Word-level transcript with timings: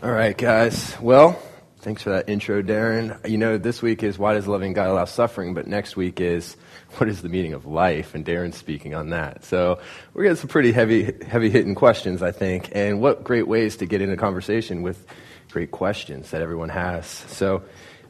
All 0.00 0.12
right, 0.12 0.38
guys. 0.38 0.96
Well, 1.00 1.42
thanks 1.80 2.04
for 2.04 2.10
that 2.10 2.28
intro, 2.28 2.62
Darren. 2.62 3.28
You 3.28 3.36
know, 3.36 3.58
this 3.58 3.82
week 3.82 4.04
is 4.04 4.16
why 4.16 4.34
does 4.34 4.46
loving 4.46 4.72
God 4.72 4.86
allow 4.86 5.06
suffering, 5.06 5.54
but 5.54 5.66
next 5.66 5.96
week 5.96 6.20
is 6.20 6.56
what 6.98 7.08
is 7.08 7.20
the 7.20 7.28
meaning 7.28 7.52
of 7.52 7.66
life, 7.66 8.14
and 8.14 8.24
Darren's 8.24 8.56
speaking 8.56 8.94
on 8.94 9.10
that. 9.10 9.44
So 9.44 9.80
we're 10.14 10.22
getting 10.22 10.36
some 10.36 10.50
pretty 10.50 10.70
heavy, 10.70 11.16
heavy 11.26 11.50
hitting 11.50 11.74
questions, 11.74 12.22
I 12.22 12.30
think, 12.30 12.70
and 12.76 13.00
what 13.00 13.24
great 13.24 13.48
ways 13.48 13.78
to 13.78 13.86
get 13.86 14.00
into 14.00 14.16
conversation 14.16 14.82
with 14.82 15.04
great 15.50 15.72
questions 15.72 16.30
that 16.30 16.42
everyone 16.42 16.68
has. 16.68 17.08
So 17.08 17.64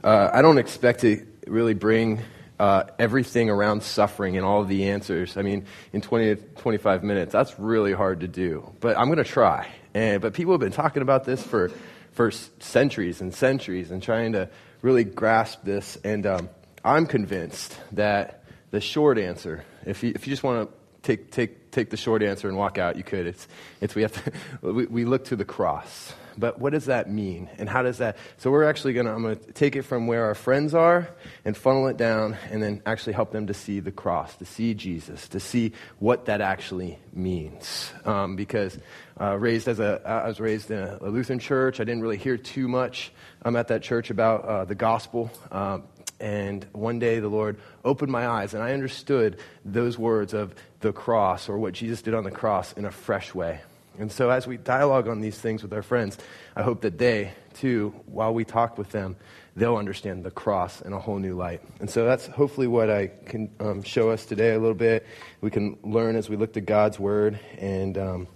uh, 0.05 0.29
I 0.31 0.43
don't 0.43 0.59
expect 0.59 1.01
to 1.01 1.27
really 1.47 1.73
bring 1.73 2.21
uh, 2.61 2.85
everything 2.99 3.49
around 3.49 3.83
suffering 3.83 4.37
and 4.37 4.45
all 4.45 4.61
of 4.61 4.69
the 4.69 4.91
answers. 4.91 5.39
I 5.39 5.43
mean, 5.43 5.65
in 5.95 6.03
20 6.03 6.35
to 6.35 6.37
25 6.37 7.03
minutes, 7.03 7.33
that's 7.33 7.59
really 7.59 7.95
hard 7.95 8.21
to 8.21 8.29
do. 8.29 8.75
But 8.81 8.99
I'm 8.99 9.07
going 9.07 9.17
to 9.17 9.25
try. 9.25 9.69
And, 9.99 10.23
but 10.23 10.33
people 10.33 10.53
have 10.53 10.61
been 10.61 10.71
talking 10.71 11.03
about 11.03 11.25
this 11.25 11.43
for, 11.43 11.73
for 12.13 12.31
centuries 12.31 13.21
and 13.21 13.35
centuries 13.35 13.91
and 13.91 14.01
trying 14.01 14.35
to 14.35 14.49
really 14.81 15.03
grasp 15.03 15.65
this. 15.65 15.99
And 16.05 16.25
um, 16.25 16.49
I'm 16.85 17.05
convinced 17.05 17.77
that 17.91 18.45
the 18.71 18.81
short 18.81 19.19
answer, 19.19 19.65
if 19.85 20.05
you, 20.05 20.13
if 20.15 20.25
you 20.25 20.31
just 20.31 20.45
want 20.45 20.71
to 20.71 20.77
take, 21.03 21.33
take, 21.33 21.73
take 21.73 21.91
the 21.91 21.97
short 21.97 22.23
answer 22.23 22.47
and 22.47 22.57
walk 22.57 22.79
out, 22.79 22.95
you 22.95 23.03
could. 23.03 23.27
It's, 23.27 23.49
it's 23.81 23.97
we, 23.97 24.03
have 24.03 24.13
to, 24.13 24.33
we, 24.73 24.87
we 24.87 25.05
look 25.05 25.25
to 25.27 25.37
the 25.37 25.45
cross. 25.45 26.13
But 26.39 26.61
what 26.61 26.73
does 26.73 26.87
that 26.87 27.11
mean? 27.11 27.51
And 27.59 27.69
how 27.69 27.83
does 27.83 27.99
that? 27.99 28.17
So 28.37 28.51
we're 28.51 28.65
actually 28.65 28.93
going 28.93 29.07
to, 29.07 29.13
I'm 29.13 29.23
going 29.23 29.37
to 29.37 29.53
take 29.53 29.77
it 29.77 29.83
from 29.83 30.07
where 30.07 30.27
our 30.27 30.35
friends 30.35 30.75
are 30.75 31.09
and 31.45 31.57
funnel 31.57 31.89
it 31.89 31.97
down 31.97 32.37
and 32.51 32.63
then 32.63 32.83
actually 32.87 33.15
help 33.15 33.33
them 33.33 33.49
to 33.49 33.55
see 33.55 33.81
the 33.81 33.91
cross, 33.91 34.37
to 34.37 34.45
see 34.45 34.75
Jesus, 34.75 35.29
to 35.29 35.41
see 35.41 35.73
what 35.99 36.27
that 36.27 36.41
actually 36.41 36.99
means. 37.13 37.93
Um, 38.05 38.37
because 38.37 38.79
uh, 39.21 39.37
raised 39.37 39.67
as 39.67 39.81
a, 39.81 40.01
I 40.05 40.29
was 40.29 40.39
raised 40.39 40.71
in 40.71 40.79
a 40.79 40.99
Lutheran 41.09 41.41
church. 41.41 41.81
I 41.81 41.85
didn't 41.85 42.03
really 42.03 42.19
hear 42.19 42.37
too 42.37 42.69
much 42.69 43.13
um, 43.45 43.57
at 43.57 43.69
that 43.69 43.83
church 43.83 44.11
about 44.11 44.45
uh, 44.45 44.65
the 44.65 44.77
gospel. 44.77 45.31
Um, 45.51 45.85
and 46.21 46.67
one 46.73 46.99
day 46.99 47.21
the 47.21 47.29
Lord 47.29 47.59
opened 47.85 48.11
my 48.11 48.27
eyes, 48.27 48.55
and 48.55 48.63
I 48.63 48.73
understood 48.73 49.39
those 49.65 49.99
words 49.99 50.35
of 50.35 50.55
the 50.81 50.93
cross 50.93 51.49
or 51.49 51.59
what 51.59 51.75
Jesus 51.75 52.03
did 52.03 52.15
on 52.15 52.25
the 52.25 52.31
cross 52.31 52.73
in 52.73 52.85
a 52.85 52.91
fresh 52.91 53.35
way. 53.35 53.61
And 53.99 54.11
so, 54.13 54.31
as 54.31 54.47
we 54.47 54.57
dialogue 54.57 55.09
on 55.09 55.21
these 55.21 55.37
things 55.37 55.63
with 55.63 55.73
our 55.73 55.83
friends, 55.83 56.17
I 56.55 56.63
hope 56.63 56.83
that 56.83 56.99
they, 56.99 57.33
too, 57.55 57.95
while 58.07 58.33
we 58.33 58.45
talk 58.45 58.79
with 58.79 58.91
them, 58.91 59.17
they'll 59.57 59.77
understand 59.77 60.25
the 60.25 60.31
cross 60.31 60.81
in 60.81 60.93
a 60.93 60.99
whole 60.99 61.19
new 61.19 61.35
light. 61.37 61.61
And 61.81 61.91
so, 61.91 62.05
that's 62.05 62.27
hopefully 62.27 62.69
what 62.69 62.91
I 62.91 63.09
can 63.27 63.51
um, 63.59 63.83
show 63.83 64.11
us 64.11 64.25
today 64.25 64.55
a 64.55 64.59
little 64.59 64.75
bit. 64.75 65.05
We 65.41 65.51
can 65.51 65.79
learn 65.83 66.17
as 66.17 66.29
we 66.29 66.37
look 66.37 66.53
to 66.53 66.61
God's 66.61 66.99
Word 66.99 67.41
and 67.59 67.99
um, 67.99 68.29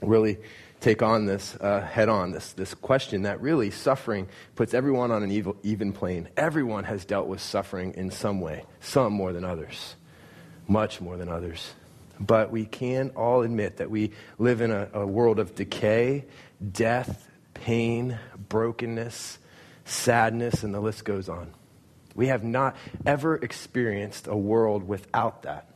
really 0.00 0.38
take 0.82 1.00
on 1.00 1.26
this 1.26 1.56
uh, 1.60 1.80
head 1.80 2.08
on, 2.08 2.32
this, 2.32 2.52
this 2.52 2.74
question 2.74 3.22
that 3.22 3.40
really 3.40 3.70
suffering 3.70 4.28
puts 4.56 4.74
everyone 4.74 5.10
on 5.10 5.22
an 5.22 5.30
evil, 5.30 5.56
even 5.62 5.92
plane. 5.92 6.28
Everyone 6.36 6.84
has 6.84 7.04
dealt 7.04 7.28
with 7.28 7.40
suffering 7.40 7.94
in 7.94 8.10
some 8.10 8.40
way, 8.40 8.64
some 8.80 9.12
more 9.12 9.32
than 9.32 9.44
others, 9.44 9.94
much 10.66 11.00
more 11.00 11.16
than 11.16 11.28
others. 11.28 11.72
But 12.24 12.52
we 12.52 12.64
can 12.64 13.10
all 13.10 13.42
admit 13.42 13.78
that 13.78 13.90
we 13.90 14.12
live 14.38 14.60
in 14.60 14.70
a, 14.70 14.88
a 14.92 15.06
world 15.06 15.38
of 15.38 15.54
decay, 15.54 16.24
death, 16.72 17.28
pain, 17.54 18.18
brokenness, 18.48 19.38
sadness, 19.84 20.62
and 20.62 20.72
the 20.72 20.80
list 20.80 21.04
goes 21.04 21.28
on. 21.28 21.52
We 22.14 22.28
have 22.28 22.44
not 22.44 22.76
ever 23.04 23.34
experienced 23.36 24.28
a 24.28 24.36
world 24.36 24.86
without 24.86 25.42
that. 25.42 25.68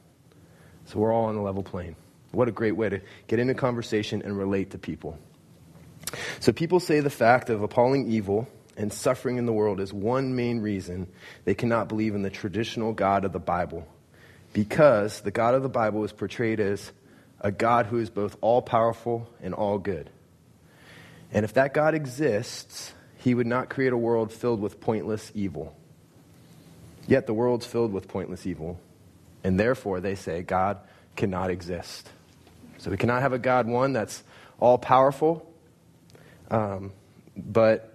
So 0.85 1.01
we're 1.01 1.13
all 1.13 1.25
on 1.25 1.37
a 1.37 1.43
level 1.43 1.63
plane. 1.63 1.97
What 2.31 2.49
a 2.49 2.53
great 2.53 2.77
way 2.77 2.91
to 2.91 3.01
get 3.27 3.39
into 3.41 3.55
conversation 3.55 4.23
and 4.23 4.37
relate 4.37 4.71
to 4.71 4.79
people. 4.79 5.19
So 6.39 6.53
people 6.53 6.79
say 6.79 7.01
the 7.01 7.11
fact 7.11 7.51
of 7.51 7.63
appalling 7.63 8.13
evil 8.13 8.47
and 8.77 8.93
suffering 8.93 9.39
in 9.39 9.47
the 9.47 9.53
world 9.53 9.81
is 9.81 9.93
one 9.93 10.37
main 10.37 10.61
reason 10.61 11.09
they 11.45 11.55
cannot 11.55 11.89
believe 11.89 12.15
in 12.15 12.23
the 12.23 12.31
traditional 12.31 12.93
God 12.93 13.25
of 13.25 13.33
the 13.33 13.41
Bible 13.41 13.89
because 14.53 15.21
the 15.21 15.31
God 15.31 15.55
of 15.55 15.63
the 15.63 15.69
Bible 15.69 16.05
is 16.05 16.13
portrayed 16.13 16.61
as 16.61 16.93
a 17.41 17.51
God 17.53 17.87
who 17.87 17.99
is 17.99 18.11
both 18.11 18.37
all 18.41 18.63
powerful 18.63 19.29
and 19.43 19.55
all 19.55 19.79
good. 19.79 20.11
And 21.33 21.45
if 21.45 21.55
that 21.55 21.75
God 21.75 21.95
exists, 21.95 22.93
he 23.19 23.35
would 23.35 23.47
not 23.47 23.69
create 23.69 23.93
a 23.93 23.97
world 23.97 24.33
filled 24.33 24.61
with 24.61 24.81
pointless 24.81 25.31
evil. 25.35 25.77
Yet 27.07 27.27
the 27.27 27.35
world's 27.35 27.67
filled 27.67 27.93
with 27.93 28.09
pointless 28.09 28.47
evil, 28.47 28.81
and 29.45 29.61
therefore 29.61 30.01
they 30.01 30.15
say 30.15 30.43
God 30.43 30.79
cannot 31.15 31.51
exist. 31.51 32.11
So 32.79 32.91
we 32.91 32.97
cannot 32.97 33.23
have 33.23 33.33
a 33.33 33.39
God, 33.39 33.67
one, 33.67 33.93
that's 33.93 34.23
all 34.59 34.79
powerful, 34.79 35.53
um, 36.51 36.93
but 37.37 37.93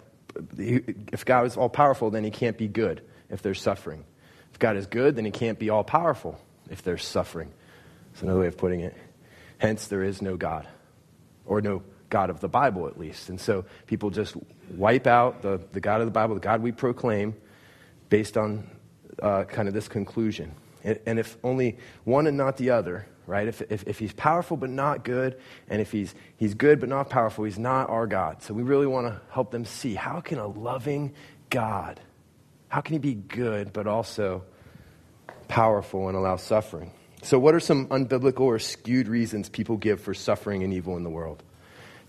if 0.58 1.26
God 1.26 1.46
is 1.46 1.58
all 1.58 1.70
powerful, 1.70 2.10
then 2.10 2.24
he 2.24 2.32
can't 2.32 2.58
be 2.58 2.68
good 2.68 3.02
if 3.30 3.42
there's 3.42 3.62
suffering. 3.62 4.06
If 4.52 4.60
God 4.60 4.78
is 4.78 4.88
good, 4.88 5.16
then 5.16 5.26
he 5.26 5.32
can't 5.32 5.60
be 5.60 5.70
all 5.70 5.84
powerful 5.84 6.40
if 6.70 6.82
there's 6.84 7.04
suffering. 7.04 7.52
It's 8.14 8.22
another 8.22 8.42
way 8.42 8.48
of 8.48 8.58
putting 8.58 8.82
it. 8.82 8.96
Hence, 9.58 9.88
there 9.88 10.04
is 10.04 10.22
no 10.22 10.38
God, 10.38 10.68
or 11.46 11.62
no 11.62 11.84
God 12.10 12.30
of 12.30 12.40
the 12.40 12.50
Bible, 12.50 12.88
at 12.88 13.00
least. 13.00 13.30
And 13.30 13.40
so 13.40 13.66
people 13.88 14.10
just 14.10 14.36
wipe 14.76 15.08
out 15.08 15.42
the, 15.42 15.62
the 15.72 15.80
God 15.80 16.02
of 16.02 16.08
the 16.08 16.12
Bible, 16.12 16.36
the 16.36 16.42
God 16.42 16.62
we 16.62 16.72
proclaim, 16.72 17.36
based 18.10 18.38
on 18.38 18.70
uh, 19.22 19.44
kind 19.46 19.68
of 19.68 19.74
this 19.74 19.88
conclusion. 19.88 20.54
And, 20.84 21.00
and 21.06 21.20
if 21.20 21.38
only 21.44 21.78
one 22.04 22.28
and 22.28 22.38
not 22.38 22.58
the 22.58 22.72
other, 22.72 23.08
right? 23.28 23.48
If, 23.48 23.62
if, 23.70 23.88
if, 23.88 24.00
he's 24.00 24.14
powerful 24.14 24.58
but 24.58 24.70
not 24.70 25.04
good, 25.04 25.40
and 25.70 25.82
if 25.82 25.92
he's, 25.92 26.14
he's 26.38 26.54
good 26.54 26.80
but 26.80 26.90
not 26.90 27.10
powerful, 27.10 27.46
he's 27.46 27.60
not 27.60 27.90
our 27.90 28.08
God. 28.08 28.42
So 28.44 28.54
we 28.54 28.64
really 28.64 28.88
want 28.88 29.08
to 29.08 29.22
help 29.32 29.52
them 29.52 29.66
see 29.66 29.96
how 29.96 30.20
can 30.20 30.38
a 30.38 30.48
loving 30.48 31.14
God, 31.50 32.00
how 32.72 32.80
can 32.80 32.94
he 32.94 33.00
be 33.00 33.16
good 33.16 33.74
but 33.74 33.86
also 33.86 34.44
powerful 35.52 36.08
and 36.08 36.16
allow 36.16 36.38
suffering. 36.38 36.92
So, 37.22 37.38
what 37.38 37.54
are 37.54 37.60
some 37.60 37.88
unbiblical 37.88 38.42
or 38.42 38.58
skewed 38.58 39.10
reasons 39.10 39.50
people 39.50 39.76
give 39.76 40.00
for 40.00 40.14
suffering 40.14 40.64
and 40.64 40.74
evil 40.74 40.96
in 40.96 41.04
the 41.04 41.10
world? 41.10 41.44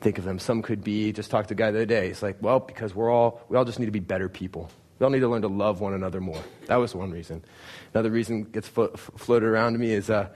Think 0.01 0.19
of 0.19 0.25
them. 0.25 0.39
Some 0.39 0.63
could 0.63 0.85
be 0.85 1.13
just 1.13 1.31
talk 1.31 1.49
to 1.49 1.55
a 1.55 1.57
guy 1.57 1.73
the 1.73 1.79
other 1.79 1.87
day. 1.87 2.07
He's 2.07 2.23
like, 2.23 2.37
well, 2.41 2.61
because 2.61 2.95
we're 2.95 3.11
all, 3.11 3.43
we 3.49 3.57
all 3.57 3.65
just 3.65 3.79
need 3.79 3.87
to 3.87 3.93
be 3.93 4.01
better 4.01 4.29
people. 4.29 4.71
We 4.99 5.05
all 5.05 5.11
need 5.11 5.21
to 5.21 5.29
learn 5.29 5.43
to 5.43 5.49
love 5.49 5.81
one 5.81 5.95
another 5.95 6.21
more. 6.21 6.43
That 6.67 6.77
was 6.77 6.95
one 6.95 7.11
reason. 7.11 7.45
Another 7.93 8.11
reason 8.11 8.45
gets 8.45 8.69
flo- 8.69 8.93
floated 8.95 9.47
around 9.47 9.73
to 9.73 9.81
me 9.81 9.93
is 9.93 10.09
uh, 10.09 10.29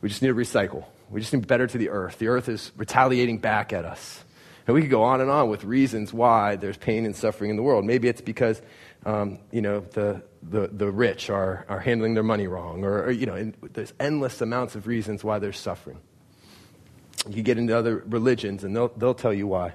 we 0.00 0.08
just 0.08 0.22
need 0.22 0.28
to 0.28 0.34
recycle. 0.34 0.84
We 1.10 1.20
just 1.20 1.32
need 1.32 1.46
better 1.46 1.66
to 1.66 1.78
the 1.78 1.90
earth. 1.90 2.18
The 2.18 2.28
earth 2.28 2.48
is 2.48 2.70
retaliating 2.76 3.38
back 3.38 3.72
at 3.72 3.84
us. 3.84 4.22
And 4.66 4.74
we 4.74 4.80
could 4.80 4.90
go 4.90 5.04
on 5.04 5.20
and 5.20 5.30
on 5.30 5.48
with 5.48 5.64
reasons 5.64 6.12
why 6.12 6.56
there's 6.56 6.76
pain 6.76 7.04
and 7.04 7.14
suffering 7.14 7.50
in 7.50 7.56
the 7.56 7.62
world. 7.62 7.84
Maybe 7.84 8.08
it's 8.08 8.20
because, 8.20 8.60
um, 9.06 9.38
you 9.52 9.62
know, 9.62 9.80
the, 9.92 10.20
the, 10.42 10.66
the 10.66 10.90
rich 10.90 11.30
are, 11.30 11.64
are 11.68 11.78
handling 11.78 12.14
their 12.14 12.24
money 12.24 12.48
wrong, 12.48 12.84
or, 12.84 13.04
or 13.04 13.10
you 13.12 13.24
know, 13.24 13.52
there's 13.72 13.94
endless 14.00 14.40
amounts 14.40 14.74
of 14.74 14.88
reasons 14.88 15.22
why 15.22 15.38
there's 15.38 15.58
suffering. 15.58 16.00
You 17.30 17.42
get 17.42 17.56
into 17.56 17.76
other 17.76 18.02
religions, 18.08 18.64
and 18.64 18.74
they'll, 18.74 18.88
they'll 18.88 19.14
tell 19.14 19.32
you 19.32 19.46
why. 19.46 19.74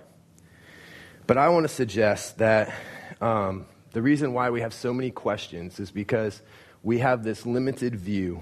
But 1.28 1.38
I 1.38 1.47
want 1.47 1.64
to 1.64 1.74
suggest 1.74 2.40
that 2.40 2.74
um, 3.22 3.68
the 3.94 4.02
reason 4.02 4.34
why 4.34 4.50
we 4.50 4.59
have 4.62 4.74
so 4.74 4.94
many 4.94 5.12
questions 5.12 5.80
is 5.80 5.92
because 5.92 6.42
we 6.84 7.00
have 7.00 7.24
this 7.24 7.46
limited 7.46 7.96
view, 7.96 8.42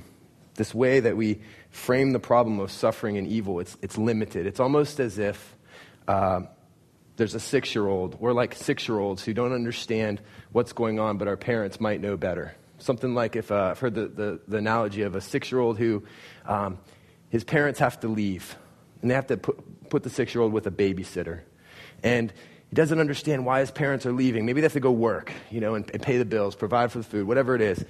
this 0.55 0.73
way 0.73 0.99
that 1.01 1.15
we 1.15 1.39
frame 1.69 2.13
the 2.13 2.19
problem 2.19 2.59
of 2.59 2.71
suffering 2.71 3.15
and 3.15 3.27
evil. 3.27 3.59
It's, 3.59 3.77
it's 3.83 3.97
limited. 3.97 4.47
It's 4.47 4.59
almost 4.59 4.99
as 4.99 5.19
if 5.19 5.55
uh, 6.07 6.41
there's 7.19 7.35
a 7.35 7.39
six 7.39 7.75
year 7.75 7.85
old. 7.85 8.19
We're 8.19 8.31
like 8.31 8.55
six 8.55 8.87
year 8.87 8.97
olds 8.97 9.23
who 9.23 9.33
don't 9.33 9.51
understand 9.51 10.21
what's 10.53 10.71
going 10.71 10.99
on, 10.99 11.17
but 11.17 11.27
our 11.27 11.35
parents 11.35 11.79
might 11.79 11.99
know 11.99 12.15
better. 12.15 12.55
Something 12.77 13.13
like 13.13 13.35
if 13.35 13.51
uh, 13.51 13.71
I've 13.71 13.79
heard 13.79 13.93
the, 13.93 14.07
the, 14.07 14.39
the, 14.47 14.57
analogy 14.57 15.01
of 15.01 15.15
a 15.15 15.21
six 15.21 15.51
year 15.51 15.59
old 15.59 15.77
who 15.77 16.03
um, 16.45 16.79
his 17.29 17.43
parents 17.43 17.81
have 17.81 17.99
to 17.99 18.07
leave, 18.07 18.55
and 19.01 19.11
they 19.11 19.15
have 19.15 19.27
to 19.27 19.35
put, 19.35 19.89
put 19.89 20.03
the 20.03 20.09
six 20.09 20.33
year 20.33 20.41
old 20.41 20.53
with 20.53 20.65
a 20.65 20.71
babysitter. 20.71 21.41
And 22.03 22.31
he 22.69 22.75
doesn't 22.75 22.99
understand 22.99 23.45
why 23.45 23.59
his 23.59 23.69
parents 23.69 24.05
are 24.05 24.13
leaving. 24.13 24.45
Maybe 24.45 24.61
they 24.61 24.65
have 24.65 24.73
to 24.73 24.79
go 24.79 24.91
work, 24.91 25.33
you 25.51 25.59
know, 25.59 25.75
and, 25.75 25.91
and 25.91 26.01
pay 26.01 26.17
the 26.19 26.25
bills, 26.25 26.55
provide 26.55 26.89
for 26.89 26.99
the 26.99 27.03
food, 27.03 27.27
whatever 27.27 27.53
it 27.53 27.61
is. 27.61 27.83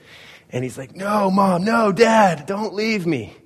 And 0.50 0.64
he's 0.64 0.78
like, 0.78 0.96
No, 0.96 1.30
mom, 1.30 1.64
no, 1.64 1.92
dad, 1.92 2.48
don't 2.48 2.74
leave 2.74 3.06
me. 3.06 3.38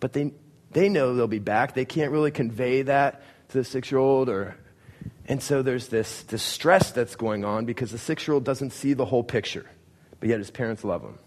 But 0.00 0.14
they, 0.14 0.32
they 0.72 0.88
know 0.88 1.14
they'll 1.14 1.28
be 1.28 1.38
back. 1.38 1.74
They 1.74 1.84
can't 1.84 2.10
really 2.10 2.32
convey 2.32 2.82
that 2.82 3.22
to 3.50 3.58
the 3.58 3.64
six 3.64 3.88
year 3.88 4.00
old 4.00 4.28
or 4.28 4.56
and 5.26 5.42
so 5.42 5.62
there's 5.62 5.88
this, 5.88 6.22
this 6.24 6.42
stress 6.42 6.90
that's 6.90 7.16
going 7.16 7.44
on 7.44 7.64
because 7.64 7.90
the 7.90 7.98
six 7.98 8.26
year 8.26 8.34
old 8.34 8.44
doesn't 8.44 8.72
see 8.72 8.92
the 8.92 9.04
whole 9.04 9.22
picture, 9.22 9.66
but 10.20 10.28
yet 10.28 10.38
his 10.38 10.50
parents 10.50 10.84
love 10.84 11.02
him. 11.02 11.18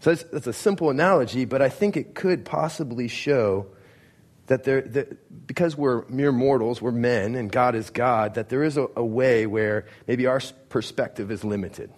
So 0.00 0.10
that's, 0.10 0.22
that's 0.30 0.46
a 0.46 0.52
simple 0.52 0.90
analogy, 0.90 1.44
but 1.44 1.60
I 1.60 1.68
think 1.68 1.96
it 1.96 2.14
could 2.14 2.44
possibly 2.44 3.08
show 3.08 3.66
that, 4.46 4.64
there, 4.64 4.80
that 4.80 5.46
because 5.46 5.76
we're 5.76 6.06
mere 6.08 6.32
mortals, 6.32 6.80
we're 6.80 6.90
men, 6.90 7.34
and 7.34 7.52
God 7.52 7.74
is 7.74 7.90
God, 7.90 8.34
that 8.34 8.48
there 8.48 8.64
is 8.64 8.76
a, 8.76 8.88
a 8.96 9.04
way 9.04 9.46
where 9.46 9.86
maybe 10.06 10.26
our 10.26 10.40
perspective 10.68 11.30
is 11.30 11.44
limited. 11.44 11.92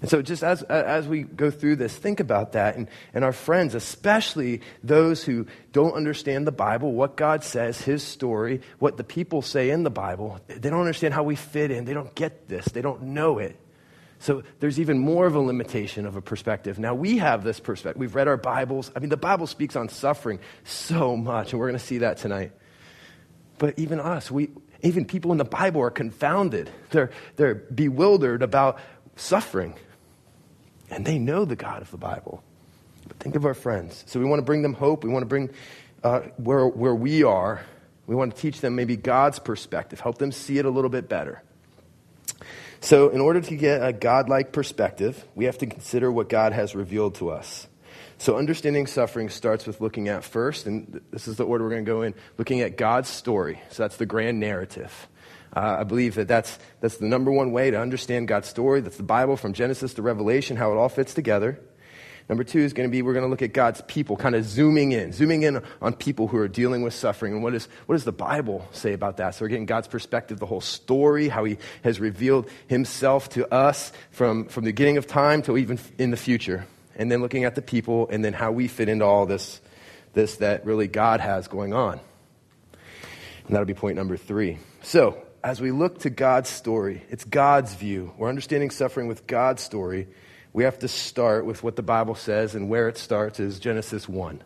And 0.00 0.08
so, 0.08 0.22
just 0.22 0.44
as, 0.44 0.62
as 0.62 1.08
we 1.08 1.22
go 1.22 1.50
through 1.50 1.76
this, 1.76 1.96
think 1.96 2.20
about 2.20 2.52
that. 2.52 2.76
And, 2.76 2.88
and 3.12 3.24
our 3.24 3.32
friends, 3.32 3.74
especially 3.74 4.60
those 4.82 5.24
who 5.24 5.46
don't 5.72 5.94
understand 5.94 6.46
the 6.46 6.52
Bible, 6.52 6.92
what 6.92 7.16
God 7.16 7.42
says, 7.42 7.80
His 7.80 8.02
story, 8.02 8.60
what 8.78 8.96
the 8.96 9.04
people 9.04 9.42
say 9.42 9.70
in 9.70 9.82
the 9.82 9.90
Bible, 9.90 10.38
they 10.46 10.70
don't 10.70 10.80
understand 10.80 11.14
how 11.14 11.24
we 11.24 11.34
fit 11.34 11.70
in. 11.70 11.84
They 11.84 11.94
don't 11.94 12.14
get 12.14 12.48
this, 12.48 12.66
they 12.66 12.82
don't 12.82 13.02
know 13.02 13.38
it. 13.38 13.58
So, 14.20 14.44
there's 14.60 14.78
even 14.78 14.98
more 15.00 15.26
of 15.26 15.34
a 15.34 15.40
limitation 15.40 16.06
of 16.06 16.14
a 16.14 16.22
perspective. 16.22 16.78
Now, 16.78 16.94
we 16.94 17.18
have 17.18 17.42
this 17.42 17.58
perspective. 17.58 17.98
We've 17.98 18.14
read 18.14 18.28
our 18.28 18.36
Bibles. 18.36 18.92
I 18.94 19.00
mean, 19.00 19.10
the 19.10 19.16
Bible 19.16 19.48
speaks 19.48 19.74
on 19.74 19.88
suffering 19.88 20.38
so 20.62 21.16
much, 21.16 21.52
and 21.52 21.58
we're 21.58 21.68
going 21.68 21.78
to 21.78 21.84
see 21.84 21.98
that 21.98 22.18
tonight. 22.18 22.52
But 23.58 23.76
even 23.80 23.98
us, 23.98 24.30
we, 24.30 24.50
even 24.82 25.04
people 25.06 25.32
in 25.32 25.38
the 25.38 25.44
Bible 25.44 25.80
are 25.80 25.90
confounded. 25.90 26.70
They're, 26.90 27.10
they're 27.34 27.56
bewildered 27.56 28.42
about 28.42 28.78
suffering. 29.16 29.74
And 30.90 31.04
they 31.04 31.18
know 31.18 31.44
the 31.44 31.56
God 31.56 31.82
of 31.82 31.90
the 31.90 31.96
Bible. 31.96 32.42
But 33.06 33.18
think 33.18 33.36
of 33.36 33.44
our 33.44 33.54
friends. 33.54 34.04
So 34.06 34.20
we 34.20 34.26
want 34.26 34.40
to 34.40 34.44
bring 34.44 34.62
them 34.62 34.74
hope. 34.74 35.04
We 35.04 35.10
want 35.10 35.22
to 35.22 35.26
bring 35.26 35.50
uh, 36.02 36.20
where, 36.36 36.66
where 36.66 36.94
we 36.94 37.24
are. 37.24 37.62
We 38.06 38.14
want 38.14 38.34
to 38.34 38.40
teach 38.40 38.60
them 38.60 38.74
maybe 38.74 38.96
God's 38.96 39.38
perspective, 39.38 40.00
help 40.00 40.18
them 40.18 40.32
see 40.32 40.58
it 40.58 40.64
a 40.64 40.70
little 40.70 40.90
bit 40.90 41.08
better. 41.08 41.42
So, 42.80 43.08
in 43.08 43.20
order 43.20 43.40
to 43.40 43.56
get 43.56 43.84
a 43.84 43.92
godlike 43.92 44.52
perspective, 44.52 45.24
we 45.34 45.46
have 45.46 45.58
to 45.58 45.66
consider 45.66 46.10
what 46.12 46.28
God 46.28 46.52
has 46.52 46.76
revealed 46.76 47.16
to 47.16 47.30
us. 47.30 47.66
So, 48.18 48.38
understanding 48.38 48.86
suffering 48.86 49.30
starts 49.30 49.66
with 49.66 49.80
looking 49.80 50.08
at 50.08 50.22
first, 50.22 50.66
and 50.66 51.00
this 51.10 51.26
is 51.26 51.36
the 51.36 51.44
order 51.44 51.64
we're 51.64 51.70
going 51.70 51.84
to 51.84 51.90
go 51.90 52.02
in, 52.02 52.14
looking 52.38 52.60
at 52.60 52.76
God's 52.76 53.08
story. 53.08 53.60
So, 53.70 53.82
that's 53.82 53.96
the 53.96 54.06
grand 54.06 54.38
narrative. 54.38 55.08
Uh, 55.58 55.78
I 55.80 55.82
believe 55.82 56.14
that 56.14 56.28
that's, 56.28 56.56
that's 56.80 56.98
the 56.98 57.06
number 57.06 57.32
one 57.32 57.50
way 57.50 57.72
to 57.72 57.80
understand 57.80 58.28
God's 58.28 58.46
story. 58.46 58.80
That's 58.80 58.96
the 58.96 59.02
Bible 59.02 59.36
from 59.36 59.54
Genesis 59.54 59.92
to 59.94 60.02
Revelation, 60.02 60.56
how 60.56 60.70
it 60.70 60.76
all 60.76 60.88
fits 60.88 61.14
together. 61.14 61.58
Number 62.28 62.44
two 62.44 62.60
is 62.60 62.72
going 62.72 62.88
to 62.88 62.92
be 62.92 63.02
we're 63.02 63.12
going 63.12 63.24
to 63.24 63.28
look 63.28 63.42
at 63.42 63.52
God's 63.52 63.80
people, 63.88 64.16
kind 64.16 64.36
of 64.36 64.44
zooming 64.44 64.92
in, 64.92 65.12
zooming 65.12 65.42
in 65.42 65.60
on 65.82 65.94
people 65.94 66.28
who 66.28 66.36
are 66.36 66.46
dealing 66.46 66.82
with 66.82 66.94
suffering. 66.94 67.32
And 67.32 67.42
what, 67.42 67.56
is, 67.56 67.66
what 67.86 67.96
does 67.96 68.04
the 68.04 68.12
Bible 68.12 68.68
say 68.70 68.92
about 68.92 69.16
that? 69.16 69.34
So 69.34 69.44
we're 69.44 69.48
getting 69.48 69.66
God's 69.66 69.88
perspective, 69.88 70.38
the 70.38 70.46
whole 70.46 70.60
story, 70.60 71.26
how 71.26 71.42
He 71.42 71.58
has 71.82 71.98
revealed 71.98 72.48
Himself 72.68 73.28
to 73.30 73.52
us 73.52 73.90
from, 74.12 74.44
from 74.44 74.62
the 74.62 74.70
beginning 74.70 74.96
of 74.96 75.08
time 75.08 75.42
to 75.42 75.56
even 75.56 75.80
in 75.98 76.12
the 76.12 76.16
future. 76.16 76.68
And 76.94 77.10
then 77.10 77.20
looking 77.20 77.42
at 77.42 77.56
the 77.56 77.62
people 77.62 78.08
and 78.12 78.24
then 78.24 78.32
how 78.32 78.52
we 78.52 78.68
fit 78.68 78.88
into 78.88 79.04
all 79.04 79.26
this, 79.26 79.60
this 80.12 80.36
that 80.36 80.64
really 80.64 80.86
God 80.86 81.18
has 81.18 81.48
going 81.48 81.74
on. 81.74 81.98
And 82.72 83.56
that'll 83.56 83.66
be 83.66 83.74
point 83.74 83.96
number 83.96 84.16
three. 84.16 84.58
So, 84.82 85.24
as 85.42 85.60
we 85.60 85.70
look 85.70 86.00
to 86.00 86.10
God's 86.10 86.48
story, 86.48 87.02
it's 87.10 87.24
God's 87.24 87.74
view. 87.74 88.12
We're 88.16 88.28
understanding 88.28 88.70
suffering 88.70 89.06
with 89.06 89.26
God's 89.26 89.62
story. 89.62 90.08
We 90.52 90.64
have 90.64 90.78
to 90.80 90.88
start 90.88 91.46
with 91.46 91.62
what 91.62 91.76
the 91.76 91.82
Bible 91.82 92.14
says, 92.14 92.54
and 92.54 92.68
where 92.68 92.88
it 92.88 92.98
starts 92.98 93.38
is 93.38 93.60
Genesis 93.60 94.08
1. 94.08 94.42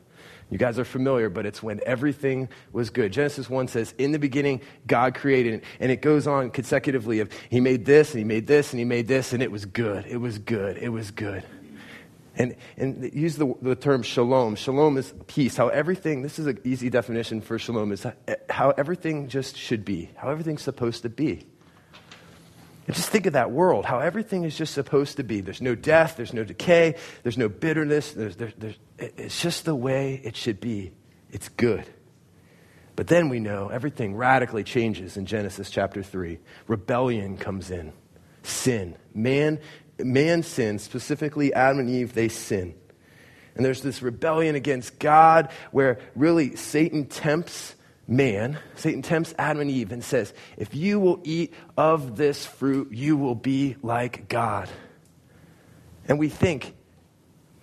You 0.50 0.58
guys 0.58 0.78
are 0.78 0.84
familiar, 0.84 1.30
but 1.30 1.46
it's 1.46 1.62
when 1.62 1.80
everything 1.86 2.50
was 2.72 2.90
good. 2.90 3.10
Genesis 3.12 3.48
1 3.48 3.68
says, 3.68 3.94
In 3.96 4.12
the 4.12 4.18
beginning, 4.18 4.60
God 4.86 5.14
created. 5.14 5.54
it. 5.54 5.64
And 5.80 5.90
it 5.90 6.02
goes 6.02 6.26
on 6.26 6.50
consecutively 6.50 7.20
of 7.20 7.30
He 7.48 7.60
made 7.60 7.86
this, 7.86 8.10
and 8.10 8.18
He 8.18 8.24
made 8.24 8.46
this, 8.46 8.72
and 8.72 8.78
He 8.78 8.84
made 8.84 9.08
this, 9.08 9.32
and 9.32 9.42
it 9.42 9.50
was 9.50 9.64
good. 9.64 10.04
It 10.06 10.18
was 10.18 10.38
good. 10.38 10.76
It 10.76 10.90
was 10.90 11.10
good. 11.10 11.42
And, 12.36 12.56
and 12.78 13.12
use 13.12 13.36
the, 13.36 13.54
the 13.60 13.76
term 13.76 14.02
shalom. 14.02 14.56
Shalom 14.56 14.96
is 14.96 15.12
peace. 15.26 15.56
How 15.56 15.68
everything, 15.68 16.22
this 16.22 16.38
is 16.38 16.46
an 16.46 16.60
easy 16.64 16.88
definition 16.88 17.42
for 17.42 17.58
shalom, 17.58 17.92
is 17.92 18.06
how 18.48 18.70
everything 18.70 19.28
just 19.28 19.56
should 19.56 19.84
be, 19.84 20.10
how 20.16 20.30
everything's 20.30 20.62
supposed 20.62 21.02
to 21.02 21.10
be. 21.10 21.46
And 22.86 22.96
just 22.96 23.10
think 23.10 23.26
of 23.26 23.34
that 23.34 23.50
world, 23.50 23.84
how 23.84 24.00
everything 24.00 24.44
is 24.44 24.56
just 24.56 24.74
supposed 24.74 25.16
to 25.18 25.22
be. 25.22 25.40
There's 25.40 25.62
no 25.62 25.74
death, 25.74 26.16
there's 26.16 26.32
no 26.32 26.42
decay, 26.42 26.96
there's 27.22 27.38
no 27.38 27.48
bitterness. 27.48 28.12
There's, 28.12 28.36
there's, 28.36 28.54
there's, 28.58 28.76
it's 28.98 29.40
just 29.40 29.64
the 29.64 29.74
way 29.74 30.20
it 30.24 30.34
should 30.34 30.60
be. 30.60 30.92
It's 31.30 31.48
good. 31.48 31.84
But 32.96 33.06
then 33.06 33.28
we 33.28 33.40
know 33.40 33.68
everything 33.68 34.16
radically 34.16 34.64
changes 34.64 35.16
in 35.16 35.26
Genesis 35.26 35.70
chapter 35.70 36.02
3. 36.02 36.38
Rebellion 36.66 37.36
comes 37.36 37.70
in, 37.70 37.92
sin. 38.42 38.96
Man 39.14 39.60
man 40.04 40.42
sins, 40.42 40.82
specifically 40.82 41.52
Adam 41.54 41.80
and 41.80 41.90
Eve, 41.90 42.14
they 42.14 42.28
sin. 42.28 42.74
And 43.54 43.64
there's 43.64 43.82
this 43.82 44.02
rebellion 44.02 44.54
against 44.54 44.98
God 44.98 45.50
where 45.70 45.98
really 46.14 46.56
Satan 46.56 47.06
tempts 47.06 47.74
man, 48.08 48.58
Satan 48.76 49.02
tempts 49.02 49.34
Adam 49.38 49.62
and 49.62 49.70
Eve 49.70 49.92
and 49.92 50.02
says, 50.02 50.32
If 50.56 50.74
you 50.74 51.00
will 51.00 51.20
eat 51.24 51.54
of 51.76 52.16
this 52.16 52.46
fruit, 52.46 52.92
you 52.92 53.16
will 53.16 53.34
be 53.34 53.76
like 53.82 54.28
God. 54.28 54.68
And 56.08 56.18
we 56.18 56.28
think, 56.28 56.74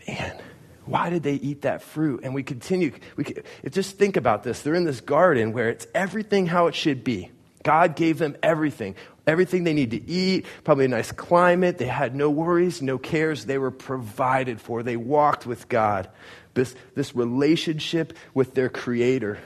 man, 0.08 0.40
why 0.86 1.10
did 1.10 1.24
they 1.24 1.36
eat 1.36 1.64
that 1.64 1.82
fruit? 1.82 2.22
And 2.24 2.34
we 2.34 2.44
continue, 2.44 2.94
we 3.16 3.36
just 3.70 3.98
think 3.98 4.18
about 4.18 4.44
this. 4.44 4.62
They're 4.62 4.76
in 4.76 4.86
this 4.86 5.02
garden 5.02 5.54
where 5.54 5.70
it's 5.70 5.86
everything 5.94 6.48
how 6.48 6.68
it 6.68 6.76
should 6.76 7.04
be. 7.04 7.32
God 7.64 7.96
gave 7.96 8.18
them 8.18 8.38
everything 8.42 8.96
everything 9.30 9.64
they 9.64 9.74
need 9.74 9.92
to 9.92 10.10
eat, 10.10 10.46
probably 10.64 10.86
a 10.86 10.90
nice 10.90 11.12
climate. 11.12 11.78
They 11.78 11.86
had 11.86 12.16
no 12.16 12.30
worries, 12.30 12.82
no 12.82 12.98
cares. 12.98 13.46
They 13.46 13.58
were 13.58 13.72
provided 13.72 14.60
for. 14.60 14.84
They 14.84 14.98
walked 14.98 15.46
with 15.46 15.70
God. 15.70 16.10
This, 16.56 16.76
this 16.96 17.16
relationship 17.16 18.18
with 18.34 18.56
their 18.56 18.70
Creator 18.70 19.38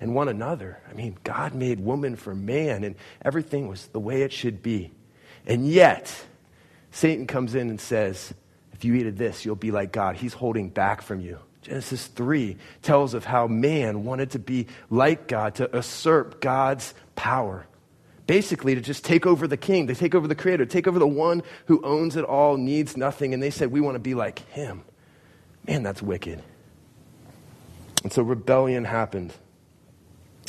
and 0.00 0.14
one 0.14 0.28
another. 0.28 0.78
I 0.90 0.92
mean, 0.92 1.16
God 1.22 1.54
made 1.54 1.80
woman 1.80 2.16
for 2.16 2.34
man, 2.34 2.84
and 2.84 2.96
everything 3.24 3.68
was 3.68 3.86
the 3.86 4.00
way 4.00 4.22
it 4.22 4.32
should 4.32 4.62
be. 4.62 4.90
And 5.46 5.66
yet, 5.66 6.14
Satan 6.90 7.26
comes 7.26 7.54
in 7.54 7.70
and 7.70 7.80
says, 7.80 8.34
If 8.72 8.84
you 8.84 8.94
eat 8.94 9.06
of 9.06 9.16
this, 9.16 9.44
you'll 9.44 9.56
be 9.56 9.70
like 9.70 9.92
God. 9.92 10.16
He's 10.16 10.34
holding 10.34 10.68
back 10.68 11.00
from 11.00 11.20
you. 11.20 11.38
Genesis 11.68 12.06
3 12.08 12.56
tells 12.82 13.14
of 13.14 13.24
how 13.24 13.46
man 13.46 14.04
wanted 14.04 14.30
to 14.30 14.38
be 14.38 14.66
like 14.90 15.28
God, 15.28 15.56
to 15.56 15.70
usurp 15.72 16.40
God's 16.40 16.94
power 17.14 17.66
basically 18.28 18.74
to 18.76 18.80
just 18.80 19.04
take 19.04 19.26
over 19.26 19.48
the 19.48 19.56
king, 19.56 19.88
to 19.88 19.94
take 19.96 20.14
over 20.14 20.28
the 20.28 20.36
creator, 20.36 20.66
take 20.66 20.86
over 20.86 21.00
the 21.00 21.08
one 21.08 21.42
who 21.66 21.82
owns 21.82 22.14
it 22.14 22.24
all, 22.24 22.56
needs 22.56 22.96
nothing. 22.96 23.34
And 23.34 23.42
they 23.42 23.50
said, 23.50 23.72
We 23.72 23.80
want 23.80 23.96
to 23.96 24.00
be 24.00 24.14
like 24.14 24.38
him. 24.50 24.84
Man, 25.66 25.82
that's 25.82 26.00
wicked. 26.00 26.40
And 28.04 28.12
so 28.12 28.22
rebellion 28.22 28.84
happened. 28.84 29.32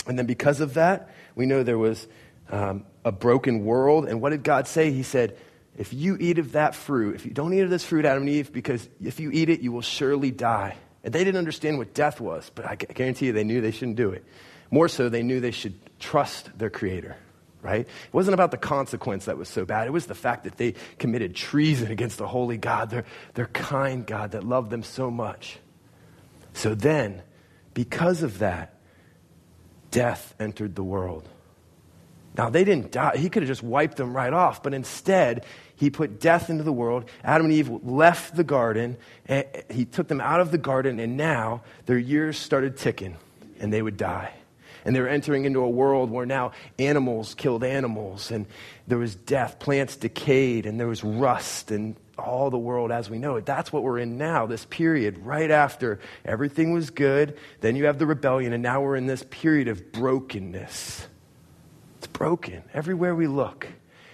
And 0.05 0.19
then 0.19 0.27
because 0.27 0.59
of 0.59 0.75
that, 0.75 1.09
we 1.35 1.47
know 1.47 1.63
there 1.63 1.79
was 1.79 2.05
um, 2.51 2.85
a 3.03 3.11
broken 3.11 3.63
world. 3.63 4.07
And 4.07 4.21
what 4.21 4.31
did 4.31 4.43
God 4.43 4.67
say? 4.67 4.91
He 4.91 5.03
said, 5.03 5.37
If 5.77 5.93
you 5.93 6.17
eat 6.19 6.37
of 6.37 6.51
that 6.51 6.75
fruit, 6.75 7.15
if 7.15 7.25
you 7.25 7.31
don't 7.31 7.53
eat 7.53 7.61
of 7.61 7.69
this 7.69 7.85
fruit, 7.85 8.05
Adam 8.05 8.23
and 8.23 8.29
Eve, 8.29 8.51
because 8.51 8.87
if 9.01 9.21
you 9.21 9.31
eat 9.31 9.49
it, 9.49 9.61
you 9.61 9.71
will 9.71 9.81
surely 9.81 10.31
die. 10.31 10.75
And 11.03 11.13
they 11.13 11.23
didn't 11.23 11.37
understand 11.37 11.77
what 11.77 11.93
death 11.93 12.19
was, 12.19 12.51
but 12.53 12.65
I 12.65 12.75
guarantee 12.75 13.27
you 13.27 13.33
they 13.33 13.43
knew 13.43 13.61
they 13.61 13.71
shouldn't 13.71 13.97
do 13.97 14.11
it. 14.11 14.25
More 14.71 14.87
so, 14.87 15.09
they 15.09 15.23
knew 15.23 15.39
they 15.39 15.51
should 15.51 15.75
trust 15.99 16.57
their 16.57 16.69
Creator 16.69 17.15
right? 17.61 17.81
It 17.81 18.13
wasn't 18.13 18.33
about 18.33 18.51
the 18.51 18.57
consequence 18.57 19.25
that 19.25 19.37
was 19.37 19.49
so 19.49 19.65
bad. 19.65 19.87
It 19.87 19.91
was 19.91 20.05
the 20.05 20.15
fact 20.15 20.45
that 20.45 20.57
they 20.57 20.75
committed 20.97 21.35
treason 21.35 21.91
against 21.91 22.17
the 22.17 22.27
holy 22.27 22.57
God, 22.57 22.89
their, 22.89 23.05
their 23.33 23.47
kind 23.47 24.05
God 24.05 24.31
that 24.31 24.43
loved 24.43 24.69
them 24.69 24.83
so 24.83 25.11
much. 25.11 25.59
So 26.53 26.73
then, 26.73 27.21
because 27.73 28.23
of 28.23 28.39
that, 28.39 28.75
death 29.91 30.33
entered 30.39 30.75
the 30.75 30.83
world. 30.83 31.27
Now, 32.37 32.49
they 32.49 32.63
didn't 32.63 32.91
die. 32.91 33.17
He 33.17 33.29
could 33.29 33.43
have 33.43 33.47
just 33.47 33.63
wiped 33.63 33.97
them 33.97 34.15
right 34.15 34.31
off, 34.31 34.63
but 34.63 34.73
instead, 34.73 35.45
he 35.75 35.89
put 35.89 36.19
death 36.19 36.49
into 36.49 36.63
the 36.63 36.73
world. 36.73 37.09
Adam 37.23 37.47
and 37.47 37.53
Eve 37.53 37.69
left 37.83 38.35
the 38.35 38.43
garden, 38.43 38.97
and 39.25 39.45
he 39.69 39.85
took 39.85 40.07
them 40.07 40.21
out 40.21 40.39
of 40.39 40.51
the 40.51 40.57
garden, 40.57 40.99
and 40.99 41.17
now 41.17 41.63
their 41.85 41.97
years 41.97 42.37
started 42.37 42.77
ticking, 42.77 43.17
and 43.59 43.73
they 43.73 43.81
would 43.81 43.97
die. 43.97 44.33
And 44.85 44.95
they 44.95 45.01
were 45.01 45.09
entering 45.09 45.45
into 45.45 45.59
a 45.59 45.69
world 45.69 46.09
where 46.09 46.25
now 46.25 46.51
animals 46.77 47.35
killed 47.35 47.63
animals, 47.63 48.31
and 48.31 48.45
there 48.87 48.97
was 48.97 49.15
death, 49.15 49.59
plants 49.59 49.95
decayed, 49.97 50.65
and 50.65 50.79
there 50.79 50.87
was 50.87 51.03
rust, 51.03 51.71
and 51.71 51.95
all 52.17 52.49
the 52.49 52.57
world 52.57 52.91
as 52.91 53.09
we 53.09 53.17
know 53.17 53.35
it. 53.37 53.45
That's 53.45 53.71
what 53.71 53.83
we're 53.83 53.99
in 53.99 54.17
now, 54.17 54.45
this 54.45 54.65
period 54.65 55.25
right 55.25 55.49
after 55.49 55.99
everything 56.25 56.73
was 56.73 56.89
good. 56.89 57.37
Then 57.61 57.75
you 57.75 57.85
have 57.85 57.99
the 57.99 58.05
rebellion, 58.05 58.53
and 58.53 58.61
now 58.61 58.81
we're 58.81 58.95
in 58.95 59.07
this 59.07 59.23
period 59.29 59.67
of 59.67 59.91
brokenness. 59.91 61.07
Broken 62.13 62.63
everywhere 62.73 63.15
we 63.15 63.27
look. 63.27 63.67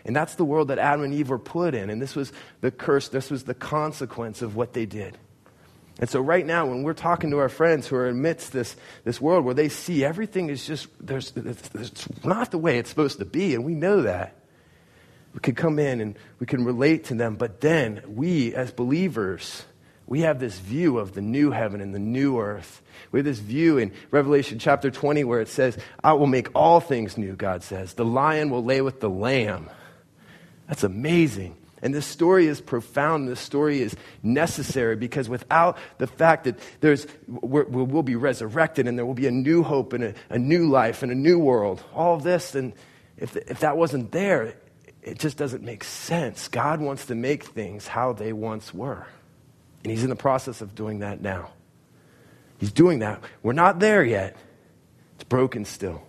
And 0.05 0.15
that's 0.15 0.35
the 0.35 0.45
world 0.45 0.67
that 0.67 0.77
Adam 0.77 1.03
and 1.03 1.13
Eve 1.13 1.29
were 1.29 1.39
put 1.39 1.73
in. 1.73 1.89
And 1.89 2.01
this 2.01 2.15
was 2.15 2.31
the 2.61 2.69
curse, 2.69 3.09
this 3.09 3.31
was 3.31 3.43
the 3.43 3.55
consequence 3.55 4.41
of 4.41 4.55
what 4.55 4.73
they 4.73 4.85
did. 4.85 5.17
And 5.97 6.09
so, 6.09 6.19
right 6.19 6.45
now, 6.45 6.65
when 6.65 6.83
we're 6.83 6.93
talking 6.93 7.31
to 7.31 7.39
our 7.39 7.47
friends 7.49 7.87
who 7.87 7.95
are 7.95 8.09
amidst 8.09 8.51
this, 8.51 8.75
this 9.05 9.21
world 9.21 9.45
where 9.45 9.53
they 9.53 9.69
see 9.69 10.03
everything 10.03 10.49
is 10.49 10.65
just, 10.67 10.87
there's, 10.99 11.31
it's 11.35 12.07
not 12.23 12.51
the 12.51 12.57
way 12.57 12.77
it's 12.77 12.89
supposed 12.89 13.19
to 13.19 13.25
be, 13.25 13.55
and 13.55 13.63
we 13.63 13.75
know 13.75 14.01
that, 14.01 14.35
we 15.33 15.39
can 15.39 15.55
come 15.55 15.79
in 15.79 16.01
and 16.01 16.17
we 16.39 16.45
can 16.45 16.65
relate 16.65 17.05
to 17.05 17.15
them. 17.15 17.35
But 17.35 17.61
then, 17.61 18.01
we 18.07 18.53
as 18.53 18.71
believers, 18.71 19.63
we 20.07 20.21
have 20.21 20.39
this 20.39 20.59
view 20.59 20.99
of 20.99 21.13
the 21.13 21.21
new 21.21 21.51
heaven 21.51 21.81
and 21.81 21.93
the 21.93 21.99
new 21.99 22.39
earth. 22.39 22.81
We 23.11 23.19
have 23.19 23.25
this 23.25 23.39
view 23.39 23.77
in 23.77 23.91
Revelation 24.11 24.59
chapter 24.59 24.91
20 24.91 25.23
where 25.23 25.41
it 25.41 25.47
says, 25.47 25.77
I 26.03 26.13
will 26.13 26.27
make 26.27 26.49
all 26.53 26.79
things 26.79 27.17
new, 27.17 27.33
God 27.33 27.63
says. 27.63 27.93
The 27.93 28.05
lion 28.05 28.49
will 28.49 28.63
lay 28.63 28.81
with 28.81 28.99
the 28.99 29.09
lamb. 29.09 29.69
That's 30.67 30.83
amazing. 30.83 31.57
And 31.81 31.93
this 31.93 32.05
story 32.05 32.47
is 32.47 32.61
profound. 32.61 33.27
This 33.27 33.39
story 33.39 33.81
is 33.81 33.95
necessary 34.23 34.95
because 34.95 35.27
without 35.27 35.77
the 35.97 36.07
fact 36.07 36.45
that 36.45 36.59
there's, 36.81 37.05
we 37.27 37.63
will 37.63 38.03
be 38.03 38.15
resurrected 38.15 38.87
and 38.87 38.97
there 38.97 39.05
will 39.05 39.13
be 39.13 39.27
a 39.27 39.31
new 39.31 39.63
hope 39.63 39.93
and 39.93 40.03
a, 40.03 40.13
a 40.29 40.39
new 40.39 40.69
life 40.69 41.03
and 41.03 41.11
a 41.11 41.15
new 41.15 41.39
world, 41.39 41.83
all 41.93 42.17
this, 42.17 42.55
and 42.55 42.73
if, 43.17 43.35
if 43.35 43.59
that 43.59 43.77
wasn't 43.77 44.11
there, 44.11 44.55
it 45.01 45.19
just 45.19 45.37
doesn't 45.37 45.63
make 45.63 45.83
sense. 45.83 46.47
God 46.47 46.81
wants 46.81 47.05
to 47.07 47.15
make 47.15 47.43
things 47.43 47.87
how 47.87 48.13
they 48.13 48.33
once 48.33 48.73
were. 48.73 49.05
And 49.85 49.91
He's 49.91 50.03
in 50.03 50.09
the 50.09 50.15
process 50.17 50.59
of 50.59 50.75
doing 50.75 50.99
that 50.99 51.21
now. 51.21 51.51
He's 52.57 52.71
doing 52.71 52.99
that. 52.99 53.21
We're 53.41 53.53
not 53.53 53.79
there 53.79 54.03
yet. 54.03 54.35
It's 55.15 55.23
broken 55.23 55.63
still. 55.63 56.01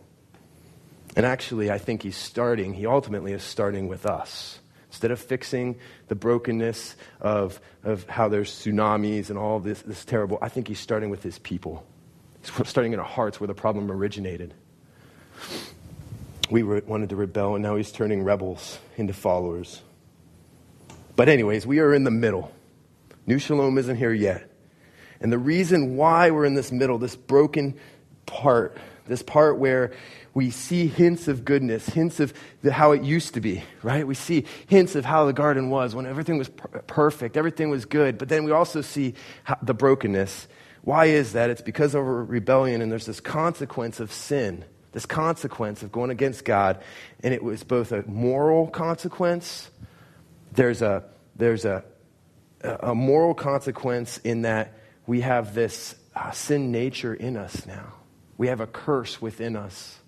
And 1.15 1.25
actually, 1.25 1.71
I 1.71 1.79
think 1.79 2.03
He's 2.03 2.17
starting, 2.17 2.75
He 2.75 2.87
ultimately 2.87 3.33
is 3.33 3.45
starting 3.45 3.87
with 3.87 4.05
us. 4.05 4.59
Instead 4.89 5.11
of 5.11 5.21
fixing 5.21 5.77
the 6.09 6.15
brokenness 6.15 6.97
of, 7.21 7.61
of 7.85 8.09
how 8.09 8.29
there's 8.29 8.51
tsunamis 8.51 9.29
and 9.29 9.39
all 9.39 9.61
this, 9.61 9.83
this 9.83 10.05
terrible, 10.05 10.39
I 10.43 10.49
think 10.49 10.67
He's 10.67 10.81
starting 10.81 11.11
with 11.11 11.23
His 11.23 11.39
people. 11.39 11.87
He's 12.41 12.69
starting 12.69 12.95
in 12.95 12.99
our 12.99 13.05
hearts 13.05 13.39
where 13.39 13.47
the 13.47 13.55
problem 13.55 13.93
originated 13.93 14.55
we 16.51 16.63
re- 16.63 16.83
wanted 16.87 17.11
to 17.11 17.17
rebel, 17.17 17.55
and 17.55 17.63
now 17.63 17.77
he's 17.77 17.93
turning 17.93 18.23
rebels 18.23 18.79
into 18.97 19.13
followers. 19.13 19.83
But, 21.15 21.29
anyways, 21.29 21.67
we 21.67 21.79
are 21.81 21.95
in 21.95 22.05
the 22.05 22.11
middle. 22.11 22.53
New 23.27 23.39
Shalom 23.39 23.77
isn't 23.79 23.97
here 23.97 24.13
yet. 24.13 24.51
And 25.21 25.33
the 25.33 25.39
reason 25.39 25.97
why 25.97 26.31
we're 26.31 26.45
in 26.45 26.55
this 26.55 26.71
middle, 26.71 26.99
this 26.99 27.17
broken 27.17 27.77
part, 28.27 28.77
this 29.07 29.23
part 29.23 29.59
where 29.59 29.93
we 30.35 30.51
see 30.51 30.87
hints 30.87 31.29
of 31.29 31.45
goodness, 31.45 31.89
hints 31.89 32.21
of 32.21 32.35
the, 32.63 32.73
how 32.73 32.93
it 32.93 33.03
used 33.03 33.35
to 33.35 33.41
be, 33.41 33.63
right? 33.83 34.07
We 34.07 34.15
see 34.15 34.45
hints 34.67 34.95
of 34.95 35.05
how 35.05 35.25
the 35.25 35.33
garden 35.33 35.71
was 35.71 35.95
when 35.95 36.07
everything 36.07 36.39
was 36.39 36.49
per- 36.49 36.81
perfect, 36.83 37.37
everything 37.37 37.71
was 37.71 37.87
good, 37.87 38.19
but 38.19 38.29
then 38.29 38.45
we 38.45 38.53
also 38.53 38.83
see 38.83 39.15
how, 39.45 39.57
the 39.63 39.75
brokenness. 39.75 40.49
Why 40.83 41.07
is 41.07 41.33
that? 41.33 41.51
It's 41.51 41.63
because 41.63 41.95
of 41.95 42.05
rebellion, 42.05 42.83
and 42.83 42.93
there's 42.93 43.07
this 43.07 43.21
consequence 43.21 43.99
of 44.01 44.13
sin 44.13 44.65
this 44.97 45.05
consequence 45.05 45.83
of 45.83 45.93
going 45.93 46.09
against 46.09 46.43
God, 46.47 46.83
and 47.23 47.35
it 47.35 47.45
was 47.45 47.63
both 47.63 47.93
a 47.93 48.03
moral 48.07 48.67
consequence. 48.67 49.71
There's 50.53 50.81
a 50.81 51.05
there's 51.37 51.67
a 51.67 51.85
a 52.67 52.95
moral 52.95 53.35
consequence 53.35 54.19
in 54.19 54.43
that 54.43 54.75
we 55.07 55.21
have 55.21 55.55
this 55.55 55.95
uh, 56.15 56.31
sin 56.33 56.73
nature 56.73 57.15
in 57.15 57.37
us 57.37 57.67
now. 57.67 57.95
We 58.39 58.49
have 58.49 58.61
a 58.61 58.67
curse 58.67 59.21
within 59.21 59.57
us. 59.57 59.99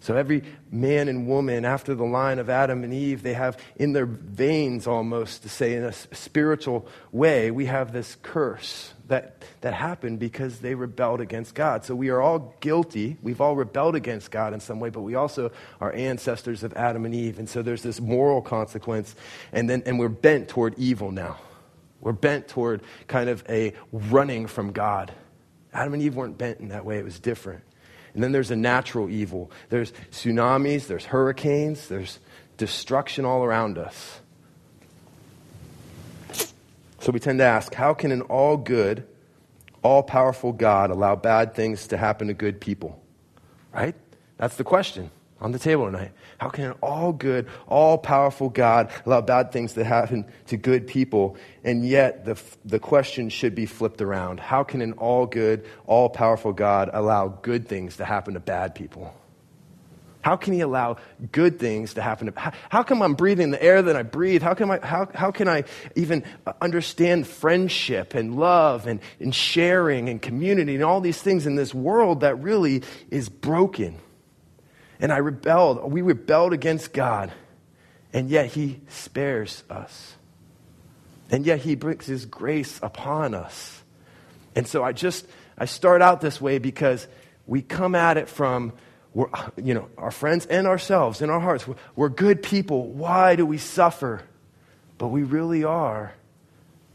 So 0.00 0.16
every 0.16 0.44
man 0.70 1.08
and 1.08 1.26
woman 1.26 1.64
after 1.64 1.94
the 1.94 2.04
line 2.04 2.38
of 2.38 2.48
Adam 2.48 2.84
and 2.84 2.94
Eve, 2.94 3.22
they 3.22 3.34
have 3.34 3.58
in 3.76 3.92
their 3.92 4.06
veins 4.06 4.86
almost 4.86 5.42
to 5.42 5.48
say 5.48 5.74
in 5.74 5.84
a 5.84 5.92
spiritual 5.92 6.86
way, 7.10 7.50
we 7.50 7.66
have 7.66 7.92
this 7.92 8.16
curse 8.22 8.92
that, 9.08 9.42
that 9.62 9.74
happened 9.74 10.20
because 10.20 10.60
they 10.60 10.74
rebelled 10.74 11.20
against 11.20 11.54
God. 11.54 11.84
So 11.84 11.96
we 11.96 12.10
are 12.10 12.20
all 12.20 12.54
guilty. 12.60 13.16
We've 13.22 13.40
all 13.40 13.56
rebelled 13.56 13.96
against 13.96 14.30
God 14.30 14.54
in 14.54 14.60
some 14.60 14.78
way, 14.78 14.90
but 14.90 15.00
we 15.00 15.16
also 15.16 15.50
are 15.80 15.92
ancestors 15.92 16.62
of 16.62 16.74
Adam 16.74 17.04
and 17.04 17.14
Eve. 17.14 17.38
And 17.38 17.48
so 17.48 17.62
there's 17.62 17.82
this 17.82 18.00
moral 18.00 18.40
consequence, 18.40 19.16
and 19.52 19.68
then 19.68 19.82
and 19.84 19.98
we're 19.98 20.08
bent 20.08 20.48
toward 20.48 20.78
evil 20.78 21.10
now. 21.10 21.38
We're 22.00 22.12
bent 22.12 22.48
toward 22.48 22.82
kind 23.06 23.28
of 23.28 23.44
a 23.48 23.74
running 23.92 24.46
from 24.46 24.72
God. 24.72 25.12
Adam 25.72 25.94
and 25.94 26.02
Eve 26.02 26.14
weren't 26.14 26.38
bent 26.38 26.60
in 26.60 26.68
that 26.68 26.84
way, 26.84 26.98
it 26.98 27.04
was 27.04 27.18
different. 27.18 27.62
And 28.14 28.22
then 28.22 28.32
there's 28.32 28.50
a 28.50 28.56
natural 28.56 29.10
evil. 29.10 29.50
There's 29.68 29.92
tsunamis, 30.10 30.86
there's 30.86 31.04
hurricanes, 31.04 31.88
there's 31.88 32.18
destruction 32.56 33.24
all 33.24 33.44
around 33.44 33.78
us. 33.78 34.20
So 37.00 37.12
we 37.12 37.20
tend 37.20 37.38
to 37.38 37.44
ask 37.44 37.72
how 37.74 37.94
can 37.94 38.10
an 38.10 38.22
all 38.22 38.56
good, 38.56 39.06
all 39.82 40.02
powerful 40.02 40.52
God 40.52 40.90
allow 40.90 41.14
bad 41.16 41.54
things 41.54 41.86
to 41.88 41.96
happen 41.96 42.28
to 42.28 42.34
good 42.34 42.60
people? 42.60 43.00
Right? 43.72 43.94
That's 44.36 44.56
the 44.56 44.64
question 44.64 45.10
on 45.40 45.52
the 45.52 45.58
table 45.58 45.86
tonight. 45.86 46.10
How 46.38 46.48
can 46.48 46.64
an 46.64 46.72
all 46.82 47.12
good, 47.12 47.48
all 47.66 47.98
powerful 47.98 48.48
God 48.48 48.90
allow 49.06 49.20
bad 49.20 49.52
things 49.52 49.74
to 49.74 49.84
happen 49.84 50.24
to 50.48 50.56
good 50.56 50.86
people? 50.86 51.36
And 51.64 51.86
yet 51.86 52.24
the, 52.24 52.40
the 52.64 52.78
question 52.78 53.28
should 53.28 53.54
be 53.54 53.66
flipped 53.66 54.00
around. 54.00 54.40
How 54.40 54.64
can 54.64 54.80
an 54.80 54.94
all 54.94 55.26
good, 55.26 55.64
all 55.86 56.08
powerful 56.08 56.52
God 56.52 56.90
allow 56.92 57.28
good 57.28 57.68
things 57.68 57.96
to 57.98 58.04
happen 58.04 58.34
to 58.34 58.40
bad 58.40 58.74
people? 58.74 59.14
How 60.20 60.36
can 60.36 60.52
he 60.52 60.60
allow 60.60 60.96
good 61.30 61.60
things 61.60 61.94
to 61.94 62.02
happen? 62.02 62.32
How, 62.36 62.52
how 62.68 62.82
come 62.82 63.02
I'm 63.02 63.14
breathing 63.14 63.50
the 63.52 63.62
air 63.62 63.80
that 63.80 63.94
I 63.94 64.02
breathe? 64.02 64.42
How, 64.42 64.54
can 64.54 64.70
I, 64.70 64.84
how, 64.84 65.08
how 65.14 65.30
can 65.30 65.48
I 65.48 65.64
even 65.94 66.24
understand 66.60 67.26
friendship 67.26 68.14
and 68.14 68.36
love 68.36 68.88
and, 68.88 69.00
and 69.20 69.32
sharing 69.32 70.08
and 70.08 70.20
community 70.20 70.74
and 70.74 70.84
all 70.84 71.00
these 71.00 71.22
things 71.22 71.46
in 71.46 71.54
this 71.54 71.72
world 71.72 72.20
that 72.20 72.34
really 72.40 72.82
is 73.10 73.28
broken? 73.28 74.00
And 75.00 75.12
I 75.12 75.18
rebelled. 75.18 75.90
We 75.90 76.02
rebelled 76.02 76.52
against 76.52 76.92
God. 76.92 77.32
And 78.12 78.30
yet 78.30 78.46
He 78.46 78.80
spares 78.88 79.62
us. 79.68 80.14
And 81.30 81.44
yet 81.44 81.60
He 81.60 81.74
brings 81.74 82.06
His 82.06 82.26
grace 82.26 82.80
upon 82.82 83.34
us. 83.34 83.82
And 84.56 84.66
so 84.66 84.82
I 84.82 84.92
just, 84.92 85.26
I 85.56 85.66
start 85.66 86.02
out 86.02 86.20
this 86.20 86.40
way 86.40 86.58
because 86.58 87.06
we 87.46 87.62
come 87.62 87.94
at 87.94 88.16
it 88.16 88.28
from, 88.28 88.72
you 89.56 89.74
know, 89.74 89.88
our 89.96 90.10
friends 90.10 90.46
and 90.46 90.66
ourselves 90.66 91.22
in 91.22 91.30
our 91.30 91.40
hearts. 91.40 91.66
We're, 91.66 91.76
we're 91.96 92.08
good 92.08 92.42
people. 92.42 92.88
Why 92.88 93.36
do 93.36 93.46
we 93.46 93.58
suffer? 93.58 94.22
But 94.96 95.08
we 95.08 95.22
really 95.22 95.64
are 95.64 96.14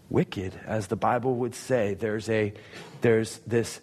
wicked, 0.10 0.60
as 0.65 0.88
the 0.88 0.95
Bible 0.95 1.36
would 1.38 1.55
say. 1.55 1.93
There's, 1.93 2.29
a, 2.29 2.53
there's 3.01 3.39
this 3.48 3.79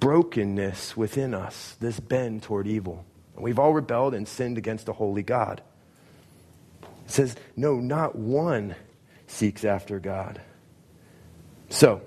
brokenness 0.00 0.96
within 0.96 1.34
us, 1.34 1.76
this 1.80 2.00
bend 2.00 2.44
toward 2.44 2.66
evil. 2.66 3.04
And 3.38 3.44
we've 3.44 3.60
all 3.60 3.72
rebelled 3.72 4.14
and 4.14 4.26
sinned 4.26 4.58
against 4.58 4.88
a 4.88 4.92
holy 4.92 5.22
God. 5.22 5.62
It 6.82 7.10
says, 7.12 7.36
no, 7.54 7.76
not 7.76 8.16
one 8.16 8.74
seeks 9.28 9.64
after 9.64 10.00
God. 10.00 10.40
So, 11.68 12.02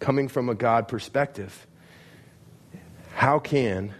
coming 0.00 0.26
from 0.26 0.48
a 0.48 0.56
God 0.56 0.88
perspective, 0.88 1.64
how 3.14 3.38
can 3.38 3.94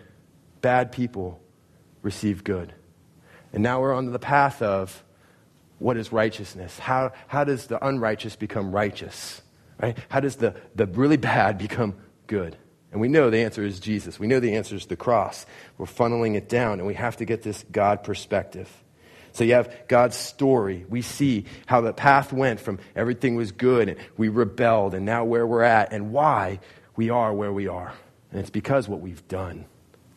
bad 0.63 0.91
people 0.91 1.41
receive 2.03 2.43
good? 2.43 2.75
And 3.53 3.63
now 3.63 3.81
we're 3.81 3.95
on 3.95 4.11
the 4.11 4.19
path 4.19 4.63
of 4.63 5.05
what 5.79 5.97
is 5.97 6.11
righteousness? 6.11 6.77
How, 6.77 7.13
how 7.29 7.45
does 7.45 7.69
the 7.69 7.87
unrighteous 7.87 8.35
become 8.35 8.75
righteous? 8.75 9.43
Right? 9.81 9.97
How 10.09 10.19
does 10.19 10.35
the, 10.35 10.57
the 10.75 10.87
really 10.87 11.17
bad 11.19 11.57
become 11.57 11.95
good? 12.27 12.57
And 12.93 13.01
we 13.01 13.09
know 13.09 13.31
the 13.31 13.39
answer 13.39 13.65
is 13.65 13.81
Jesus. 13.81 14.21
We 14.21 14.27
know 14.27 14.39
the 14.39 14.55
answer 14.55 14.77
is 14.77 14.87
the 14.87 14.97
cross. 14.97 15.47
We're 15.79 15.87
funneling 15.87 16.37
it 16.37 16.49
down, 16.49 16.79
and 16.79 16.87
we 16.87 16.95
have 16.95 17.17
to 17.17 17.25
get 17.25 17.43
this 17.43 17.65
God 17.73 18.05
perspective. 18.05 18.71
So 19.33 19.45
you 19.45 19.55
have 19.55 19.75
God's 19.89 20.17
story. 20.17 20.85
We 20.89 21.01
see 21.01 21.47
how 21.65 21.81
the 21.81 21.95
path 21.95 22.35
went 22.35 22.61
from 22.61 22.79
everything 22.95 23.35
was 23.35 23.51
good, 23.51 23.89
and 23.89 23.99
we 24.19 24.29
rebelled, 24.29 24.95
and 24.95 25.07
now 25.07 25.25
where 25.25 25.47
we're 25.47 25.63
at, 25.63 25.93
and 25.93 26.13
why 26.13 26.61
we 26.95 27.09
are 27.09 27.33
where 27.33 27.53
we 27.53 27.67
are. 27.67 27.95
And 28.31 28.41
it's 28.41 28.51
because 28.51 28.89
what 28.89 29.01
we've 29.01 29.27
done. 29.27 29.65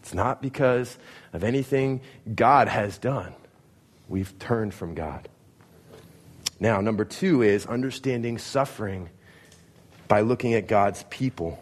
It's 0.02 0.14
not 0.14 0.42
because 0.42 0.98
of 1.32 1.44
anything 1.44 2.02
God 2.36 2.68
has 2.68 2.98
done. 2.98 3.34
We've 4.10 4.38
turned 4.38 4.74
from 4.74 4.96
God. 4.96 5.30
Now, 6.60 6.82
number 6.82 7.06
two 7.06 7.42
is 7.42 7.66
understanding 7.66 8.38
suffering 8.38 9.10
by 10.08 10.22
looking 10.22 10.54
at 10.54 10.68
God's 10.68 11.04
people. 11.10 11.62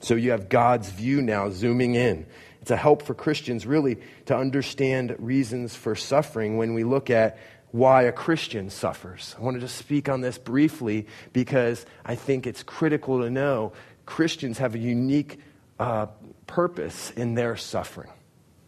So 0.00 0.14
you 0.14 0.30
have 0.30 0.48
God's 0.48 0.88
view 0.90 1.22
now 1.22 1.50
zooming 1.50 1.94
in. 1.94 2.26
It's 2.62 2.70
a 2.70 2.76
help 2.76 3.02
for 3.02 3.14
Christians 3.14 3.66
really 3.66 3.98
to 4.26 4.36
understand 4.36 5.16
reasons 5.18 5.74
for 5.74 5.94
suffering 5.94 6.56
when 6.56 6.74
we 6.74 6.84
look 6.84 7.10
at 7.10 7.38
why 7.70 8.02
a 8.02 8.12
Christian 8.12 8.70
suffers. 8.70 9.34
I 9.38 9.42
want 9.42 9.56
to 9.56 9.60
just 9.60 9.76
speak 9.76 10.08
on 10.08 10.20
this 10.20 10.38
briefly 10.38 11.06
because 11.32 11.84
I 12.04 12.14
think 12.14 12.46
it's 12.46 12.62
critical 12.62 13.22
to 13.22 13.30
know 13.30 13.72
Christians 14.06 14.58
have 14.58 14.74
a 14.74 14.78
unique 14.78 15.38
uh, 15.78 16.06
purpose 16.46 17.10
in 17.10 17.34
their 17.34 17.56
suffering. 17.56 18.10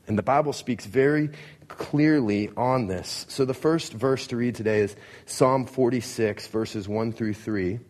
And 0.07 0.19
the 0.19 0.23
Bible 0.23 0.53
speaks 0.53 0.87
very 0.87 1.31
clearly 1.69 2.51
on 2.57 2.89
this. 2.89 3.27
So 3.29 3.45
the 3.45 3.55
first 3.55 3.93
verse 3.93 4.27
to 4.29 4.37
read 4.37 4.55
today 4.55 4.81
is 4.81 4.97
Psalm 5.25 5.67
46, 5.67 6.49
verses 6.49 6.89
1 6.89 7.13
through 7.13 7.35
3. 7.35 7.75
I'm 7.75 7.81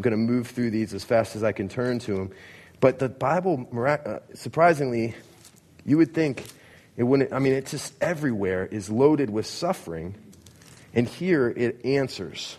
going 0.00 0.12
to 0.12 0.16
move 0.16 0.48
through 0.48 0.70
these 0.70 0.94
as 0.94 1.02
fast 1.02 1.34
as 1.34 1.42
I 1.42 1.52
can 1.52 1.68
turn 1.68 1.98
to 2.00 2.14
them. 2.14 2.30
But 2.82 2.98
the 2.98 3.08
Bible, 3.08 3.68
uh, 3.72 4.18
surprisingly, 4.34 5.14
you 5.86 5.98
would 5.98 6.12
think 6.12 6.44
it 6.96 7.04
wouldn't, 7.04 7.32
I 7.32 7.38
mean, 7.38 7.52
it's 7.52 7.70
just 7.70 7.94
everywhere 8.02 8.66
is 8.66 8.90
loaded 8.90 9.30
with 9.30 9.46
suffering. 9.46 10.16
And 10.92 11.06
here 11.06 11.48
it 11.48 11.86
answers. 11.86 12.58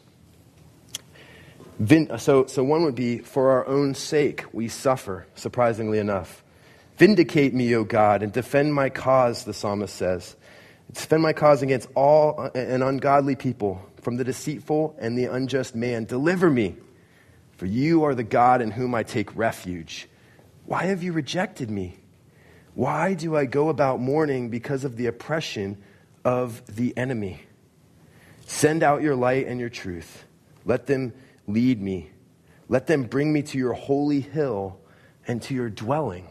So, 2.17 2.45
so 2.45 2.63
one 2.63 2.83
would 2.85 2.95
be, 2.95 3.17
for 3.17 3.51
our 3.51 3.67
own 3.67 3.95
sake, 3.95 4.45
we 4.53 4.69
suffer, 4.69 5.27
surprisingly 5.35 5.99
enough. 5.99 6.41
Vindicate 6.97 7.53
me, 7.53 7.75
O 7.75 7.83
God, 7.83 8.23
and 8.23 8.31
defend 8.31 8.73
my 8.73 8.89
cause, 8.89 9.43
the 9.43 9.53
psalmist 9.53 9.93
says. 9.93 10.37
Defend 10.93 11.21
my 11.21 11.33
cause 11.33 11.61
against 11.61 11.89
all 11.95 12.39
uh, 12.39 12.49
an 12.57 12.81
ungodly 12.81 13.35
people. 13.35 13.85
from 14.03 14.17
the 14.17 14.23
deceitful 14.23 14.95
and 14.99 15.17
the 15.17 15.25
unjust 15.25 15.75
man. 15.75 16.05
Deliver 16.05 16.49
me, 16.49 16.75
for 17.57 17.65
you 17.65 18.03
are 18.03 18.13
the 18.13 18.23
God 18.23 18.61
in 18.61 18.71
whom 18.71 18.93
I 18.93 19.03
take 19.03 19.35
refuge. 19.35 20.07
Why 20.65 20.85
have 20.85 21.03
you 21.03 21.13
rejected 21.13 21.69
me? 21.69 21.97
Why 22.73 23.13
do 23.13 23.35
I 23.35 23.45
go 23.45 23.69
about 23.69 23.99
mourning 23.99 24.49
because 24.49 24.83
of 24.83 24.95
the 24.95 25.05
oppression 25.07 25.77
of 26.25 26.65
the 26.67 26.95
enemy? 26.97 27.41
Send 28.45 28.83
out 28.83 29.01
your 29.01 29.15
light 29.15 29.47
and 29.47 29.59
your 29.59 29.69
truth. 29.69 30.25
Let 30.65 30.87
them 30.87 31.13
lead 31.47 31.81
me. 31.81 32.11
Let 32.69 32.87
them 32.87 33.03
bring 33.03 33.31
me 33.31 33.43
to 33.43 33.57
your 33.57 33.73
holy 33.73 34.21
hill 34.21 34.79
and 35.27 35.41
to 35.43 35.53
your 35.53 35.69
dwelling. 35.69 36.27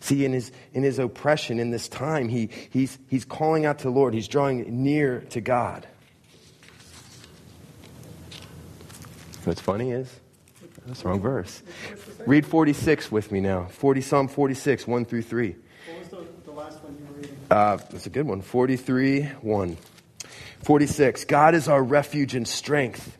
See, 0.00 0.24
in 0.24 0.32
his, 0.32 0.52
in 0.74 0.82
his 0.82 0.98
oppression 0.98 1.58
in 1.58 1.70
this 1.70 1.88
time, 1.88 2.28
he, 2.28 2.50
he's, 2.70 2.98
he's 3.08 3.24
calling 3.24 3.64
out 3.64 3.78
to 3.78 3.84
the 3.84 3.90
Lord. 3.90 4.12
He's 4.12 4.28
drawing 4.28 4.82
near 4.82 5.20
to 5.30 5.40
God. 5.40 5.88
What's 9.44 9.60
funny 9.60 9.92
is, 9.92 10.20
that's 10.86 11.02
the 11.02 11.08
wrong 11.08 11.20
verse. 11.20 11.62
Read 12.26 12.46
46 12.46 13.10
with 13.10 13.32
me 13.32 13.40
now. 13.40 13.66
40, 13.66 14.00
Psalm 14.00 14.28
46, 14.28 14.86
1 14.86 15.04
through 15.04 15.22
3. 15.22 15.56
What 15.86 15.98
was 15.98 16.08
the, 16.08 16.26
the 16.44 16.50
last 16.50 16.82
one 16.82 16.96
you 16.98 17.06
were 17.06 17.20
reading? 17.20 17.36
Uh, 17.50 17.76
that's 17.76 18.06
a 18.06 18.10
good 18.10 18.26
one. 18.26 18.42
43, 18.42 19.22
1. 19.22 19.76
46. 20.62 21.24
God 21.24 21.54
is 21.54 21.68
our 21.68 21.82
refuge 21.82 22.34
and 22.34 22.46
strength. 22.46 23.18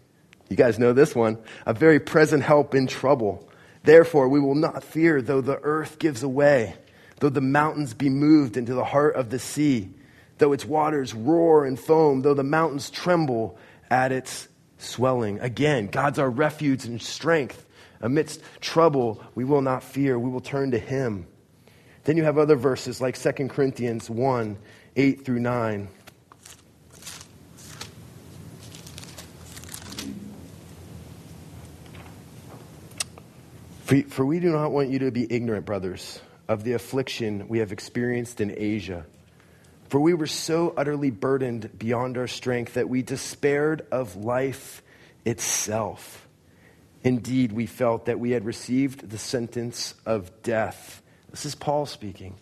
You 0.48 0.56
guys 0.56 0.78
know 0.78 0.92
this 0.92 1.14
one. 1.14 1.38
A 1.66 1.72
very 1.72 2.00
present 2.00 2.42
help 2.42 2.74
in 2.74 2.86
trouble. 2.86 3.48
Therefore, 3.82 4.28
we 4.28 4.40
will 4.40 4.54
not 4.54 4.82
fear 4.82 5.20
though 5.20 5.40
the 5.40 5.58
earth 5.62 5.98
gives 5.98 6.22
away, 6.22 6.74
though 7.20 7.28
the 7.28 7.40
mountains 7.40 7.94
be 7.94 8.08
moved 8.08 8.56
into 8.56 8.74
the 8.74 8.84
heart 8.84 9.16
of 9.16 9.30
the 9.30 9.38
sea, 9.38 9.90
though 10.38 10.52
its 10.52 10.64
waters 10.64 11.14
roar 11.14 11.66
and 11.66 11.78
foam, 11.78 12.22
though 12.22 12.34
the 12.34 12.42
mountains 12.42 12.90
tremble 12.90 13.58
at 13.90 14.10
its 14.10 14.48
swelling. 14.78 15.40
Again, 15.40 15.86
God's 15.86 16.18
our 16.18 16.30
refuge 16.30 16.84
and 16.84 17.00
strength. 17.00 17.66
Amidst 18.00 18.42
trouble, 18.60 19.22
we 19.34 19.44
will 19.44 19.62
not 19.62 19.82
fear. 19.82 20.18
We 20.18 20.30
will 20.30 20.40
turn 20.40 20.72
to 20.72 20.78
Him. 20.78 21.26
Then 22.04 22.16
you 22.16 22.24
have 22.24 22.36
other 22.36 22.56
verses 22.56 23.00
like 23.00 23.18
2 23.18 23.48
Corinthians 23.48 24.10
1 24.10 24.58
8 24.96 25.24
through 25.24 25.40
9. 25.40 25.88
For, 33.84 34.02
for 34.02 34.24
we 34.24 34.40
do 34.40 34.50
not 34.50 34.70
want 34.70 34.90
you 34.90 35.00
to 35.00 35.10
be 35.10 35.26
ignorant, 35.30 35.66
brothers, 35.66 36.20
of 36.48 36.64
the 36.64 36.72
affliction 36.72 37.48
we 37.48 37.58
have 37.58 37.72
experienced 37.72 38.40
in 38.40 38.54
Asia. 38.56 39.06
For 39.94 40.00
we 40.00 40.14
were 40.14 40.26
so 40.26 40.74
utterly 40.76 41.12
burdened 41.12 41.78
beyond 41.78 42.18
our 42.18 42.26
strength 42.26 42.74
that 42.74 42.88
we 42.88 43.02
despaired 43.02 43.86
of 43.92 44.16
life 44.16 44.82
itself. 45.24 46.26
Indeed, 47.04 47.52
we 47.52 47.66
felt 47.66 48.06
that 48.06 48.18
we 48.18 48.32
had 48.32 48.44
received 48.44 49.08
the 49.08 49.18
sentence 49.18 49.94
of 50.04 50.42
death. 50.42 51.00
This 51.30 51.46
is 51.46 51.54
Paul 51.54 51.86
speaking. 51.86 52.34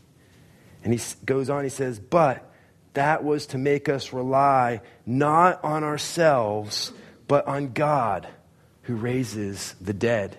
And 0.82 0.94
he 0.94 1.00
goes 1.26 1.50
on, 1.50 1.62
he 1.62 1.68
says, 1.68 1.98
But 1.98 2.50
that 2.94 3.22
was 3.22 3.44
to 3.48 3.58
make 3.58 3.90
us 3.90 4.14
rely 4.14 4.80
not 5.04 5.62
on 5.62 5.84
ourselves, 5.84 6.90
but 7.28 7.46
on 7.46 7.74
God 7.74 8.26
who 8.84 8.94
raises 8.94 9.74
the 9.78 9.92
dead. 9.92 10.38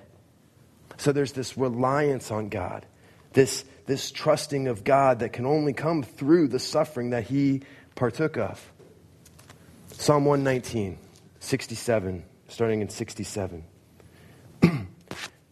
So 0.97 1.11
there's 1.11 1.33
this 1.33 1.59
reliance 1.59 2.31
on 2.31 2.49
God, 2.49 2.87
this, 3.33 3.65
this 3.85 4.11
trusting 4.11 4.67
of 4.67 4.83
God 4.83 5.19
that 5.19 5.33
can 5.33 5.45
only 5.45 5.73
come 5.73 6.03
through 6.03 6.47
the 6.47 6.59
suffering 6.59 7.11
that 7.11 7.25
he 7.25 7.61
partook 7.95 8.37
of. 8.37 8.71
Psalm 9.91 10.25
119, 10.25 10.97
67, 11.39 12.23
starting 12.47 12.81
in 12.81 12.89
67. 12.89 13.63
the 14.61 14.85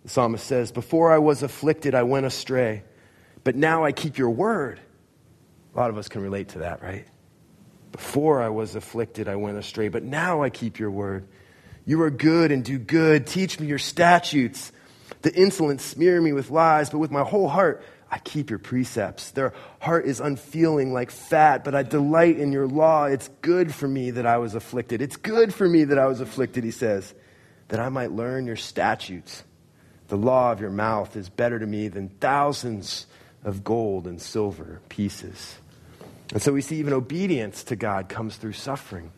psalmist 0.05 0.45
says, 0.45 0.71
Before 0.71 1.11
I 1.11 1.19
was 1.19 1.43
afflicted, 1.43 1.95
I 1.95 2.03
went 2.03 2.25
astray, 2.25 2.83
but 3.43 3.55
now 3.55 3.85
I 3.85 3.91
keep 3.91 4.17
your 4.17 4.29
word. 4.29 4.79
A 5.73 5.77
lot 5.77 5.89
of 5.89 5.97
us 5.97 6.09
can 6.09 6.21
relate 6.21 6.49
to 6.49 6.59
that, 6.59 6.81
right? 6.81 7.05
Before 7.91 8.41
I 8.41 8.49
was 8.49 8.75
afflicted, 8.75 9.27
I 9.27 9.35
went 9.35 9.57
astray, 9.57 9.89
but 9.89 10.03
now 10.03 10.43
I 10.43 10.49
keep 10.49 10.79
your 10.79 10.91
word. 10.91 11.27
You 11.85 12.01
are 12.03 12.09
good 12.09 12.51
and 12.51 12.63
do 12.63 12.77
good. 12.77 13.27
Teach 13.27 13.59
me 13.59 13.67
your 13.67 13.79
statutes. 13.79 14.71
The 15.21 15.33
insolent 15.33 15.81
smear 15.81 16.19
me 16.21 16.33
with 16.33 16.49
lies, 16.49 16.89
but 16.89 16.99
with 16.99 17.11
my 17.11 17.23
whole 17.23 17.47
heart 17.47 17.83
I 18.11 18.19
keep 18.19 18.49
your 18.49 18.59
precepts. 18.59 19.31
Their 19.31 19.53
heart 19.79 20.05
is 20.05 20.19
unfeeling 20.19 20.91
like 20.91 21.11
fat, 21.11 21.63
but 21.63 21.73
I 21.73 21.83
delight 21.83 22.37
in 22.37 22.51
your 22.51 22.67
law. 22.67 23.05
It's 23.05 23.29
good 23.41 23.73
for 23.73 23.87
me 23.87 24.11
that 24.11 24.25
I 24.25 24.37
was 24.37 24.53
afflicted. 24.53 25.01
It's 25.01 25.15
good 25.15 25.53
for 25.53 25.67
me 25.67 25.85
that 25.85 25.97
I 25.97 26.07
was 26.07 26.19
afflicted, 26.19 26.65
he 26.65 26.71
says, 26.71 27.13
that 27.69 27.79
I 27.79 27.87
might 27.87 28.11
learn 28.11 28.45
your 28.45 28.57
statutes. 28.57 29.45
The 30.09 30.17
law 30.17 30.51
of 30.51 30.59
your 30.59 30.71
mouth 30.71 31.15
is 31.15 31.29
better 31.29 31.57
to 31.57 31.65
me 31.65 31.87
than 31.87 32.09
thousands 32.09 33.07
of 33.45 33.63
gold 33.63 34.07
and 34.07 34.21
silver 34.21 34.81
pieces. 34.89 35.55
And 36.33 36.41
so 36.41 36.51
we 36.51 36.59
see 36.61 36.77
even 36.77 36.91
obedience 36.91 37.63
to 37.65 37.77
God 37.77 38.09
comes 38.09 38.35
through 38.35 38.53
suffering. 38.53 39.13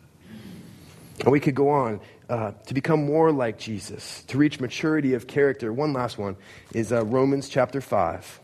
And 1.21 1.31
we 1.31 1.39
could 1.39 1.55
go 1.55 1.69
on 1.69 1.99
uh, 2.29 2.51
to 2.67 2.75
become 2.75 3.05
more 3.05 3.31
like 3.31 3.57
Jesus, 3.57 4.23
to 4.25 4.37
reach 4.37 4.59
maturity 4.59 5.15
of 5.15 5.25
character. 5.25 5.73
One 5.73 5.93
last 5.93 6.19
one 6.19 6.35
is 6.73 6.91
uh, 6.91 7.03
Romans 7.05 7.49
chapter 7.49 7.81
5. 7.81 8.39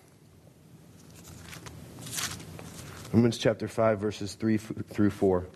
Romans 3.11 3.37
chapter 3.37 3.67
5, 3.67 3.99
verses 3.99 4.35
3 4.35 4.57
through 4.57 5.09
4. 5.09 5.47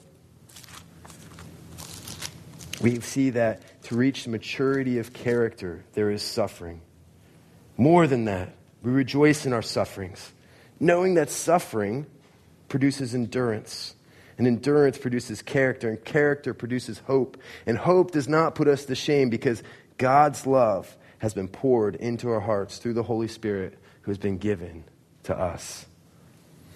We 2.81 2.99
see 3.01 3.31
that 3.31 3.83
to 3.83 3.95
reach 3.95 4.27
maturity 4.27 4.99
of 4.99 5.13
character, 5.13 5.83
there 5.93 6.09
is 6.09 6.23
suffering. 6.23 6.81
More 7.77 8.07
than 8.07 8.25
that, 8.25 8.55
we 8.81 8.91
rejoice 8.91 9.45
in 9.45 9.53
our 9.53 9.61
sufferings, 9.61 10.31
knowing 10.79 11.13
that 11.13 11.29
suffering 11.29 12.07
produces 12.69 13.13
endurance 13.13 13.95
and 14.37 14.47
endurance 14.47 14.97
produces 14.97 15.41
character, 15.41 15.89
and 15.89 16.03
character 16.03 16.53
produces 16.53 16.99
hope. 16.99 17.37
And 17.65 17.77
hope 17.77 18.11
does 18.11 18.27
not 18.27 18.55
put 18.55 18.67
us 18.67 18.85
to 18.85 18.95
shame 18.95 19.29
because 19.29 19.61
God's 19.97 20.47
love 20.47 20.95
has 21.19 21.33
been 21.33 21.47
poured 21.47 21.95
into 21.95 22.29
our 22.29 22.39
hearts 22.39 22.79
through 22.79 22.93
the 22.93 23.03
Holy 23.03 23.27
Spirit 23.27 23.77
who 24.01 24.11
has 24.11 24.17
been 24.17 24.37
given 24.37 24.83
to 25.23 25.37
us. 25.37 25.85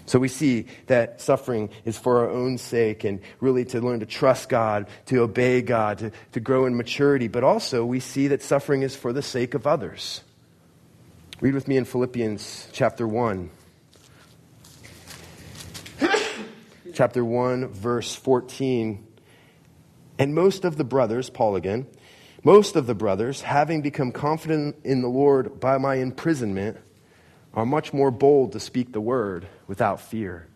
So 0.07 0.19
we 0.19 0.29
see 0.29 0.67
that 0.87 1.21
suffering 1.21 1.69
is 1.83 1.97
for 1.97 2.19
our 2.19 2.29
own 2.29 2.57
sake 2.57 3.03
and 3.03 3.19
really 3.41 3.65
to 3.65 3.81
learn 3.81 3.99
to 3.99 4.05
trust 4.05 4.47
God, 4.47 4.87
to 5.07 5.19
obey 5.19 5.61
God, 5.61 5.99
to, 5.99 6.11
to 6.31 6.39
grow 6.39 6.65
in 6.65 6.77
maturity. 6.77 7.27
But 7.27 7.43
also 7.43 7.85
we 7.85 7.99
see 7.99 8.29
that 8.29 8.41
suffering 8.41 8.83
is 8.83 8.95
for 8.95 9.11
the 9.11 9.21
sake 9.21 9.53
of 9.53 9.67
others. 9.67 10.21
Read 11.41 11.53
with 11.53 11.67
me 11.67 11.75
in 11.75 11.83
Philippians 11.83 12.69
chapter 12.71 13.05
1. 13.05 13.49
chapter 16.93 17.23
1, 17.23 17.67
verse 17.67 18.15
14. 18.15 19.05
And 20.17 20.33
most 20.33 20.63
of 20.63 20.77
the 20.77 20.85
brothers, 20.85 21.29
Paul 21.29 21.57
again, 21.57 21.85
most 22.45 22.77
of 22.77 22.87
the 22.87 22.95
brothers, 22.95 23.41
having 23.41 23.81
become 23.81 24.13
confident 24.13 24.77
in 24.85 25.01
the 25.01 25.09
Lord 25.09 25.59
by 25.59 25.77
my 25.77 25.95
imprisonment, 25.95 26.77
are 27.53 27.65
much 27.65 27.93
more 27.93 28.11
bold 28.11 28.53
to 28.53 28.59
speak 28.59 28.91
the 28.91 29.01
word 29.01 29.47
without 29.67 30.01
fear. 30.01 30.47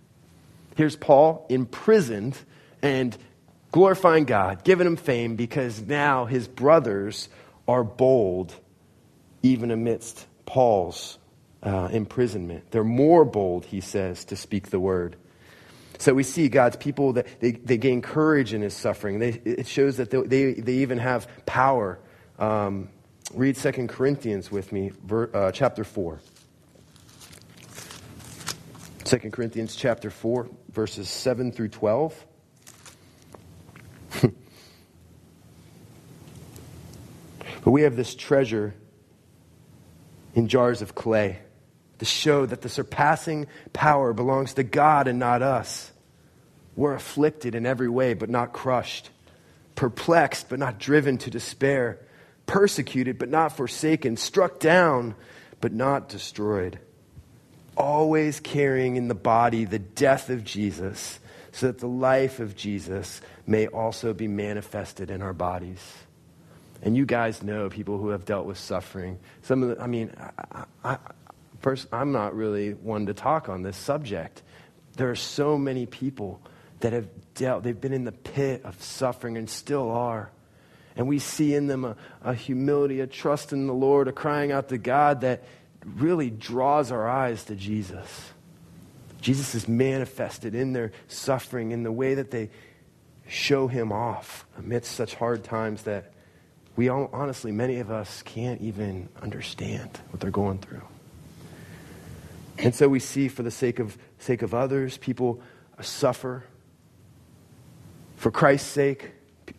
Here's 0.75 0.95
Paul 0.95 1.45
imprisoned 1.49 2.38
and 2.82 3.17
glorifying 3.71 4.25
God, 4.25 4.63
giving 4.63 4.88
him 4.88 4.97
fame 4.97 5.36
because 5.36 5.82
now 5.82 6.25
his 6.25 6.47
brothers 6.47 7.30
are 7.67 7.84
bold 7.84 8.54
even 9.43 9.71
amidst 9.71 10.25
Paul's 10.45 11.17
uh, 11.63 11.89
imprisonment. 11.91 12.71
They're 12.71 12.84
more 12.84 13.25
bold, 13.25 13.65
he 13.65 13.82
says, 13.82 14.25
to 14.25 14.36
speak 14.36 14.69
the 14.69 14.80
word. 14.80 15.15
So 15.99 16.13
we 16.13 16.23
see 16.23 16.49
God's 16.49 16.77
people 16.77 17.13
that 17.13 17.27
they, 17.39 17.51
they 17.51 17.77
gain 17.77 18.01
courage 18.01 18.54
in 18.54 18.62
his 18.62 18.75
suffering. 18.75 19.19
They, 19.19 19.30
it 19.45 19.67
shows 19.67 19.97
that 19.97 20.10
they, 20.10 20.21
they, 20.21 20.54
they 20.54 20.73
even 20.77 20.97
have 20.97 21.27
power. 21.45 21.99
Um, 22.39 22.89
read 23.34 23.56
2 23.56 23.88
Corinthians 23.88 24.51
with 24.51 24.71
me, 24.71 24.91
ver, 25.06 25.30
uh, 25.34 25.51
chapter 25.51 25.84
4. 25.84 26.19
2 29.03 29.17
Corinthians 29.31 29.75
chapter 29.75 30.09
4, 30.09 30.49
verses 30.71 31.09
7 31.09 31.51
through 31.51 31.69
12. 31.69 32.25
but 34.21 34.31
we 37.65 37.81
have 37.81 37.95
this 37.95 38.13
treasure 38.15 38.75
in 40.35 40.47
jars 40.47 40.81
of 40.81 40.93
clay 40.95 41.39
to 41.99 42.05
show 42.05 42.45
that 42.45 42.61
the 42.61 42.69
surpassing 42.69 43.47
power 43.73 44.13
belongs 44.13 44.53
to 44.55 44.63
God 44.63 45.07
and 45.07 45.19
not 45.19 45.41
us. 45.41 45.91
We're 46.75 46.93
afflicted 46.93 47.55
in 47.55 47.65
every 47.65 47.89
way, 47.89 48.13
but 48.13 48.29
not 48.29 48.53
crushed, 48.53 49.09
perplexed, 49.75 50.47
but 50.49 50.59
not 50.59 50.79
driven 50.79 51.17
to 51.19 51.29
despair, 51.29 51.99
persecuted, 52.45 53.17
but 53.17 53.29
not 53.29 53.57
forsaken, 53.57 54.17
struck 54.17 54.59
down, 54.59 55.15
but 55.59 55.73
not 55.73 56.07
destroyed. 56.07 56.79
Always 57.77 58.39
carrying 58.39 58.95
in 58.95 59.07
the 59.07 59.15
body 59.15 59.65
the 59.65 59.79
death 59.79 60.29
of 60.29 60.43
Jesus, 60.43 61.19
so 61.51 61.67
that 61.67 61.79
the 61.79 61.88
life 61.88 62.39
of 62.39 62.55
Jesus 62.55 63.21
may 63.45 63.67
also 63.67 64.13
be 64.13 64.27
manifested 64.27 65.10
in 65.10 65.21
our 65.21 65.34
bodies. 65.34 65.81
And 66.81 66.97
you 66.97 67.05
guys 67.05 67.43
know 67.43 67.69
people 67.69 67.97
who 67.97 68.10
have 68.10 68.25
dealt 68.25 68.45
with 68.45 68.57
suffering. 68.57 69.19
Some 69.43 69.63
of 69.63 69.69
the, 69.69 69.84
I 69.84 69.88
mean, 69.88 70.12
I, 70.17 70.65
I, 70.84 70.97
first, 71.62 71.88
I'm 71.91 72.12
not 72.12 72.36
really 72.36 72.73
one 72.73 73.05
to 73.05 73.13
talk 73.13 73.49
on 73.49 73.62
this 73.62 73.77
subject. 73.77 74.41
There 74.97 75.10
are 75.10 75.15
so 75.15 75.57
many 75.57 75.86
people 75.86 76.41
that 76.79 76.93
have 76.93 77.07
dealt, 77.36 77.63
they've 77.63 77.79
been 77.79 77.93
in 77.93 78.03
the 78.03 78.12
pit 78.12 78.62
of 78.65 78.81
suffering 78.81 79.38
and 79.38 79.49
still 79.49 79.91
are. 79.91 80.31
And 80.95 81.07
we 81.07 81.19
see 81.19 81.53
in 81.53 81.67
them 81.67 81.86
a, 81.86 81.95
a 82.23 82.34
humility, 82.34 82.99
a 82.99 83.07
trust 83.07 83.53
in 83.53 83.67
the 83.67 83.73
Lord, 83.73 84.07
a 84.07 84.12
crying 84.12 84.51
out 84.51 84.69
to 84.69 84.77
God 84.77 85.21
that 85.21 85.43
really 85.86 86.30
draws 86.30 86.91
our 86.91 87.08
eyes 87.08 87.44
to 87.46 87.56
Jesus. 87.56 88.32
Jesus 89.22 89.56
is 89.56 89.67
manifested 89.67 90.56
in 90.56 90.74
their 90.74 90.91
suffering, 91.08 91.72
in 91.72 91.84
the 91.84 91.91
way 91.91 92.15
that 92.15 92.32
they 92.32 92.50
show 93.28 93.67
him 93.67 93.91
off 93.91 94.46
amidst 94.58 94.94
such 94.94 95.15
hard 95.15 95.44
times 95.44 95.84
that 95.84 96.12
we 96.76 96.89
all, 96.89 97.10
honestly, 97.13 97.52
many 97.52 97.78
of 97.78 97.91
us 97.91 98.22
can't 98.24 98.62
even 98.62 99.10
understand 99.22 99.89
what 100.10 100.20
they're 100.20 100.32
going 100.32 100.58
through. 100.58 100.84
And 102.58 102.74
so 102.74 102.88
we 102.88 103.00
see, 103.00 103.28
for 103.28 103.44
the 103.44 103.52
sake 103.52 103.80
of, 103.80 103.98
sake 104.20 104.41
of 104.41 104.54
others, 104.54 104.98
people 104.98 105.41
suffer. 105.82 106.44
For 108.17 108.32
Christ's 108.32 108.70
sake, 108.70 109.12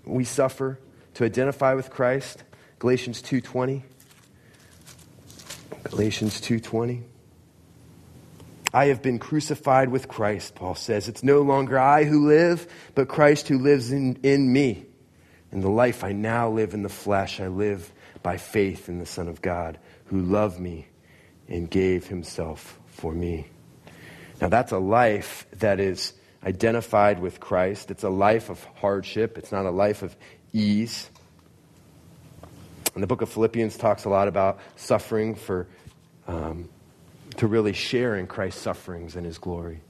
we 0.05 0.25
suffer 0.25 0.79
to 1.15 1.25
identify 1.25 1.75
with 1.75 1.91
Christ. 1.91 2.45
Galatians 2.79 3.23
2:20. 3.23 3.83
Galatians 5.85 6.41
2:20. 6.41 7.03
I 8.75 8.87
have 8.87 9.03
been 9.03 9.19
crucified 9.19 9.91
with 9.91 10.09
Christ, 10.09 10.55
Paul 10.55 10.75
says. 10.75 11.09
It's 11.09 11.23
no 11.23 11.43
longer 11.43 11.79
I 11.79 12.05
who 12.05 12.27
live, 12.27 12.67
but 12.95 13.09
Christ 13.09 13.49
who 13.49 13.59
lives 13.59 13.93
in, 13.93 14.19
in 14.23 14.51
me. 14.51 14.87
In 15.51 15.61
the 15.61 15.69
life 15.69 16.03
I 16.03 16.13
now 16.13 16.49
live 16.49 16.73
in 16.73 16.83
the 16.83 16.89
flesh, 16.89 17.39
I 17.39 17.49
live 17.49 17.93
by 18.23 18.39
faith 18.39 18.89
in 18.89 18.99
the 18.99 19.07
Son 19.07 19.29
of 19.29 19.43
God 19.43 19.79
who 20.07 20.21
loved 20.21 20.59
me 20.59 20.87
and 21.49 21.69
gave 21.69 22.07
himself 22.07 22.79
for 22.87 23.13
me. 23.13 23.47
Now, 24.41 24.49
that's 24.49 24.73
a 24.73 24.79
life 24.79 25.47
that 25.59 25.79
is 25.79 26.15
identified 26.45 27.21
with 27.21 27.39
Christ. 27.39 27.91
It's 27.91 28.03
a 28.03 28.09
life 28.09 28.49
of 28.49 28.65
hardship, 28.77 29.37
it's 29.37 29.53
not 29.53 29.67
a 29.67 29.71
life 29.71 30.03
of 30.03 30.17
ease. 30.53 31.11
And 32.95 33.03
the 33.03 33.07
book 33.07 33.23
of 33.23 33.29
Philippians 33.29 33.77
talks 33.77 34.05
a 34.05 34.09
lot 34.09 34.29
about 34.29 34.59
suffering 34.77 35.35
for, 35.35 35.67
um, 36.27 36.69
to 37.37 37.47
really 37.47 37.73
share 37.73 38.17
in 38.17 38.27
Christ's 38.27 38.61
sufferings 38.61 39.17
and 39.17 39.25
his 39.25 39.39
glory. 39.39 39.81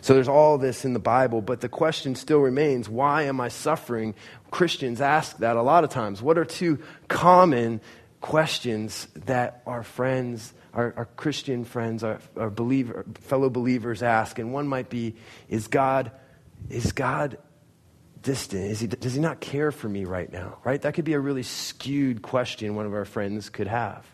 So 0.00 0.14
there's 0.14 0.28
all 0.28 0.56
this 0.56 0.84
in 0.84 0.92
the 0.92 1.00
Bible, 1.00 1.42
but 1.42 1.60
the 1.60 1.68
question 1.68 2.14
still 2.14 2.38
remains 2.38 2.88
why 2.88 3.22
am 3.22 3.40
I 3.40 3.48
suffering? 3.48 4.14
Christians 4.50 5.00
ask 5.00 5.38
that 5.38 5.56
a 5.56 5.62
lot 5.62 5.84
of 5.84 5.90
times. 5.90 6.22
What 6.22 6.38
are 6.38 6.44
two 6.44 6.78
common 7.08 7.80
questions 8.20 9.08
that 9.26 9.62
our 9.66 9.82
friends, 9.82 10.54
our, 10.72 10.94
our 10.96 11.04
Christian 11.16 11.64
friends, 11.64 12.04
our, 12.04 12.20
our 12.36 12.50
believer, 12.50 13.04
fellow 13.22 13.50
believers 13.50 14.02
ask? 14.02 14.38
And 14.38 14.52
one 14.52 14.68
might 14.68 14.88
be 14.88 15.16
Is 15.48 15.66
God, 15.66 16.12
is 16.68 16.92
God 16.92 17.38
distant? 18.22 18.64
Is 18.70 18.80
he, 18.80 18.86
does 18.86 19.14
he 19.14 19.20
not 19.20 19.40
care 19.40 19.72
for 19.72 19.88
me 19.88 20.04
right 20.04 20.30
now? 20.30 20.58
Right? 20.64 20.80
That 20.80 20.94
could 20.94 21.04
be 21.04 21.14
a 21.14 21.20
really 21.20 21.42
skewed 21.42 22.22
question 22.22 22.74
one 22.74 22.86
of 22.86 22.94
our 22.94 23.04
friends 23.04 23.50
could 23.50 23.66
have. 23.66 24.06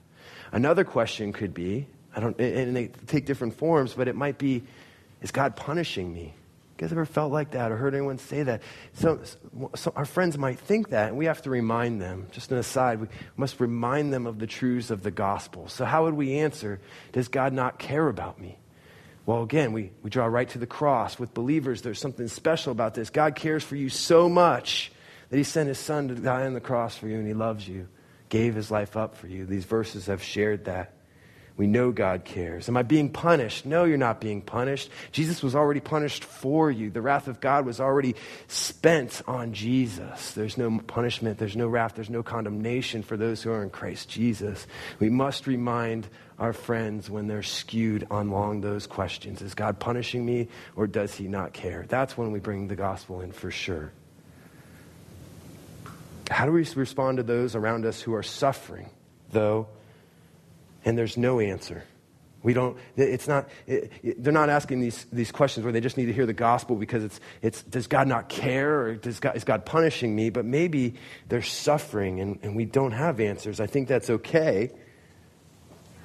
Another 0.53 0.85
question 0.85 1.33
could 1.33 1.55
be, 1.55 1.87
I 2.15 2.21
don't, 2.21 2.41
and 2.41 2.75
they 2.75 2.89
take 3.07 3.27
different 3.27 3.59
forms, 3.59 3.95
but 3.95 4.09
it 4.09 4.17
might 4.17 4.39
be, 4.39 4.63
is 5.21 5.31
God 5.31 5.57
punishing 5.57 6.13
me? 6.13 6.35
You 6.77 6.83
guys 6.83 6.93
ever 6.93 7.07
felt 7.07 7.33
like 7.33 7.53
that 7.53 7.73
or 7.73 7.77
heard 7.77 7.95
anyone 7.95 8.19
say 8.19 8.43
that? 8.43 8.63
So, 8.95 9.21
so, 9.75 9.93
our 9.97 10.05
friends 10.05 10.37
might 10.37 10.59
think 10.59 10.91
that, 10.91 11.09
and 11.09 11.17
we 11.17 11.25
have 11.25 11.41
to 11.43 11.51
remind 11.51 12.03
them. 12.03 12.27
Just 12.33 12.53
an 12.53 12.59
aside, 12.59 13.01
we 13.01 13.09
must 13.35 13.61
remind 13.61 14.13
them 14.13 14.27
of 14.27 14.39
the 14.39 14.47
truths 14.47 14.91
of 14.91 15.03
the 15.03 15.11
gospel. 15.11 15.69
So, 15.69 15.87
how 15.87 16.05
would 16.05 16.13
we 16.13 16.39
answer, 16.39 16.79
Does 17.13 17.29
God 17.29 17.55
not 17.55 17.79
care 17.79 18.07
about 18.09 18.39
me? 18.39 18.59
Well, 19.27 19.43
again, 19.43 19.73
we, 19.73 19.91
we 20.03 20.09
draw 20.09 20.27
right 20.27 20.49
to 20.51 20.59
the 20.59 20.69
cross. 20.69 21.19
With 21.19 21.35
believers, 21.35 21.83
there's 21.83 21.99
something 21.99 22.29
special 22.29 22.71
about 22.71 22.95
this. 22.95 23.11
God 23.11 23.35
cares 23.35 23.65
for 23.65 23.75
you 23.75 23.89
so 23.89 24.29
much 24.29 24.93
that 25.29 25.37
He 25.37 25.43
sent 25.43 25.69
His 25.69 25.79
Son 25.79 26.07
to 26.09 26.15
die 26.15 26.47
on 26.47 26.55
the 26.55 26.61
cross 26.61 26.97
for 26.97 27.09
you, 27.09 27.19
and 27.19 27.27
He 27.27 27.35
loves 27.35 27.67
you, 27.67 27.89
gave 28.29 28.55
His 28.55 28.71
life 28.71 28.97
up 28.97 29.17
for 29.17 29.27
you. 29.27 29.45
These 29.45 29.65
verses 29.65 30.07
have 30.07 30.23
shared 30.23 30.67
that. 30.67 30.96
We 31.57 31.67
know 31.67 31.91
God 31.91 32.25
cares. 32.27 32.69
Am 32.69 32.77
I 32.77 32.83
being 32.83 33.09
punished? 33.09 33.65
No, 33.65 33.85
you're 33.85 33.97
not 33.97 34.21
being 34.21 34.43
punished. 34.43 34.91
Jesus 35.11 35.43
was 35.43 35.55
already 35.55 35.81
punished 35.81 36.23
for 36.23 36.71
you. 36.71 36.91
The 36.91 37.01
wrath 37.01 37.29
of 37.29 37.41
God 37.41 37.65
was 37.65 37.81
already 37.81 38.15
spent 38.47 39.23
on 39.27 39.55
Jesus. 39.55 40.33
There's 40.33 40.59
no 40.59 40.79
punishment, 40.87 41.39
there's 41.39 41.57
no 41.57 41.67
wrath, 41.67 41.95
there's 41.95 42.11
no 42.11 42.23
condemnation 42.23 43.03
for 43.03 43.17
those 43.17 43.43
who 43.43 43.51
are 43.53 43.63
in 43.63 43.71
Christ 43.71 44.11
Jesus. 44.11 44.67
We 44.99 45.09
must 45.09 45.47
remind 45.47 46.09
our 46.39 46.53
friends 46.53 47.09
when 47.09 47.27
they're 47.27 47.43
skewed 47.43 48.07
along 48.11 48.61
those 48.61 48.87
questions 48.87 49.41
Is 49.41 49.55
God 49.55 49.79
punishing 49.79 50.27
me 50.27 50.49
or 50.75 50.87
does 50.87 51.15
he 51.15 51.27
not 51.27 51.55
care? 51.55 51.87
That's 51.89 52.19
when 52.19 52.33
we 52.33 52.39
bring 52.39 52.69
the 52.69 52.77
gospel 52.77 53.23
in 53.23 53.33
for 53.33 53.51
sure. 53.51 53.93
How 56.31 56.45
do 56.45 56.53
we 56.53 56.65
respond 56.75 57.17
to 57.17 57.23
those 57.23 57.55
around 57.55 57.87
us 57.87 58.03
who 58.03 58.13
are 58.15 58.23
suffering, 58.23 58.91
though? 59.31 59.69
And 60.87 60.97
there's 60.97 61.19
no 61.19 61.41
answer. 61.41 61.85
We 62.43 62.55
don't, 62.55 62.79
it's 62.97 63.27
not, 63.27 63.49
it, 63.67 64.23
they're 64.23 64.33
not 64.33 64.49
asking 64.49 64.79
these, 64.79 65.05
these 65.13 65.33
questions 65.33 65.65
where 65.65 65.73
they 65.73 65.81
just 65.81 65.97
need 65.97 66.07
to 66.07 66.13
hear 66.13 66.27
the 66.27 66.33
gospel 66.33 66.77
because 66.77 67.03
it's, 67.03 67.21
it's 67.43 67.63
does 67.63 67.89
God 67.89 68.07
not 68.07 68.29
care 68.29 68.83
or 68.83 68.95
does 68.95 69.19
God, 69.19 69.37
is 69.37 69.43
God 69.43 69.67
punishing 69.67 70.15
me? 70.15 70.31
But 70.31 70.45
maybe 70.45 70.95
they're 71.29 71.43
suffering 71.43 72.21
and, 72.21 72.39
and 72.43 72.55
we 72.55 72.65
don't 72.65 72.93
have 72.93 73.19
answers. 73.19 73.59
I 73.59 73.67
think 73.67 73.89
that's 73.89 74.09
okay 74.09 74.71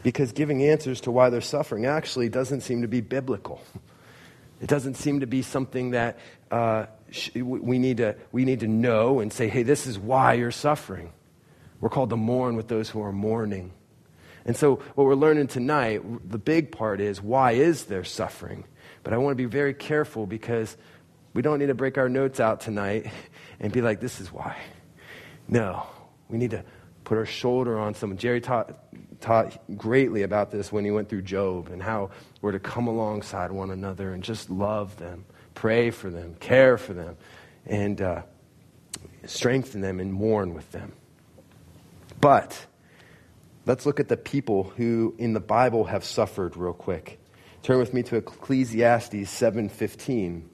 because 0.01 0.31
giving 0.31 0.63
answers 0.63 1.01
to 1.01 1.11
why 1.11 1.29
they're 1.29 1.41
suffering 1.41 1.85
actually 1.85 2.29
doesn't 2.29 2.61
seem 2.61 2.81
to 2.81 2.87
be 2.87 3.01
biblical. 3.01 3.61
It 4.61 4.67
doesn't 4.67 4.95
seem 4.95 5.19
to 5.19 5.27
be 5.27 5.43
something 5.43 5.91
that 5.91 6.17
uh, 6.49 6.87
we, 7.35 7.77
need 7.77 7.97
to, 7.97 8.15
we 8.31 8.45
need 8.45 8.61
to 8.61 8.67
know 8.67 9.19
and 9.19 9.31
say, 9.31 9.47
hey, 9.47 9.61
this 9.61 9.85
is 9.85 9.99
why 9.99 10.33
you're 10.33 10.49
suffering. 10.49 11.13
We're 11.79 11.89
called 11.89 12.09
to 12.09 12.17
mourn 12.17 12.55
with 12.55 12.67
those 12.67 12.89
who 12.89 13.03
are 13.03 13.11
mourning. 13.11 13.73
And 14.45 14.55
so, 14.55 14.75
what 14.95 15.05
we're 15.05 15.15
learning 15.15 15.47
tonight, 15.47 16.01
the 16.29 16.37
big 16.37 16.71
part 16.71 16.99
is 16.99 17.21
why 17.21 17.51
is 17.51 17.85
there 17.85 18.03
suffering? 18.03 18.65
But 19.03 19.13
I 19.13 19.17
want 19.17 19.31
to 19.31 19.35
be 19.35 19.45
very 19.45 19.73
careful 19.73 20.25
because 20.25 20.77
we 21.33 21.41
don't 21.41 21.59
need 21.59 21.67
to 21.67 21.75
break 21.75 21.97
our 21.97 22.09
notes 22.09 22.39
out 22.39 22.61
tonight 22.61 23.11
and 23.59 23.71
be 23.71 23.81
like, 23.81 23.99
this 23.99 24.19
is 24.19 24.31
why. 24.31 24.57
No, 25.47 25.85
we 26.29 26.37
need 26.37 26.51
to 26.51 26.63
put 27.03 27.17
our 27.17 27.25
shoulder 27.25 27.77
on 27.77 27.93
someone. 27.93 28.17
Jerry 28.17 28.41
taught, 28.41 28.77
taught 29.21 29.59
greatly 29.77 30.23
about 30.23 30.51
this 30.51 30.71
when 30.71 30.85
he 30.85 30.91
went 30.91 31.09
through 31.09 31.23
Job 31.23 31.67
and 31.67 31.81
how 31.81 32.11
we're 32.41 32.51
to 32.51 32.59
come 32.59 32.87
alongside 32.87 33.51
one 33.51 33.71
another 33.71 34.13
and 34.13 34.23
just 34.23 34.49
love 34.49 34.97
them, 34.97 35.25
pray 35.53 35.91
for 35.91 36.09
them, 36.09 36.35
care 36.39 36.77
for 36.77 36.93
them, 36.93 37.17
and 37.65 38.01
uh, 38.01 38.21
strengthen 39.25 39.81
them 39.81 39.99
and 39.99 40.13
mourn 40.13 40.53
with 40.53 40.71
them. 40.71 40.93
But 42.19 42.65
Let's 43.65 43.85
look 43.85 43.99
at 43.99 44.07
the 44.07 44.17
people 44.17 44.73
who 44.75 45.13
in 45.19 45.33
the 45.33 45.39
Bible 45.39 45.85
have 45.85 46.03
suffered 46.03 46.57
real 46.57 46.73
quick. 46.73 47.19
Turn 47.61 47.77
with 47.77 47.93
me 47.93 48.01
to 48.03 48.15
Ecclesiastes 48.15 49.29
7:15. 49.29 50.49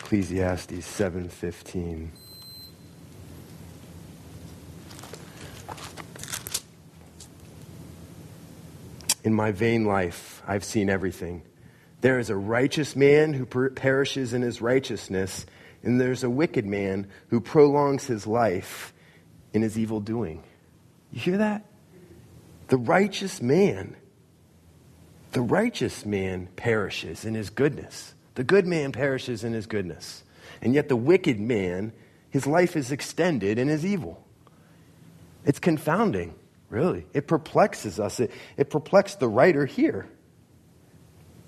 Ecclesiastes 0.00 0.84
7:15. 0.84 2.10
In 9.22 9.34
my 9.34 9.52
vain 9.52 9.84
life, 9.84 10.42
I've 10.48 10.64
seen 10.64 10.90
everything. 10.90 11.42
There 12.00 12.18
is 12.18 12.30
a 12.30 12.36
righteous 12.36 12.96
man 12.96 13.34
who 13.34 13.44
per- 13.44 13.70
perishes 13.70 14.32
in 14.32 14.42
his 14.42 14.60
righteousness 14.60 15.46
and 15.82 16.00
there's 16.00 16.24
a 16.24 16.30
wicked 16.30 16.66
man 16.66 17.06
who 17.28 17.40
prolongs 17.40 18.06
his 18.06 18.26
life 18.26 18.92
in 19.52 19.62
his 19.62 19.78
evil 19.78 20.00
doing. 20.00 20.42
You 21.12 21.20
hear 21.20 21.38
that? 21.38 21.64
The 22.68 22.76
righteous 22.76 23.40
man, 23.40 23.96
the 25.32 25.40
righteous 25.40 26.04
man 26.04 26.48
perishes 26.56 27.24
in 27.24 27.34
his 27.34 27.50
goodness. 27.50 28.14
The 28.34 28.44
good 28.44 28.66
man 28.66 28.92
perishes 28.92 29.42
in 29.44 29.52
his 29.52 29.66
goodness. 29.66 30.22
And 30.60 30.74
yet 30.74 30.88
the 30.88 30.96
wicked 30.96 31.40
man, 31.40 31.92
his 32.30 32.46
life 32.46 32.76
is 32.76 32.92
extended 32.92 33.58
in 33.58 33.68
his 33.68 33.86
evil. 33.86 34.22
It's 35.44 35.58
confounding, 35.58 36.34
really. 36.68 37.06
It 37.14 37.26
perplexes 37.26 37.98
us. 37.98 38.20
It, 38.20 38.30
it 38.56 38.70
perplexed 38.70 39.20
the 39.20 39.28
writer 39.28 39.64
here. 39.64 40.08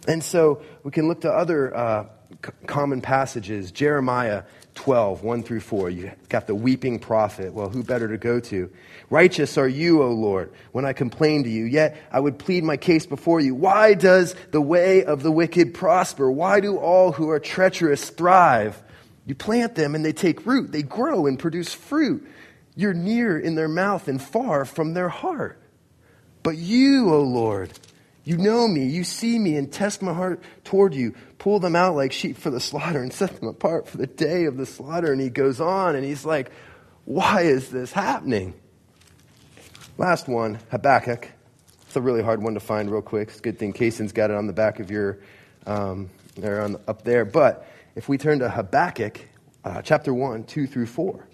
And 0.08 0.22
so 0.22 0.62
we 0.82 0.90
can 0.90 1.08
look 1.08 1.22
to 1.22 1.30
other 1.30 1.76
uh, 1.76 2.06
c- 2.44 2.52
common 2.66 3.00
passages. 3.00 3.70
Jeremiah 3.70 4.44
12, 4.74 5.22
1 5.22 5.42
through 5.42 5.60
4. 5.60 5.90
You 5.90 6.12
got 6.28 6.46
the 6.46 6.54
weeping 6.54 6.98
prophet. 6.98 7.52
Well, 7.52 7.68
who 7.68 7.82
better 7.82 8.08
to 8.08 8.16
go 8.16 8.40
to? 8.40 8.70
Righteous 9.10 9.58
are 9.58 9.68
you, 9.68 10.02
O 10.02 10.10
Lord, 10.10 10.52
when 10.72 10.84
I 10.84 10.92
complain 10.92 11.44
to 11.44 11.50
you. 11.50 11.64
Yet 11.64 12.00
I 12.10 12.20
would 12.20 12.38
plead 12.38 12.64
my 12.64 12.76
case 12.76 13.06
before 13.06 13.40
you. 13.40 13.54
Why 13.54 13.94
does 13.94 14.34
the 14.52 14.60
way 14.60 15.04
of 15.04 15.22
the 15.22 15.32
wicked 15.32 15.74
prosper? 15.74 16.30
Why 16.30 16.60
do 16.60 16.78
all 16.78 17.12
who 17.12 17.28
are 17.30 17.40
treacherous 17.40 18.08
thrive? 18.08 18.80
You 19.26 19.34
plant 19.34 19.74
them 19.74 19.94
and 19.94 20.04
they 20.04 20.12
take 20.12 20.46
root. 20.46 20.72
They 20.72 20.82
grow 20.82 21.26
and 21.26 21.38
produce 21.38 21.74
fruit. 21.74 22.26
You're 22.74 22.94
near 22.94 23.38
in 23.38 23.56
their 23.56 23.68
mouth 23.68 24.08
and 24.08 24.22
far 24.22 24.64
from 24.64 24.94
their 24.94 25.08
heart. 25.08 25.60
But 26.42 26.56
you, 26.56 27.12
O 27.12 27.20
Lord, 27.22 27.70
you 28.30 28.38
know 28.38 28.68
me, 28.68 28.86
you 28.86 29.02
see 29.02 29.40
me, 29.40 29.56
and 29.56 29.72
test 29.72 30.02
my 30.02 30.14
heart 30.14 30.40
toward 30.62 30.94
you. 30.94 31.16
Pull 31.38 31.58
them 31.58 31.74
out 31.74 31.96
like 31.96 32.12
sheep 32.12 32.36
for 32.36 32.48
the 32.48 32.60
slaughter 32.60 33.02
and 33.02 33.12
set 33.12 33.40
them 33.40 33.48
apart 33.48 33.88
for 33.88 33.96
the 33.96 34.06
day 34.06 34.44
of 34.44 34.56
the 34.56 34.66
slaughter. 34.66 35.10
And 35.10 35.20
he 35.20 35.30
goes 35.30 35.60
on 35.60 35.96
and 35.96 36.04
he's 36.04 36.24
like, 36.24 36.52
Why 37.06 37.40
is 37.40 37.70
this 37.70 37.90
happening? 37.90 38.54
Last 39.98 40.28
one, 40.28 40.60
Habakkuk. 40.70 41.28
It's 41.82 41.96
a 41.96 42.00
really 42.00 42.22
hard 42.22 42.40
one 42.40 42.54
to 42.54 42.60
find 42.60 42.88
real 42.88 43.02
quick. 43.02 43.30
It's 43.30 43.40
a 43.40 43.42
good 43.42 43.58
thing 43.58 43.72
Kason's 43.72 44.12
got 44.12 44.30
it 44.30 44.36
on 44.36 44.46
the 44.46 44.52
back 44.52 44.78
of 44.78 44.92
your, 44.92 45.18
um, 45.66 46.08
or 46.40 46.60
on, 46.60 46.76
up 46.86 47.02
there. 47.02 47.24
But 47.24 47.68
if 47.96 48.08
we 48.08 48.16
turn 48.16 48.38
to 48.38 48.48
Habakkuk, 48.48 49.20
uh, 49.64 49.82
chapter 49.82 50.14
1, 50.14 50.44
2 50.44 50.68
through 50.68 50.86
4. 50.86 51.26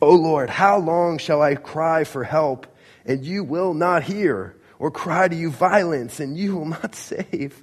O 0.00 0.14
Lord, 0.14 0.48
how 0.48 0.78
long 0.78 1.18
shall 1.18 1.42
I 1.42 1.54
cry 1.54 2.04
for 2.04 2.24
help, 2.24 2.66
and 3.04 3.22
you 3.26 3.44
will 3.44 3.74
not 3.74 4.04
hear, 4.04 4.56
or 4.78 4.90
cry 4.90 5.28
to 5.28 5.36
you 5.36 5.50
violence, 5.50 6.20
and 6.20 6.36
you 6.36 6.56
will 6.56 6.64
not 6.82 6.94
save? 6.94 7.62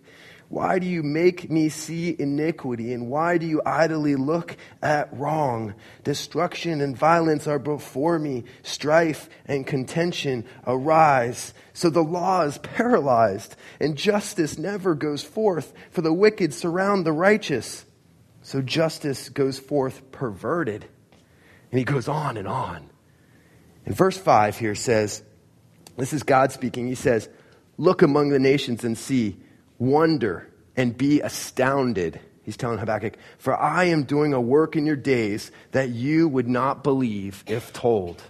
Why 0.52 0.80
do 0.80 0.86
you 0.86 1.02
make 1.02 1.50
me 1.50 1.70
see 1.70 2.14
iniquity? 2.20 2.92
And 2.92 3.08
why 3.08 3.38
do 3.38 3.46
you 3.46 3.62
idly 3.66 4.18
look 4.18 4.58
at 4.82 5.08
wrong? 5.18 5.76
Destruction 6.04 6.82
and 6.82 6.96
violence 6.96 7.48
are 7.48 7.58
before 7.58 8.20
me. 8.20 8.44
Strife 8.62 9.30
and 9.46 9.66
contention 9.66 10.44
arise. 10.68 11.54
So 11.72 11.90
the 11.90 12.04
law 12.04 12.42
is 12.42 12.58
paralyzed, 12.58 13.56
and 13.80 13.96
justice 13.96 14.58
never 14.58 14.94
goes 14.94 15.24
forth, 15.24 15.72
for 15.90 16.02
the 16.02 16.12
wicked 16.12 16.54
surround 16.54 17.06
the 17.06 17.14
righteous. 17.14 17.86
So 18.42 18.62
justice 18.62 19.30
goes 19.30 19.58
forth 19.58 20.12
perverted. 20.12 20.86
And 21.72 21.80
he 21.80 21.86
goes 21.86 22.10
on 22.10 22.36
and 22.36 22.50
on. 22.50 22.90
And 23.86 23.96
verse 23.96 24.18
5 24.18 24.58
here 24.58 24.76
says, 24.76 25.24
This 25.98 26.14
is 26.14 26.24
God 26.24 26.52
speaking. 26.52 26.88
He 26.88 26.96
says, 26.96 27.30
Look 27.78 28.02
among 28.02 28.30
the 28.30 28.40
nations 28.40 28.84
and 28.84 28.98
see 28.98 29.38
wonder 29.80 30.48
and 30.76 30.96
be 30.96 31.22
astounded. 31.22 32.20
He's 32.44 32.58
telling 32.58 32.80
Habakkuk, 32.80 33.18
For 33.38 33.56
I 33.56 33.86
am 33.86 34.04
doing 34.04 34.34
a 34.34 34.42
work 34.42 34.76
in 34.76 34.86
your 34.86 34.96
days 34.96 35.52
that 35.72 35.90
you 35.90 36.28
would 36.28 36.48
not 36.48 36.84
believe 36.84 37.44
if 37.48 37.74
told. 37.74 38.22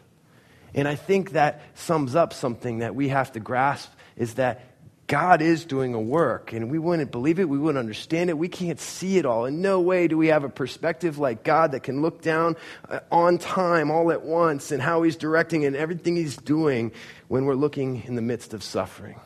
And 0.74 0.88
I 0.88 0.96
think 0.96 1.32
that 1.32 1.62
sums 1.76 2.16
up 2.16 2.34
something 2.34 2.80
that 2.80 2.96
we 2.96 3.10
have 3.10 3.32
to 3.34 3.40
grasp 3.40 3.92
is 4.16 4.36
that 4.36 4.66
God 5.12 5.42
is 5.42 5.66
doing 5.66 5.94
a 5.94 6.00
work, 6.00 6.54
and 6.54 6.72
we 6.72 6.80
wouldn't 6.80 7.12
believe 7.12 7.38
it, 7.38 7.50
we 7.50 7.58
wouldn't 7.58 7.78
understand 7.78 8.30
it, 8.30 8.38
we 8.38 8.48
can't 8.48 8.80
see 8.80 9.18
it 9.18 9.26
all. 9.26 9.44
In 9.44 9.62
no 9.62 9.82
way 9.82 10.08
do 10.08 10.18
we 10.18 10.28
have 10.28 10.46
a 10.46 10.50
perspective 10.50 11.18
like 11.18 11.44
God 11.44 11.74
that 11.74 11.84
can 11.84 12.02
look 12.02 12.22
down 12.22 12.56
uh, 12.88 13.02
on 13.12 13.38
time 13.38 13.92
all 13.92 14.14
at 14.14 14.22
once 14.22 14.72
and 14.72 14.82
how 14.82 15.02
He's 15.02 15.18
directing 15.18 15.66
and 15.66 15.76
everything 15.76 16.16
He's 16.16 16.38
doing 16.38 16.94
when 17.28 17.44
we're 17.44 17.56
looking 17.56 18.04
in 18.06 18.16
the 18.16 18.22
midst 18.22 18.54
of 18.54 18.64
suffering. 18.64 19.20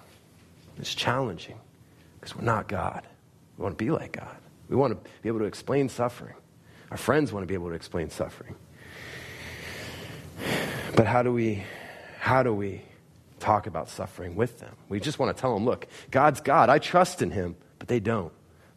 It's 0.80 0.96
challenging 0.96 1.60
because 2.20 2.36
we're 2.36 2.46
not 2.46 2.68
God. 2.68 3.04
We 3.60 3.62
want 3.62 3.78
to 3.78 3.86
be 3.86 3.92
like 3.92 4.14
God. 4.14 4.38
We 4.68 4.76
want 4.76 4.94
to 4.94 5.10
be 5.22 5.30
able 5.30 5.42
to 5.42 5.46
explain 5.46 5.90
suffering. 5.90 6.34
Our 6.90 6.98
friends 6.98 7.32
want 7.32 7.44
to 7.44 7.48
be 7.48 7.54
able 7.54 7.70
to 7.70 7.76
explain 7.76 8.10
suffering. 8.10 8.56
But 10.96 11.06
how 11.06 11.22
do 11.22 11.32
we, 11.32 11.64
how 12.18 12.42
do 12.42 12.56
we 12.56 12.82
talk 13.46 13.68
about 13.68 13.90
suffering 13.90 14.36
with 14.36 14.60
them? 14.60 14.76
We 14.90 15.00
just 15.00 15.20
want 15.20 15.36
to 15.36 15.40
tell 15.40 15.54
them, 15.54 15.66
look, 15.66 15.88
God's 16.12 16.42
God. 16.42 16.70
I 16.70 16.80
trust 16.80 17.22
in 17.22 17.32
Him, 17.32 17.56
but 17.80 17.88
they 17.88 18.00
don't. 18.00 18.32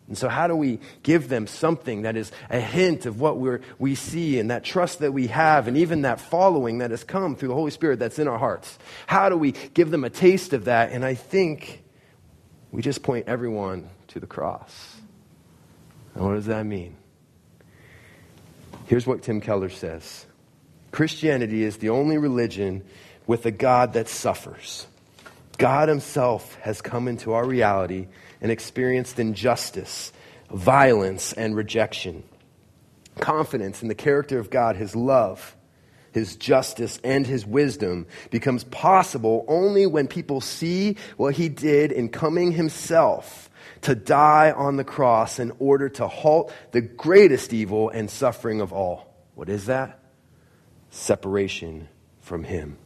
And 0.09 0.16
so, 0.16 0.28
how 0.28 0.46
do 0.46 0.57
we 0.57 0.81
give 1.02 1.28
them 1.28 1.46
something 1.46 2.02
that 2.02 2.16
is 2.16 2.33
a 2.48 2.61
hint 2.61 3.04
of 3.04 3.20
what 3.20 3.38
we're, 3.38 3.61
we 3.78 3.94
see 3.94 4.38
and 4.38 4.50
that 4.50 4.64
trust 4.64 5.00
that 5.00 5.12
we 5.12 5.26
have 5.26 5.68
and 5.68 5.76
even 5.76 6.02
that 6.02 6.18
following 6.18 6.78
that 6.78 6.90
has 6.90 7.04
come 7.04 7.37
through 7.37 7.48
the 7.48 7.54
Holy 7.54 7.70
Spirit 7.70 7.98
that's 7.98 8.18
in 8.18 8.26
our 8.26 8.38
hearts? 8.38 8.78
How 9.07 9.28
do 9.28 9.37
we 9.37 9.52
give 9.52 9.90
them 9.90 10.04
a 10.04 10.11
taste 10.11 10.54
of 10.54 10.64
that? 10.64 10.92
And 10.92 11.04
I 11.04 11.14
think 11.14 11.83
we 12.72 12.81
just 12.81 13.02
point 13.02 13.28
everyone 13.28 13.90
to 14.09 14.20
the 14.20 14.26
cross. 14.26 14.96
And 16.14 16.24
what 16.24 16.35
does 16.35 16.46
that 16.46 16.64
mean? 16.64 16.96
Here's 18.87 19.07
what 19.07 19.22
Tim 19.22 19.42
Keller 19.42 19.68
says 19.68 20.26
Christianity 20.90 21.62
is 21.62 21.76
the 21.76 21.90
only 21.90 22.16
religion 22.16 22.83
with 23.29 23.47
a 23.47 23.53
God 23.53 23.93
that 23.93 24.09
suffers. 24.09 24.88
God 25.59 25.88
Himself 25.88 26.57
has 26.62 26.81
come 26.81 27.07
into 27.07 27.35
our 27.35 27.47
reality 27.47 28.09
and 28.41 28.51
experienced 28.51 29.21
injustice, 29.21 30.12
violence, 30.51 31.33
and 31.35 31.55
rejection. 31.55 32.25
Confidence 33.21 33.83
in 33.83 33.88
the 33.88 33.95
character 33.95 34.38
of 34.38 34.51
God, 34.51 34.77
His 34.77 34.97
love, 34.97 35.55
His 36.12 36.37
justice, 36.37 36.99
and 37.05 37.27
His 37.27 37.45
wisdom 37.45 38.07
becomes 38.31 38.64
possible 38.64 39.45
only 39.47 39.87
when 39.87 40.09
people 40.09 40.41
see 40.41 40.97
what 41.17 41.35
He 41.35 41.51
did 41.51 41.93
in 41.93 42.09
coming 42.09 42.53
Himself 42.53 43.51
to 43.83 43.95
die 43.95 44.53
on 44.53 44.77
the 44.77 44.85
cross 44.85 45.38
in 45.38 45.53
order 45.59 45.91
to 45.91 46.09
halt 46.09 46.51
the 46.73 46.81
greatest 46.81 47.53
evil 47.53 47.91
and 47.91 48.11
suffering 48.11 48.62
of 48.62 48.73
all. 48.73 49.14
What 49.35 49.51
is 49.51 49.67
that? 49.67 50.01
Separation 50.91 51.88
from 52.21 52.45
Him. 52.45 52.79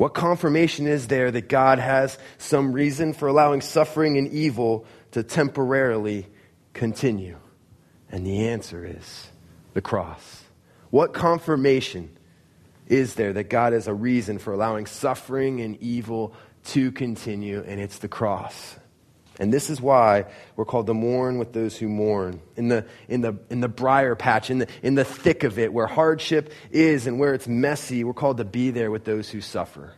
What 0.00 0.14
confirmation 0.14 0.86
is 0.86 1.08
there 1.08 1.30
that 1.30 1.50
God 1.50 1.78
has 1.78 2.16
some 2.38 2.72
reason 2.72 3.12
for 3.12 3.28
allowing 3.28 3.60
suffering 3.60 4.16
and 4.16 4.28
evil 4.28 4.86
to 5.10 5.22
temporarily 5.22 6.26
continue? 6.72 7.36
And 8.10 8.26
the 8.26 8.48
answer 8.48 8.82
is 8.86 9.28
the 9.74 9.82
cross. 9.82 10.44
What 10.88 11.12
confirmation 11.12 12.16
is 12.86 13.12
there 13.12 13.34
that 13.34 13.50
God 13.50 13.74
has 13.74 13.88
a 13.88 13.92
reason 13.92 14.38
for 14.38 14.54
allowing 14.54 14.86
suffering 14.86 15.60
and 15.60 15.76
evil 15.82 16.32
to 16.68 16.92
continue? 16.92 17.62
And 17.62 17.78
it's 17.78 17.98
the 17.98 18.08
cross. 18.08 18.78
And 19.40 19.50
this 19.50 19.70
is 19.70 19.80
why 19.80 20.26
we're 20.54 20.66
called 20.66 20.86
to 20.88 20.94
mourn 20.94 21.38
with 21.38 21.54
those 21.54 21.74
who 21.74 21.88
mourn. 21.88 22.42
In 22.56 22.68
the, 22.68 22.84
in 23.08 23.22
the, 23.22 23.38
in 23.48 23.60
the 23.60 23.68
briar 23.68 24.14
patch, 24.14 24.50
in 24.50 24.58
the, 24.58 24.68
in 24.82 24.96
the 24.96 25.04
thick 25.04 25.44
of 25.44 25.58
it, 25.58 25.72
where 25.72 25.86
hardship 25.86 26.52
is 26.70 27.06
and 27.06 27.18
where 27.18 27.32
it's 27.32 27.48
messy, 27.48 28.04
we're 28.04 28.12
called 28.12 28.36
to 28.36 28.44
be 28.44 28.70
there 28.70 28.90
with 28.90 29.04
those 29.04 29.30
who 29.30 29.40
suffer. 29.40 29.94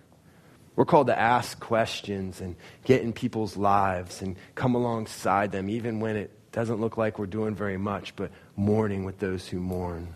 We're 0.77 0.85
called 0.85 1.09
to 1.09 1.19
ask 1.19 1.59
questions 1.59 2.41
and 2.41 2.55
get 2.85 3.03
in 3.03 3.13
people's 3.13 3.57
lives 3.57 4.23
and 4.23 4.37
come 4.55 4.77
alongside 4.77 5.51
them, 5.51 5.69
even 5.69 5.99
when 5.99 6.15
it 6.15 6.31
doesn't 6.53 6.81
look 6.81 6.97
like 6.97 7.19
we're 7.19 7.27
doing 7.27 7.57
very 7.57 7.77
much, 7.77 8.15
but 8.15 8.31
mourning 8.55 9.05
with 9.05 9.19
those 9.19 9.49
who 9.49 9.59
mourn. 9.59 10.15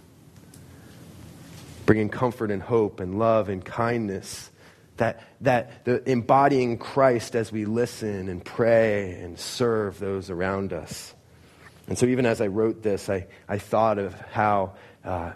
Bringing 1.85 2.11
comfort 2.11 2.53
and 2.53 2.62
hope 2.62 3.01
and 3.01 3.19
love 3.19 3.49
and 3.49 3.65
kindness 3.65 4.51
that, 4.97 5.23
that 5.43 5.85
the 5.85 6.09
embodying 6.09 6.79
Christ 6.79 7.35
as 7.35 7.53
we 7.53 7.65
listen 7.65 8.29
and 8.29 8.45
pray 8.45 9.13
and 9.21 9.39
serve 9.39 9.99
those 9.99 10.31
around 10.31 10.73
us. 10.73 11.15
And 11.89 11.97
so, 11.97 12.07
even 12.07 12.27
as 12.27 12.41
I 12.41 12.49
wrote 12.49 12.83
this, 12.83 13.09
I, 13.09 13.27
I 13.49 13.59
thought 13.59 13.99
of 13.99 14.15
how 14.33 14.73
uh, 15.05 15.33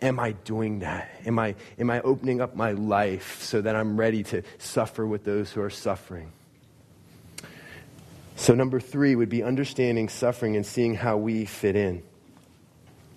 am 0.00 0.18
I 0.18 0.32
doing 0.32 0.78
that? 0.80 1.10
Am 1.26 1.38
I, 1.38 1.54
am 1.78 1.90
I 1.90 2.00
opening 2.00 2.40
up 2.40 2.56
my 2.56 2.72
life 2.72 3.42
so 3.42 3.60
that 3.60 3.76
I'm 3.76 3.98
ready 3.98 4.22
to 4.24 4.42
suffer 4.58 5.06
with 5.06 5.24
those 5.24 5.52
who 5.52 5.60
are 5.60 5.70
suffering? 5.70 6.32
So, 8.36 8.54
number 8.54 8.80
three 8.80 9.16
would 9.16 9.28
be 9.28 9.42
understanding 9.42 10.08
suffering 10.08 10.56
and 10.56 10.64
seeing 10.64 10.94
how 10.94 11.16
we 11.16 11.44
fit 11.44 11.76
in. 11.76 12.02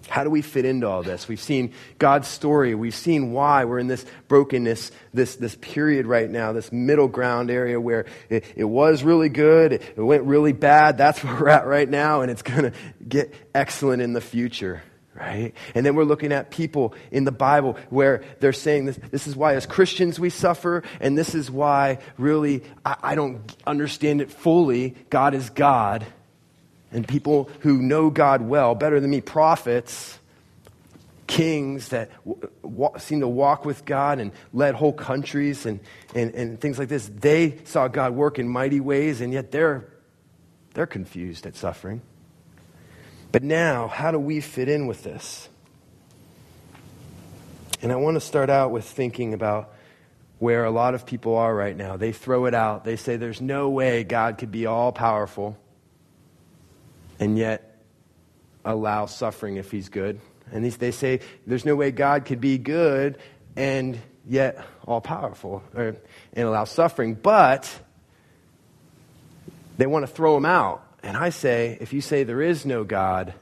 How 0.10 0.24
do 0.24 0.30
we 0.30 0.42
fit 0.42 0.66
into 0.66 0.88
all 0.88 1.04
this? 1.04 1.28
We've 1.28 1.40
seen 1.40 1.74
God's 1.98 2.28
story. 2.28 2.76
We've 2.76 2.96
seen 2.96 3.32
why 3.32 3.66
we're 3.66 3.80
in 3.80 3.88
this 3.88 4.06
brokenness, 4.28 4.92
this, 5.14 5.36
this 5.36 5.56
period 5.56 6.08
right 6.08 6.30
now, 6.30 6.52
this 6.52 6.72
middle 6.72 7.08
ground 7.08 7.52
area 7.52 7.80
where 7.80 8.06
it, 8.30 8.44
it 8.56 8.64
was 8.64 9.04
really 9.04 9.30
good, 9.30 9.74
it 9.74 9.98
went 9.98 10.24
really 10.24 10.54
bad. 10.54 10.98
That's 10.98 11.24
where 11.24 11.40
we're 11.40 11.50
at 11.50 11.68
right 11.68 11.88
now, 11.88 12.22
and 12.22 12.32
it's 12.32 12.42
going 12.42 12.64
to 12.64 12.74
get 13.08 13.34
excellent 13.54 14.02
in 14.02 14.14
the 14.14 14.22
future 14.22 14.82
right? 15.16 15.54
And 15.76 15.86
then 15.86 15.96
we're 15.96 16.06
looking 16.06 16.32
at 16.32 16.50
people 16.50 16.94
in 17.12 17.26
the 17.26 17.32
Bible 17.32 17.78
where 17.90 18.24
they're 18.40 18.54
saying 18.54 18.86
this, 18.86 18.98
this 19.12 19.28
is 19.28 19.36
why 19.36 19.56
as 19.56 19.66
Christians 19.66 20.18
we 20.18 20.30
suffer, 20.30 20.84
and 21.02 21.18
this 21.18 21.36
is 21.36 21.52
why 21.52 22.00
really 22.18 22.64
I, 22.86 22.96
I 23.02 23.16
don't 23.16 23.54
understand 23.68 24.22
it 24.22 24.32
fully. 24.32 24.96
God 25.10 25.34
is 25.34 25.50
God 25.50 26.06
and 26.92 27.08
people 27.08 27.50
who 27.62 27.82
know 27.82 28.10
God 28.10 28.42
well, 28.42 28.76
better 28.76 29.00
than 29.00 29.10
me, 29.10 29.22
prophets, 29.22 30.20
kings 31.28 31.90
that 31.90 32.10
w- 32.26 32.90
seem 32.98 33.20
to 33.20 33.28
walk 33.28 33.66
with 33.66 33.86
God 33.86 34.20
and 34.20 34.32
led 34.54 34.76
whole 34.76 34.94
countries 34.94 35.66
and, 35.66 35.80
and, 36.16 36.34
and 36.34 36.60
things 36.60 36.80
like 36.80 36.90
this, 36.90 37.10
they 37.14 37.60
saw 37.66 37.88
God 37.88 38.14
work 38.14 38.40
in 38.40 38.48
mighty 38.48 38.80
ways, 38.80 39.22
and 39.22 39.32
yet 39.32 39.52
they're 39.52 39.88
They're 40.74 40.88
confused 40.88 41.46
at 41.46 41.56
suffering. 41.56 42.02
But 43.32 43.44
now, 43.44 43.88
how 43.88 44.12
do 44.12 44.20
we 44.20 44.40
fit 44.40 44.70
in 44.70 44.88
with 44.88 45.04
this? 45.04 45.50
And 47.82 47.92
I 47.92 47.96
want 47.96 48.16
to 48.16 48.22
start 48.22 48.50
out 48.50 48.72
with 48.72 48.86
thinking 48.86 49.34
about 49.34 49.74
where 50.40 50.64
a 50.66 50.72
lot 50.72 50.94
of 50.94 51.06
people 51.06 51.36
are 51.36 51.54
right 51.54 51.76
now. 51.76 51.98
They 51.98 52.12
throw 52.12 52.46
it 52.46 52.54
out. 52.54 52.84
They 52.86 52.98
say 52.98 53.18
there's 53.18 53.42
no 53.42 53.70
way 53.70 54.04
God 54.04 54.38
could 54.38 54.52
be 54.52 54.68
all 54.68 54.92
powerful 54.92 55.58
and 57.20 57.38
yet 57.38 57.84
allow 58.66 59.06
suffering 59.06 59.58
if 59.58 59.72
he's 59.72 59.90
good. 59.90 60.20
And 60.52 60.66
they 60.66 60.92
say 60.92 61.20
there's 61.46 61.66
no 61.66 61.76
way 61.76 61.92
God 61.92 62.26
could 62.26 62.42
be 62.42 62.58
good 62.58 63.18
and 63.56 64.00
yet 64.28 64.64
all 64.88 65.02
powerful 65.02 65.64
and 65.74 65.98
allow 66.36 66.64
suffering. 66.64 67.14
But 67.16 67.72
they 69.78 69.86
want 69.86 70.08
to 70.08 70.12
throw 70.12 70.36
him 70.38 70.46
out. 70.46 70.86
And 71.04 71.16
I 71.16 71.30
say, 71.30 71.78
if 71.80 71.94
you 71.94 72.02
say 72.02 72.24
there 72.24 72.42
is 72.42 72.66
no 72.66 72.84
God, 72.84 73.34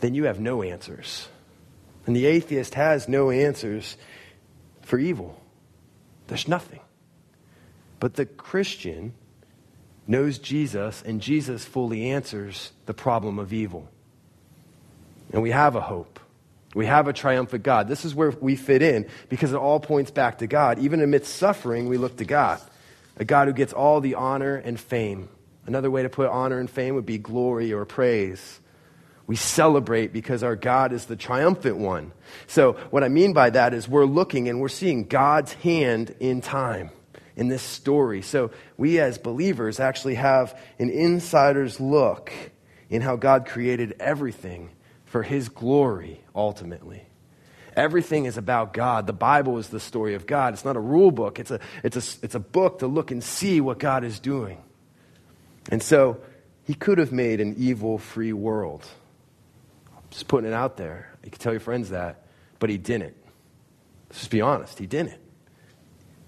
then 0.00 0.14
you 0.14 0.24
have 0.24 0.40
no 0.40 0.62
answers. 0.62 1.28
And 2.06 2.14
the 2.14 2.26
atheist 2.26 2.74
has 2.74 3.08
no 3.08 3.30
answers 3.30 3.96
for 4.82 4.98
evil. 4.98 5.40
There's 6.26 6.48
nothing. 6.48 6.80
But 8.00 8.14
the 8.14 8.26
Christian 8.26 9.14
knows 10.06 10.38
Jesus, 10.38 11.02
and 11.02 11.20
Jesus 11.20 11.64
fully 11.64 12.10
answers 12.10 12.72
the 12.86 12.94
problem 12.94 13.38
of 13.38 13.52
evil. 13.52 13.88
And 15.32 15.42
we 15.42 15.50
have 15.50 15.76
a 15.76 15.80
hope. 15.80 16.20
We 16.74 16.86
have 16.86 17.08
a 17.08 17.12
triumphant 17.12 17.62
God. 17.62 17.88
This 17.88 18.04
is 18.04 18.14
where 18.14 18.30
we 18.30 18.56
fit 18.56 18.82
in 18.82 19.06
because 19.28 19.52
it 19.52 19.56
all 19.56 19.80
points 19.80 20.10
back 20.10 20.38
to 20.38 20.46
God. 20.46 20.78
Even 20.80 21.00
amidst 21.02 21.36
suffering, 21.36 21.88
we 21.88 21.96
look 21.96 22.16
to 22.16 22.24
God, 22.24 22.60
a 23.16 23.24
God 23.24 23.48
who 23.48 23.54
gets 23.54 23.72
all 23.72 24.00
the 24.00 24.16
honor 24.16 24.56
and 24.56 24.78
fame. 24.78 25.28
Another 25.66 25.90
way 25.90 26.02
to 26.02 26.08
put 26.08 26.28
honor 26.28 26.58
and 26.58 26.68
fame 26.68 26.96
would 26.96 27.06
be 27.06 27.18
glory 27.18 27.72
or 27.72 27.84
praise. 27.84 28.60
We 29.26 29.36
celebrate 29.36 30.12
because 30.12 30.42
our 30.42 30.56
God 30.56 30.92
is 30.92 31.06
the 31.06 31.16
triumphant 31.16 31.78
one. 31.78 32.12
So, 32.46 32.74
what 32.90 33.02
I 33.02 33.08
mean 33.08 33.32
by 33.32 33.50
that 33.50 33.72
is 33.72 33.88
we're 33.88 34.04
looking 34.04 34.48
and 34.48 34.60
we're 34.60 34.68
seeing 34.68 35.04
God's 35.04 35.54
hand 35.54 36.14
in 36.20 36.42
time 36.42 36.90
in 37.36 37.48
this 37.48 37.62
story. 37.62 38.22
So, 38.22 38.50
we 38.76 39.00
as 39.00 39.18
believers 39.18 39.80
actually 39.80 40.14
have 40.14 40.58
an 40.78 40.90
insider's 40.90 41.80
look 41.80 42.32
in 42.88 43.02
how 43.02 43.16
God 43.16 43.46
created 43.46 43.96
everything 43.98 44.70
for 45.04 45.22
His 45.22 45.48
glory 45.48 46.20
ultimately. 46.34 47.04
Everything 47.76 48.24
is 48.26 48.36
about 48.36 48.72
God. 48.72 49.06
The 49.06 49.12
Bible 49.12 49.58
is 49.58 49.68
the 49.68 49.80
story 49.80 50.14
of 50.14 50.26
God. 50.26 50.54
It's 50.54 50.64
not 50.64 50.76
a 50.76 50.80
rule 50.80 51.10
book, 51.10 51.38
it's 51.40 51.50
a, 51.50 51.60
it's 51.82 51.96
a, 51.96 52.24
it's 52.24 52.34
a 52.34 52.40
book 52.40 52.80
to 52.80 52.86
look 52.86 53.10
and 53.10 53.22
see 53.22 53.60
what 53.60 53.78
God 53.78 54.04
is 54.04 54.20
doing. 54.20 54.62
And 55.70 55.82
so, 55.82 56.20
He 56.64 56.74
could 56.74 56.98
have 56.98 57.12
made 57.12 57.40
an 57.40 57.56
evil 57.58 57.98
free 57.98 58.32
world. 58.32 58.84
Just 60.14 60.28
putting 60.28 60.48
it 60.48 60.54
out 60.54 60.76
there. 60.76 61.10
You 61.24 61.30
can 61.32 61.40
tell 61.40 61.52
your 61.52 61.60
friends 61.60 61.90
that, 61.90 62.22
but 62.60 62.70
he 62.70 62.78
didn't. 62.78 63.16
Let's 64.08 64.20
just 64.20 64.30
be 64.30 64.40
honest, 64.40 64.78
he 64.78 64.86
didn't. 64.86 65.20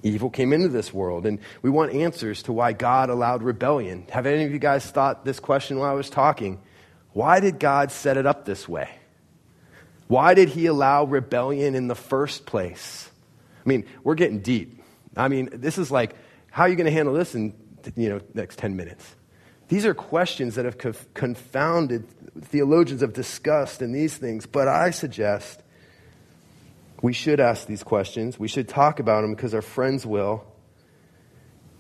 Evil 0.06 0.30
came 0.30 0.52
into 0.52 0.68
this 0.68 0.94
world, 0.94 1.26
and 1.26 1.38
we 1.62 1.70
want 1.70 1.92
answers 1.92 2.42
to 2.44 2.52
why 2.52 2.72
God 2.72 3.10
allowed 3.10 3.42
rebellion. 3.42 4.06
Have 4.10 4.26
any 4.26 4.44
of 4.44 4.52
you 4.52 4.58
guys 4.58 4.88
thought 4.88 5.24
this 5.24 5.40
question 5.40 5.78
while 5.78 5.90
I 5.90 5.94
was 5.94 6.10
talking? 6.10 6.60
Why 7.12 7.40
did 7.40 7.58
God 7.58 7.90
set 7.90 8.16
it 8.16 8.26
up 8.26 8.44
this 8.44 8.68
way? 8.68 8.90
Why 10.06 10.34
did 10.34 10.50
he 10.50 10.66
allow 10.66 11.04
rebellion 11.04 11.74
in 11.74 11.88
the 11.88 11.94
first 11.94 12.46
place? 12.46 13.10
I 13.64 13.68
mean, 13.68 13.84
we're 14.04 14.14
getting 14.14 14.40
deep. 14.40 14.80
I 15.16 15.28
mean, 15.28 15.48
this 15.52 15.78
is 15.78 15.90
like, 15.90 16.14
how 16.50 16.64
are 16.64 16.68
you 16.68 16.76
going 16.76 16.86
to 16.86 16.92
handle 16.92 17.14
this 17.14 17.34
in, 17.34 17.54
you 17.96 18.08
know, 18.08 18.20
next 18.34 18.58
10 18.58 18.76
minutes? 18.76 19.16
These 19.68 19.84
are 19.84 19.94
questions 19.94 20.54
that 20.54 20.64
have 20.64 21.12
confounded 21.14 22.06
theologians 22.42 23.00
have 23.00 23.12
discussed 23.12 23.82
in 23.82 23.90
these 23.90 24.16
things, 24.16 24.46
but 24.46 24.68
I 24.68 24.90
suggest 24.90 25.62
we 27.06 27.12
should 27.12 27.38
ask 27.38 27.68
these 27.68 27.84
questions. 27.84 28.36
We 28.36 28.48
should 28.48 28.68
talk 28.68 28.98
about 28.98 29.20
them 29.20 29.32
because 29.32 29.54
our 29.54 29.62
friends 29.62 30.04
will. 30.04 30.44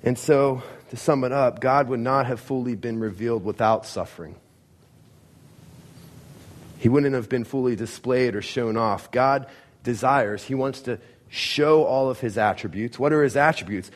And 0.04 0.16
so, 0.16 0.62
to 0.90 0.96
sum 0.96 1.24
it 1.24 1.32
up, 1.32 1.58
God 1.58 1.88
would 1.88 1.98
not 1.98 2.26
have 2.26 2.38
fully 2.38 2.76
been 2.76 3.00
revealed 3.00 3.44
without 3.44 3.86
suffering. 3.86 4.36
He 6.78 6.88
wouldn't 6.88 7.12
have 7.16 7.28
been 7.28 7.42
fully 7.42 7.74
displayed 7.74 8.36
or 8.36 8.40
shown 8.40 8.76
off. 8.76 9.10
God 9.10 9.48
desires, 9.82 10.44
He 10.44 10.54
wants 10.54 10.82
to 10.82 11.00
show 11.28 11.82
all 11.82 12.08
of 12.08 12.20
His 12.20 12.38
attributes. 12.38 12.96
What 12.96 13.12
are 13.12 13.24
His 13.24 13.36
attributes? 13.36 13.90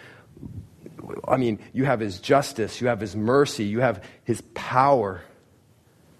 I 1.29 1.37
mean, 1.37 1.61
you 1.73 1.85
have 1.85 2.01
his 2.01 2.19
justice, 2.19 2.81
you 2.81 2.89
have 2.89 2.99
his 2.99 3.15
mercy, 3.15 3.67
you 3.67 3.79
have 3.79 4.05
his 4.25 4.41
power, 4.55 5.23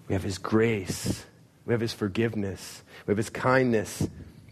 we 0.07 0.13
have 0.13 0.23
his 0.23 0.37
grace, 0.37 1.25
we 1.65 1.73
have 1.73 1.81
his 1.81 1.91
forgiveness, 1.91 2.81
we 3.05 3.11
have 3.11 3.17
his 3.17 3.29
kindness. 3.29 4.07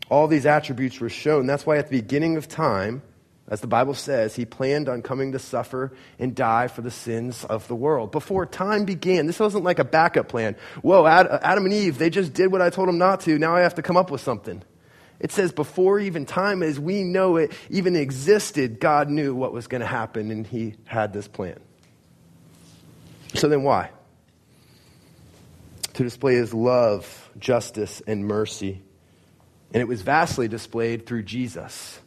All 0.10 0.28
these 0.28 0.46
attributes 0.46 1.00
were 1.00 1.10
shown. 1.10 1.46
That's 1.46 1.66
why 1.66 1.78
at 1.78 1.90
the 1.90 2.02
beginning 2.02 2.36
of 2.36 2.48
time, 2.48 3.04
as 3.48 3.62
the 3.62 3.68
Bible 3.68 3.94
says, 3.94 4.36
he 4.36 4.46
planned 4.46 4.90
on 4.90 5.02
coming 5.02 5.32
to 5.32 5.40
suffer 5.40 5.92
and 6.20 6.36
die 6.36 6.68
for 6.68 6.82
the 6.82 6.92
sins 6.92 7.46
of 7.46 7.68
the 7.68 7.76
world. 7.76 8.12
Before 8.12 8.46
time 8.46 8.86
began, 8.86 9.26
this 9.26 9.40
wasn't 9.40 9.64
like 9.64 9.80
a 9.80 9.84
backup 9.84 10.28
plan. 10.28 10.56
Whoa, 10.82 11.06
Adam 11.06 11.66
and 11.66 11.74
Eve, 11.74 11.98
they 11.98 12.10
just 12.10 12.34
did 12.34 12.52
what 12.52 12.62
I 12.62 12.70
told 12.70 12.88
them 12.88 12.98
not 12.98 13.22
to. 13.22 13.40
Now 13.40 13.56
I 13.56 13.62
have 13.62 13.76
to 13.76 13.82
come 13.82 13.98
up 13.98 14.12
with 14.12 14.22
something. 14.22 14.62
It 15.20 15.32
says, 15.32 15.52
before 15.52 16.00
even 16.00 16.26
time 16.26 16.64
as 16.64 16.80
we 16.80 17.04
know 17.04 17.38
it 17.38 17.52
even 17.70 17.96
existed, 17.96 18.80
God 18.80 19.10
knew 19.10 19.36
what 19.36 19.52
was 19.52 19.68
going 19.68 19.82
to 19.82 19.88
happen 19.88 20.32
and 20.32 20.48
he 20.48 20.76
had 20.86 21.12
this 21.12 21.28
plan. 21.28 21.60
So 23.34 23.50
then 23.50 23.64
why? 23.64 23.90
To 25.94 26.04
display 26.04 26.36
his 26.36 26.54
love, 26.54 27.30
justice, 27.38 28.02
and 28.08 28.26
mercy. 28.26 28.82
And 29.74 29.82
it 29.82 29.88
was 29.88 30.02
vastly 30.02 30.48
displayed 30.48 31.06
through 31.06 31.24
Jesus. 31.24 32.00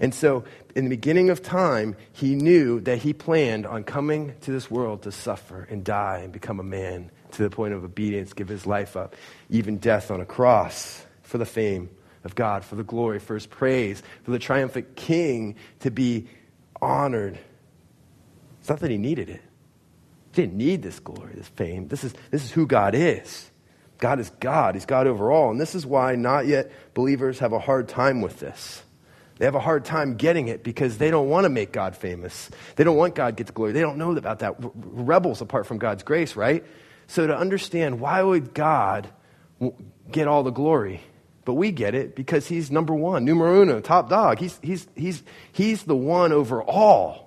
And 0.00 0.14
so, 0.14 0.44
in 0.74 0.84
the 0.84 0.90
beginning 0.90 1.30
of 1.30 1.42
time, 1.42 1.96
he 2.12 2.34
knew 2.34 2.80
that 2.80 2.98
he 2.98 3.14
planned 3.14 3.66
on 3.66 3.84
coming 3.84 4.34
to 4.42 4.50
this 4.50 4.70
world 4.70 5.02
to 5.02 5.12
suffer 5.12 5.66
and 5.70 5.82
die 5.82 6.18
and 6.18 6.32
become 6.32 6.60
a 6.60 6.64
man 6.64 7.10
to 7.32 7.42
the 7.42 7.50
point 7.50 7.72
of 7.72 7.82
obedience, 7.82 8.32
give 8.32 8.48
his 8.48 8.66
life 8.66 8.96
up, 8.96 9.16
even 9.48 9.78
death 9.78 10.10
on 10.10 10.20
a 10.20 10.26
cross 10.26 11.04
for 11.22 11.38
the 11.38 11.46
fame 11.46 11.88
of 12.24 12.34
God, 12.34 12.64
for 12.64 12.74
the 12.74 12.84
glory, 12.84 13.18
for 13.18 13.34
his 13.34 13.46
praise, 13.46 14.02
for 14.24 14.32
the 14.32 14.38
triumphant 14.38 14.96
king 14.96 15.56
to 15.80 15.90
be 15.90 16.28
honored. 16.82 17.38
It's 18.60 18.68
not 18.68 18.80
that 18.80 18.90
he 18.90 18.98
needed 18.98 19.30
it. 19.30 19.40
He 20.32 20.42
didn't 20.42 20.58
need 20.58 20.82
this 20.82 20.98
glory, 21.00 21.32
this 21.34 21.48
fame. 21.48 21.88
This 21.88 22.04
is, 22.04 22.12
this 22.30 22.44
is 22.44 22.52
who 22.52 22.66
God 22.66 22.94
is. 22.94 23.50
God 23.98 24.20
is 24.20 24.30
God. 24.40 24.74
He's 24.74 24.86
God 24.86 25.06
over 25.06 25.30
all. 25.30 25.50
And 25.50 25.60
this 25.60 25.74
is 25.74 25.86
why 25.86 26.14
not 26.16 26.46
yet 26.46 26.70
believers 26.94 27.38
have 27.38 27.52
a 27.52 27.58
hard 27.58 27.88
time 27.88 28.20
with 28.20 28.40
this. 28.40 28.82
They 29.38 29.44
have 29.44 29.54
a 29.54 29.60
hard 29.60 29.84
time 29.84 30.16
getting 30.16 30.48
it 30.48 30.64
because 30.64 30.98
they 30.98 31.10
don't 31.10 31.28
want 31.28 31.44
to 31.44 31.50
make 31.50 31.70
God 31.70 31.94
famous. 31.96 32.50
They 32.76 32.84
don't 32.84 32.96
want 32.96 33.14
God 33.14 33.26
to 33.26 33.32
get 33.32 33.46
the 33.46 33.52
glory. 33.52 33.72
They 33.72 33.82
don't 33.82 33.98
know 33.98 34.16
about 34.16 34.38
that. 34.38 34.56
Rebels 34.58 35.42
apart 35.42 35.66
from 35.66 35.78
God's 35.78 36.02
grace, 36.02 36.36
right? 36.36 36.64
So 37.06 37.26
to 37.26 37.36
understand 37.36 38.00
why 38.00 38.22
would 38.22 38.54
God 38.54 39.08
get 40.10 40.26
all 40.26 40.42
the 40.42 40.50
glory? 40.50 41.02
But 41.44 41.54
we 41.54 41.70
get 41.70 41.94
it 41.94 42.16
because 42.16 42.46
he's 42.48 42.70
number 42.70 42.94
one, 42.94 43.24
numero 43.24 43.62
uno, 43.62 43.80
top 43.80 44.08
dog. 44.08 44.38
He's, 44.38 44.58
he's, 44.62 44.88
he's, 44.96 45.22
he's 45.52 45.84
the 45.84 45.96
one 45.96 46.32
over 46.32 46.62
all. 46.62 47.26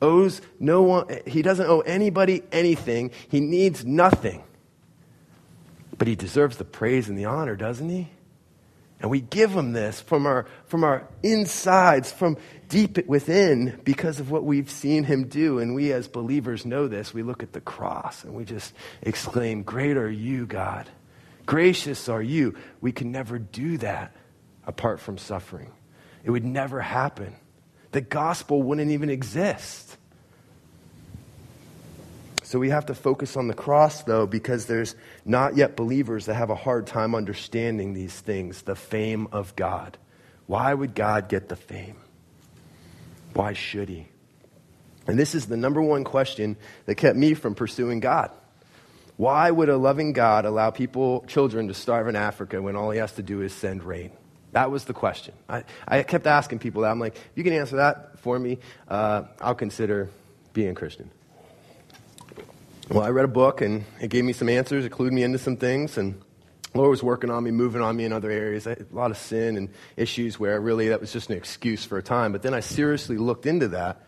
Owes 0.00 0.40
no 0.60 0.82
one, 0.82 1.20
he 1.26 1.42
doesn't 1.42 1.66
owe 1.66 1.80
anybody 1.80 2.44
anything. 2.52 3.10
He 3.28 3.40
needs 3.40 3.84
nothing. 3.84 4.44
But 5.98 6.08
he 6.08 6.16
deserves 6.16 6.56
the 6.56 6.64
praise 6.64 7.08
and 7.08 7.18
the 7.18 7.26
honor, 7.26 7.56
doesn't 7.56 7.88
he? 7.88 8.08
And 9.00 9.10
we 9.10 9.20
give 9.20 9.52
him 9.52 9.72
this 9.72 10.00
from 10.00 10.26
our, 10.26 10.46
from 10.66 10.82
our 10.82 11.06
insides, 11.22 12.10
from 12.10 12.36
deep 12.68 13.06
within, 13.06 13.80
because 13.84 14.18
of 14.18 14.30
what 14.30 14.44
we've 14.44 14.70
seen 14.70 15.04
him 15.04 15.28
do. 15.28 15.58
And 15.58 15.74
we 15.74 15.92
as 15.92 16.08
believers 16.08 16.66
know 16.66 16.88
this. 16.88 17.14
We 17.14 17.22
look 17.22 17.42
at 17.42 17.52
the 17.52 17.60
cross 17.60 18.24
and 18.24 18.34
we 18.34 18.44
just 18.44 18.72
exclaim, 19.02 19.62
Great 19.62 19.96
are 19.96 20.10
you, 20.10 20.46
God. 20.46 20.88
Gracious 21.46 22.08
are 22.08 22.22
you. 22.22 22.56
We 22.80 22.92
can 22.92 23.12
never 23.12 23.38
do 23.38 23.78
that 23.78 24.14
apart 24.66 25.00
from 25.00 25.16
suffering. 25.16 25.72
It 26.24 26.30
would 26.30 26.44
never 26.44 26.80
happen. 26.80 27.36
The 27.92 28.00
gospel 28.00 28.62
wouldn't 28.62 28.90
even 28.90 29.10
exist. 29.10 29.96
So 32.48 32.58
we 32.58 32.70
have 32.70 32.86
to 32.86 32.94
focus 32.94 33.36
on 33.36 33.46
the 33.46 33.52
cross, 33.52 34.04
though, 34.04 34.26
because 34.26 34.64
there's 34.64 34.96
not 35.26 35.58
yet 35.58 35.76
believers 35.76 36.24
that 36.24 36.34
have 36.36 36.48
a 36.48 36.54
hard 36.54 36.86
time 36.86 37.14
understanding 37.14 37.92
these 37.92 38.18
things 38.18 38.62
the 38.62 38.74
fame 38.74 39.28
of 39.32 39.54
God. 39.54 39.98
Why 40.46 40.72
would 40.72 40.94
God 40.94 41.28
get 41.28 41.50
the 41.50 41.56
fame? 41.56 41.96
Why 43.34 43.52
should 43.52 43.90
he? 43.90 44.08
And 45.06 45.18
this 45.18 45.34
is 45.34 45.44
the 45.44 45.58
number 45.58 45.82
one 45.82 46.04
question 46.04 46.56
that 46.86 46.94
kept 46.94 47.18
me 47.18 47.34
from 47.34 47.54
pursuing 47.54 48.00
God. 48.00 48.30
Why 49.18 49.50
would 49.50 49.68
a 49.68 49.76
loving 49.76 50.14
God 50.14 50.46
allow 50.46 50.70
people, 50.70 51.26
children, 51.28 51.68
to 51.68 51.74
starve 51.74 52.08
in 52.08 52.16
Africa 52.16 52.62
when 52.62 52.76
all 52.76 52.90
he 52.90 52.98
has 52.98 53.12
to 53.16 53.22
do 53.22 53.42
is 53.42 53.52
send 53.52 53.84
rain? 53.84 54.10
That 54.52 54.70
was 54.70 54.86
the 54.86 54.94
question. 54.94 55.34
I, 55.50 55.64
I 55.86 56.02
kept 56.02 56.26
asking 56.26 56.60
people 56.60 56.80
that. 56.80 56.92
I'm 56.92 56.98
like, 56.98 57.14
if 57.14 57.32
you 57.34 57.44
can 57.44 57.52
answer 57.52 57.76
that 57.76 58.20
for 58.20 58.38
me, 58.38 58.56
uh, 58.88 59.24
I'll 59.38 59.54
consider 59.54 60.08
being 60.54 60.74
Christian. 60.74 61.10
Well, 62.90 63.02
I 63.02 63.10
read 63.10 63.26
a 63.26 63.28
book 63.28 63.60
and 63.60 63.84
it 64.00 64.08
gave 64.08 64.24
me 64.24 64.32
some 64.32 64.48
answers, 64.48 64.86
it 64.86 64.92
clued 64.92 65.12
me 65.12 65.22
into 65.22 65.36
some 65.36 65.58
things, 65.58 65.98
and 65.98 66.22
Lord 66.72 66.88
was 66.88 67.02
working 67.02 67.28
on 67.28 67.44
me, 67.44 67.50
moving 67.50 67.82
on 67.82 67.94
me 67.94 68.06
in 68.06 68.14
other 68.14 68.30
areas. 68.30 68.66
A 68.66 68.78
lot 68.92 69.10
of 69.10 69.18
sin 69.18 69.58
and 69.58 69.68
issues 69.98 70.40
where 70.40 70.58
really 70.58 70.88
that 70.88 70.98
was 70.98 71.12
just 71.12 71.28
an 71.28 71.36
excuse 71.36 71.84
for 71.84 71.98
a 71.98 72.02
time. 72.02 72.32
But 72.32 72.40
then 72.40 72.54
I 72.54 72.60
seriously 72.60 73.18
looked 73.18 73.44
into 73.44 73.68
that 73.68 74.06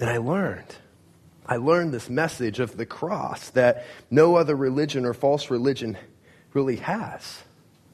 and 0.00 0.08
I 0.08 0.16
learned. 0.16 0.74
I 1.44 1.56
learned 1.56 1.92
this 1.92 2.08
message 2.08 2.60
of 2.60 2.78
the 2.78 2.86
cross 2.86 3.50
that 3.50 3.84
no 4.10 4.36
other 4.36 4.56
religion 4.56 5.04
or 5.04 5.12
false 5.12 5.50
religion 5.50 5.98
really 6.54 6.76
has. 6.76 7.42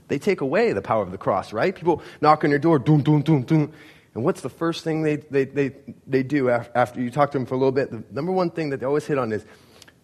They 0.07 0.21
take 0.21 0.43
away 0.43 0.73
the 0.73 0.83
power 0.83 1.03
of 1.03 1.11
the 1.11 1.19
cross, 1.19 1.53
right? 1.53 1.75
People 1.75 2.03
knock 2.21 2.45
on 2.45 2.51
your 2.51 2.61
door, 2.61 2.79
doom, 2.79 3.03
doom, 3.03 3.23
doom, 3.23 3.43
doom. 3.43 3.73
And 4.15 4.23
what's 4.23 4.43
the 4.43 4.49
first 4.49 4.85
thing 4.85 5.03
they, 5.03 5.17
they, 5.17 5.45
they, 5.45 5.73
they 6.07 6.23
do 6.23 6.51
after 6.51 7.01
you 7.01 7.11
talk 7.11 7.33
to 7.33 7.39
them 7.39 7.47
for 7.47 7.55
a 7.55 7.59
little 7.59 7.73
bit? 7.73 7.91
The 7.91 8.05
number 8.13 8.31
one 8.31 8.51
thing 8.51 8.71
that 8.71 8.79
they 8.79 8.87
always 8.87 9.07
hit 9.07 9.19
on 9.19 9.33
is 9.33 9.45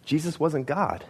Jesus 0.07 0.41
wasn't 0.41 0.67
God. 0.67 1.05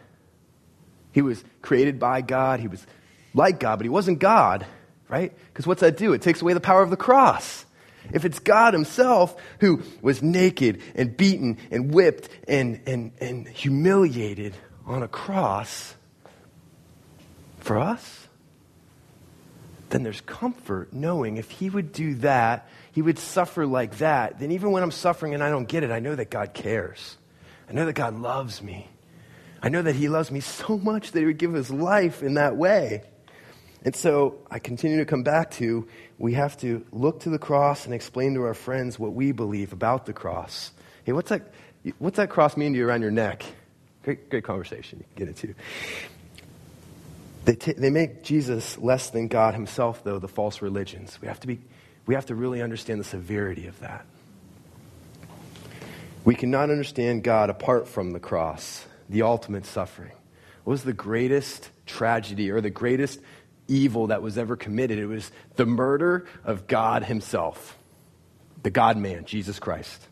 He 1.13 1.23
was 1.23 1.45
created 1.63 2.01
by 2.01 2.23
God. 2.23 2.59
He 2.59 2.67
was 2.67 2.85
like 3.33 3.61
God, 3.61 3.77
but 3.77 3.85
he 3.85 3.91
wasn't 3.91 4.19
God, 4.19 4.67
right? 5.09 5.33
Because 5.49 5.67
what's 5.67 5.83
that 5.83 5.97
do? 5.97 6.13
It 6.15 6.23
takes 6.23 6.43
away 6.43 6.55
the 6.55 6.61
power 6.61 6.83
of 6.83 6.91
the 6.91 6.97
cross. 6.97 7.65
If 8.13 8.25
it's 8.25 8.39
God 8.39 8.73
himself 8.75 9.37
who 9.61 9.83
was 10.01 10.23
naked 10.23 10.81
and 10.95 11.17
beaten 11.17 11.59
and 11.71 11.93
whipped 11.93 12.29
and, 12.49 12.81
and, 12.87 13.13
and 13.21 13.47
humiliated 13.47 14.57
on 14.87 15.03
a 15.03 15.09
cross 15.09 15.95
for 17.59 17.79
us, 17.79 18.27
then 19.91 20.03
there's 20.03 20.21
comfort 20.23 20.93
knowing 20.93 21.37
if 21.37 21.51
he 21.51 21.69
would 21.71 21.93
do 21.93 22.15
that, 22.17 22.69
he 22.93 23.03
would 23.03 23.19
suffer 23.19 23.67
like 23.67 23.99
that, 23.99 24.39
then 24.39 24.53
even 24.53 24.71
when 24.71 24.83
I'm 24.83 24.91
suffering 24.91 25.35
and 25.35 25.43
I 25.43 25.51
don't 25.51 25.69
get 25.69 25.83
it, 25.83 25.91
I 25.91 26.01
know 26.01 26.15
that 26.15 26.31
God 26.31 26.55
cares. 26.55 27.17
I 27.69 27.73
know 27.73 27.87
that 27.87 27.95
God 27.95 28.17
loves 28.19 28.63
me. 28.63 28.89
I 29.63 29.69
know 29.69 29.83
that 29.83 29.95
He 29.95 30.09
loves 30.09 30.31
me 30.31 30.41
so 30.41 30.79
much 30.79 31.13
that 31.13 31.21
He 31.21 31.27
would 31.27 31.39
give 31.39 31.53
His 31.53 31.71
life 31.71 32.23
in 32.23 32.35
that 32.35 32.57
way. 32.57 33.03
And 33.83 33.95
so 33.95 34.39
I 34.51 34.59
continue 34.59 34.99
to 34.99 35.05
come 35.05 35.23
back 35.23 35.53
to 35.53 35.87
we 36.19 36.35
have 36.35 36.57
to 36.59 36.85
look 36.93 37.21
to 37.21 37.31
the 37.31 37.39
cross 37.39 37.85
and 37.85 37.95
explain 37.95 38.35
to 38.35 38.43
our 38.43 38.55
friends 38.55 38.99
what 38.99 39.13
we 39.13 39.33
believe 39.33 39.73
about 39.73 40.07
the 40.07 40.13
cross. 40.13 40.73
Hey, 41.05 41.13
what's 41.13 41.31
that, 41.31 41.53
what's 41.99 42.17
that 42.17 42.31
cross 42.31 42.57
mean 42.57 42.73
to 42.73 42.79
you 42.79 42.89
around 42.89 43.03
your 43.03 43.11
neck? 43.11 43.45
Great, 44.03 44.29
great 44.31 44.45
conversation. 44.45 44.99
You 44.99 45.05
can 45.15 45.27
get 45.27 45.29
into. 45.29 45.55
They, 47.45 47.55
t- 47.55 47.73
they 47.75 47.91
make 47.91 48.25
Jesus 48.25 48.77
less 48.79 49.11
than 49.11 49.29
God 49.29 49.55
himself, 49.55 50.03
though, 50.03 50.19
the 50.19 50.29
false 50.29 50.63
religions. 50.63 51.19
We 51.21 51.29
have, 51.29 51.39
to 51.41 51.47
be, 51.47 51.61
we 52.07 52.15
have 52.15 52.27
to 52.27 52.35
really 52.35 52.63
understand 52.63 52.99
the 52.99 53.05
severity 53.05 53.69
of 53.69 53.79
that. 53.81 54.05
We 56.27 56.35
cannot 56.35 56.71
understand 56.71 57.23
God 57.23 57.51
apart 57.51 57.87
from 57.87 58.11
the 58.11 58.19
cross, 58.19 58.85
the 59.09 59.23
ultimate 59.23 59.65
suffering. 59.65 60.11
What 60.65 60.73
was 60.73 60.83
the 60.83 60.93
greatest 60.93 61.71
tragedy 61.87 62.51
or 62.51 62.61
the 62.61 62.69
greatest 62.69 63.21
evil 63.69 64.09
that 64.09 64.23
was 64.23 64.37
ever 64.37 64.57
committed? 64.57 64.99
It 64.99 65.07
was 65.07 65.31
the 65.55 65.67
murder 65.67 66.27
of 66.43 66.67
God 66.67 67.05
Himself, 67.05 67.79
the 68.65 68.71
God 68.71 68.97
man, 68.97 69.25
Jesus 69.25 69.61
Christ. 69.61 70.05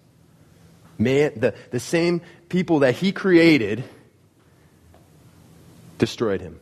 Man, 0.98 1.32
the, 1.34 1.52
the 1.72 1.80
same 1.80 2.22
people 2.48 2.78
that 2.78 2.94
He 2.94 3.10
created 3.10 3.82
destroyed 5.98 6.40
Him. 6.40 6.60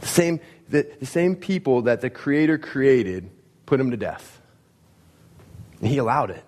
The 0.00 0.06
same, 0.06 0.40
the, 0.70 0.90
the 0.98 1.04
same 1.04 1.36
people 1.36 1.82
that 1.82 2.00
the 2.00 2.08
Creator 2.08 2.56
created 2.56 3.28
put 3.66 3.78
Him 3.78 3.90
to 3.90 3.98
death. 3.98 4.40
And 5.82 5.90
He 5.90 5.98
allowed 5.98 6.30
it. 6.30 6.42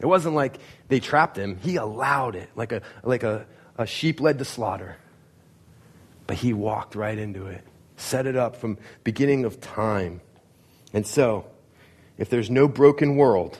It 0.00 0.06
wasn't 0.06 0.34
like 0.34 0.58
they 0.88 1.00
trapped 1.00 1.36
him. 1.36 1.58
He 1.58 1.76
allowed 1.76 2.36
it, 2.36 2.50
like 2.54 2.72
a, 2.72 2.82
like 3.02 3.22
a, 3.22 3.46
a 3.76 3.86
sheep 3.86 4.20
led 4.20 4.38
to 4.38 4.44
slaughter. 4.44 4.96
But 6.26 6.36
he 6.36 6.52
walked 6.52 6.94
right 6.94 7.18
into 7.18 7.46
it, 7.46 7.64
set 7.96 8.26
it 8.26 8.36
up 8.36 8.56
from 8.56 8.78
beginning 9.02 9.44
of 9.44 9.60
time. 9.60 10.20
And 10.92 11.06
so, 11.06 11.46
if 12.16 12.30
there's 12.30 12.50
no 12.50 12.68
broken 12.68 13.16
world, 13.16 13.58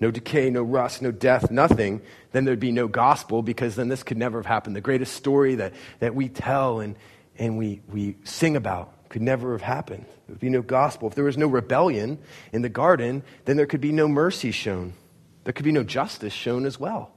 no 0.00 0.10
decay, 0.10 0.50
no 0.50 0.62
rust, 0.62 1.02
no 1.02 1.10
death, 1.10 1.50
nothing, 1.50 2.02
then 2.32 2.44
there'd 2.44 2.60
be 2.60 2.72
no 2.72 2.88
gospel 2.88 3.42
because 3.42 3.76
then 3.76 3.88
this 3.88 4.02
could 4.02 4.18
never 4.18 4.38
have 4.38 4.46
happened. 4.46 4.76
The 4.76 4.80
greatest 4.80 5.14
story 5.14 5.56
that, 5.56 5.72
that 6.00 6.14
we 6.14 6.28
tell 6.28 6.80
and, 6.80 6.96
and 7.38 7.56
we, 7.56 7.80
we 7.88 8.16
sing 8.24 8.56
about 8.56 9.08
could 9.08 9.22
never 9.22 9.52
have 9.52 9.62
happened. 9.62 10.04
There 10.26 10.34
would 10.34 10.40
be 10.40 10.50
no 10.50 10.62
gospel. 10.62 11.08
If 11.08 11.14
there 11.14 11.24
was 11.24 11.38
no 11.38 11.46
rebellion 11.46 12.18
in 12.52 12.62
the 12.62 12.68
garden, 12.68 13.22
then 13.44 13.56
there 13.56 13.66
could 13.66 13.80
be 13.80 13.92
no 13.92 14.08
mercy 14.08 14.50
shown. 14.50 14.94
There 15.46 15.52
could 15.52 15.64
be 15.64 15.70
no 15.70 15.84
justice 15.84 16.32
shown 16.32 16.66
as 16.66 16.80
well. 16.80 17.12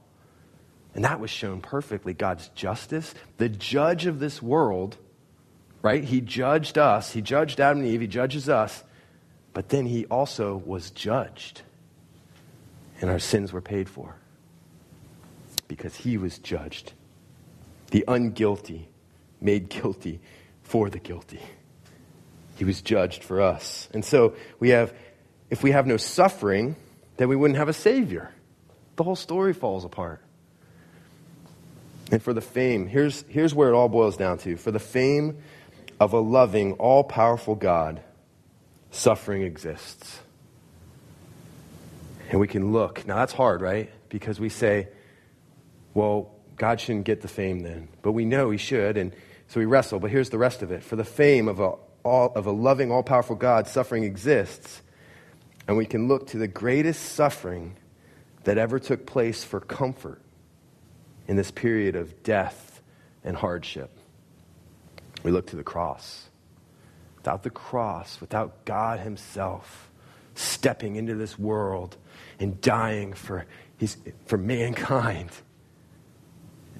And 0.94 1.04
that 1.04 1.18
was 1.18 1.30
shown 1.30 1.60
perfectly 1.60 2.14
God's 2.14 2.46
justice. 2.50 3.12
The 3.38 3.48
judge 3.48 4.06
of 4.06 4.20
this 4.20 4.40
world, 4.40 4.96
right? 5.82 6.04
He 6.04 6.20
judged 6.20 6.78
us. 6.78 7.10
He 7.10 7.22
judged 7.22 7.58
Adam 7.58 7.82
and 7.82 7.88
Eve. 7.88 8.02
He 8.02 8.06
judges 8.06 8.48
us. 8.48 8.84
But 9.52 9.70
then 9.70 9.84
he 9.84 10.06
also 10.06 10.62
was 10.64 10.92
judged. 10.92 11.62
And 13.00 13.10
our 13.10 13.18
sins 13.18 13.52
were 13.52 13.60
paid 13.60 13.88
for. 13.88 14.14
Because 15.66 15.96
he 15.96 16.16
was 16.16 16.38
judged. 16.38 16.92
The 17.90 18.04
unguilty 18.06 18.84
made 19.40 19.70
guilty 19.70 20.20
for 20.62 20.88
the 20.88 21.00
guilty. 21.00 21.40
He 22.54 22.64
was 22.64 22.80
judged 22.80 23.24
for 23.24 23.40
us. 23.40 23.88
And 23.92 24.04
so 24.04 24.34
we 24.60 24.68
have, 24.68 24.94
if 25.50 25.64
we 25.64 25.72
have 25.72 25.88
no 25.88 25.96
suffering, 25.96 26.76
then 27.20 27.28
we 27.28 27.36
wouldn't 27.36 27.58
have 27.58 27.68
a 27.68 27.74
Savior. 27.74 28.32
The 28.96 29.04
whole 29.04 29.14
story 29.14 29.52
falls 29.52 29.84
apart. 29.84 30.22
And 32.10 32.22
for 32.22 32.32
the 32.32 32.40
fame, 32.40 32.86
here's, 32.86 33.26
here's 33.28 33.54
where 33.54 33.68
it 33.68 33.74
all 33.74 33.90
boils 33.90 34.16
down 34.16 34.38
to. 34.38 34.56
For 34.56 34.70
the 34.70 34.78
fame 34.78 35.36
of 36.00 36.14
a 36.14 36.18
loving, 36.18 36.72
all 36.72 37.04
powerful 37.04 37.54
God, 37.54 38.02
suffering 38.90 39.42
exists. 39.42 40.18
And 42.30 42.40
we 42.40 42.48
can 42.48 42.72
look. 42.72 43.06
Now, 43.06 43.16
that's 43.16 43.34
hard, 43.34 43.60
right? 43.60 43.90
Because 44.08 44.40
we 44.40 44.48
say, 44.48 44.88
well, 45.92 46.34
God 46.56 46.80
shouldn't 46.80 47.04
get 47.04 47.20
the 47.20 47.28
fame 47.28 47.60
then. 47.60 47.88
But 48.00 48.12
we 48.12 48.24
know 48.24 48.48
he 48.48 48.56
should, 48.56 48.96
and 48.96 49.14
so 49.48 49.60
we 49.60 49.66
wrestle. 49.66 50.00
But 50.00 50.10
here's 50.10 50.30
the 50.30 50.38
rest 50.38 50.62
of 50.62 50.72
it. 50.72 50.82
For 50.82 50.96
the 50.96 51.04
fame 51.04 51.48
of 51.48 51.60
a, 51.60 51.74
all, 52.02 52.32
of 52.34 52.46
a 52.46 52.50
loving, 52.50 52.90
all 52.90 53.02
powerful 53.02 53.36
God, 53.36 53.68
suffering 53.68 54.04
exists 54.04 54.80
and 55.70 55.76
we 55.76 55.86
can 55.86 56.08
look 56.08 56.26
to 56.26 56.36
the 56.36 56.48
greatest 56.48 57.00
suffering 57.12 57.76
that 58.42 58.58
ever 58.58 58.80
took 58.80 59.06
place 59.06 59.44
for 59.44 59.60
comfort 59.60 60.20
in 61.28 61.36
this 61.36 61.52
period 61.52 61.94
of 61.94 62.24
death 62.24 62.82
and 63.22 63.36
hardship. 63.36 63.96
We 65.22 65.30
look 65.30 65.46
to 65.46 65.54
the 65.54 65.62
cross. 65.62 66.28
Without 67.18 67.44
the 67.44 67.50
cross, 67.50 68.20
without 68.20 68.64
God 68.64 68.98
Himself 68.98 69.92
stepping 70.34 70.96
into 70.96 71.14
this 71.14 71.38
world 71.38 71.96
and 72.40 72.60
dying 72.60 73.12
for, 73.12 73.46
his, 73.76 73.96
for 74.26 74.38
mankind, 74.38 75.30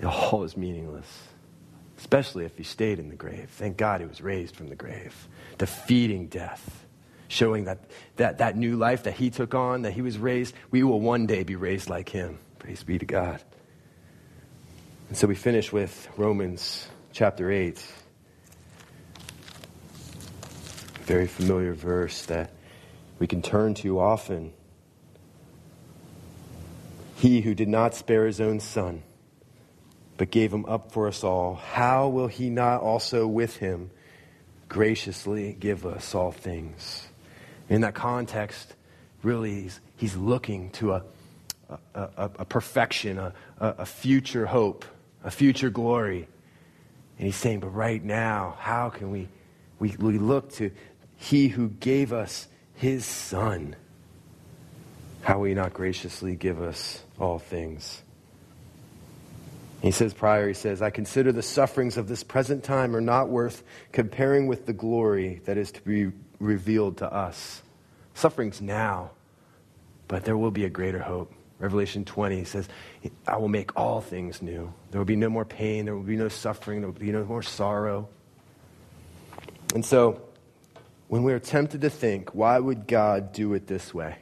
it 0.00 0.04
all 0.04 0.42
is 0.42 0.56
meaningless. 0.56 1.28
Especially 1.96 2.44
if 2.44 2.56
He 2.56 2.64
stayed 2.64 2.98
in 2.98 3.08
the 3.08 3.14
grave. 3.14 3.50
Thank 3.50 3.76
God 3.76 4.00
He 4.00 4.08
was 4.08 4.20
raised 4.20 4.56
from 4.56 4.68
the 4.68 4.74
grave, 4.74 5.28
defeating 5.58 6.26
death 6.26 6.86
showing 7.30 7.64
that, 7.64 7.78
that 8.16 8.38
that 8.38 8.56
new 8.56 8.76
life 8.76 9.04
that 9.04 9.14
he 9.14 9.30
took 9.30 9.54
on, 9.54 9.82
that 9.82 9.92
he 9.92 10.02
was 10.02 10.18
raised, 10.18 10.52
we 10.70 10.82
will 10.82 11.00
one 11.00 11.26
day 11.26 11.44
be 11.44 11.54
raised 11.54 11.88
like 11.88 12.08
him. 12.08 12.40
Praise 12.58 12.82
be 12.82 12.98
to 12.98 13.06
God. 13.06 13.40
And 15.08 15.16
so 15.16 15.28
we 15.28 15.36
finish 15.36 15.72
with 15.72 16.08
Romans 16.16 16.88
chapter 17.12 17.50
8. 17.50 17.82
Very 21.02 21.28
familiar 21.28 21.72
verse 21.72 22.26
that 22.26 22.50
we 23.20 23.28
can 23.28 23.42
turn 23.42 23.74
to 23.74 24.00
often. 24.00 24.52
He 27.14 27.42
who 27.42 27.54
did 27.54 27.68
not 27.68 27.94
spare 27.94 28.26
his 28.26 28.40
own 28.40 28.58
son, 28.58 29.02
but 30.16 30.30
gave 30.30 30.52
him 30.52 30.64
up 30.66 30.90
for 30.90 31.06
us 31.06 31.22
all, 31.22 31.54
how 31.54 32.08
will 32.08 32.28
he 32.28 32.50
not 32.50 32.80
also 32.80 33.26
with 33.26 33.56
him 33.56 33.90
graciously 34.68 35.52
give 35.52 35.86
us 35.86 36.14
all 36.14 36.32
things? 36.32 37.09
In 37.70 37.82
that 37.82 37.94
context, 37.94 38.74
really, 39.22 39.62
he's, 39.62 39.80
he's 39.96 40.16
looking 40.16 40.70
to 40.72 40.94
a, 40.94 41.02
a, 41.70 41.78
a, 41.94 42.30
a 42.40 42.44
perfection, 42.44 43.18
a, 43.18 43.32
a 43.58 43.86
future 43.86 44.44
hope, 44.44 44.84
a 45.24 45.30
future 45.30 45.70
glory. 45.70 46.28
And 47.16 47.26
he's 47.26 47.36
saying, 47.36 47.60
but 47.60 47.68
right 47.68 48.02
now, 48.04 48.56
how 48.58 48.90
can 48.90 49.12
we, 49.12 49.28
we, 49.78 49.94
we 49.98 50.18
look 50.18 50.52
to 50.54 50.72
he 51.16 51.48
who 51.48 51.68
gave 51.68 52.12
us 52.12 52.48
his 52.74 53.06
son? 53.06 53.76
How 55.22 55.38
will 55.38 55.44
he 55.44 55.54
not 55.54 55.72
graciously 55.72 56.34
give 56.34 56.60
us 56.60 57.02
all 57.20 57.38
things? 57.38 58.02
He 59.80 59.92
says 59.92 60.12
prior, 60.12 60.48
he 60.48 60.54
says, 60.54 60.82
I 60.82 60.90
consider 60.90 61.30
the 61.30 61.42
sufferings 61.42 61.96
of 61.96 62.08
this 62.08 62.24
present 62.24 62.64
time 62.64 62.96
are 62.96 63.00
not 63.00 63.28
worth 63.28 63.62
comparing 63.92 64.46
with 64.46 64.66
the 64.66 64.72
glory 64.72 65.40
that 65.44 65.56
is 65.56 65.70
to 65.72 65.82
be 65.82 66.10
revealed 66.40 66.96
to 66.98 67.12
us. 67.12 67.62
Suffering's 68.14 68.60
now, 68.60 69.10
but 70.08 70.24
there 70.24 70.36
will 70.36 70.50
be 70.50 70.64
a 70.64 70.70
greater 70.70 70.98
hope. 70.98 71.32
Revelation 71.58 72.06
20 72.06 72.44
says, 72.44 72.68
I 73.28 73.36
will 73.36 73.48
make 73.48 73.78
all 73.78 74.00
things 74.00 74.40
new. 74.40 74.72
There 74.90 74.98
will 74.98 75.06
be 75.06 75.16
no 75.16 75.28
more 75.28 75.44
pain, 75.44 75.84
there 75.84 75.94
will 75.94 76.02
be 76.02 76.16
no 76.16 76.28
suffering, 76.28 76.80
there 76.80 76.90
will 76.90 76.98
be 76.98 77.12
no 77.12 77.24
more 77.24 77.42
sorrow. 77.42 78.08
And 79.74 79.84
so, 79.84 80.22
when 81.08 81.22
we're 81.22 81.38
tempted 81.38 81.82
to 81.82 81.90
think, 81.90 82.34
why 82.34 82.58
would 82.58 82.86
God 82.86 83.32
do 83.32 83.52
it 83.54 83.66
this 83.66 83.92
way? 83.92 84.16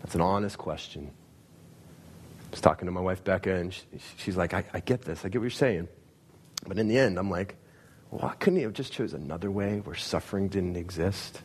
That's 0.00 0.14
an 0.14 0.20
honest 0.20 0.56
question. 0.56 1.10
I 1.10 2.50
was 2.50 2.60
talking 2.60 2.86
to 2.86 2.92
my 2.92 3.00
wife, 3.00 3.22
Becca, 3.22 3.54
and 3.54 3.74
she, 3.74 3.82
she's 4.16 4.36
like, 4.36 4.54
I, 4.54 4.64
I 4.72 4.80
get 4.80 5.02
this. 5.02 5.24
I 5.24 5.28
get 5.28 5.38
what 5.38 5.44
you're 5.44 5.50
saying. 5.50 5.88
But 6.66 6.78
in 6.78 6.88
the 6.88 6.98
end, 6.98 7.18
I'm 7.18 7.30
like, 7.30 7.56
why 8.10 8.34
couldn't 8.38 8.56
he 8.56 8.62
have 8.62 8.72
just 8.72 8.92
chose 8.92 9.12
another 9.12 9.50
way 9.50 9.80
where 9.80 9.96
suffering 9.96 10.48
didn't 10.48 10.76
exist? 10.76 11.42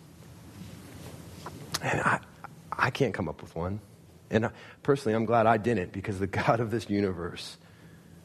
And 1.82 2.00
I, 2.02 2.20
I 2.72 2.90
can't 2.90 3.14
come 3.14 3.28
up 3.28 3.42
with 3.42 3.56
one. 3.56 3.82
And 4.30 4.46
I, 4.46 4.50
personally, 4.82 5.16
I'm 5.16 5.26
glad 5.26 5.46
I 5.46 5.58
didn't 5.58 5.92
because 5.92 6.20
the 6.20 6.28
God 6.46 6.60
of 6.60 6.72
this 6.72 6.90
universe, 6.90 7.58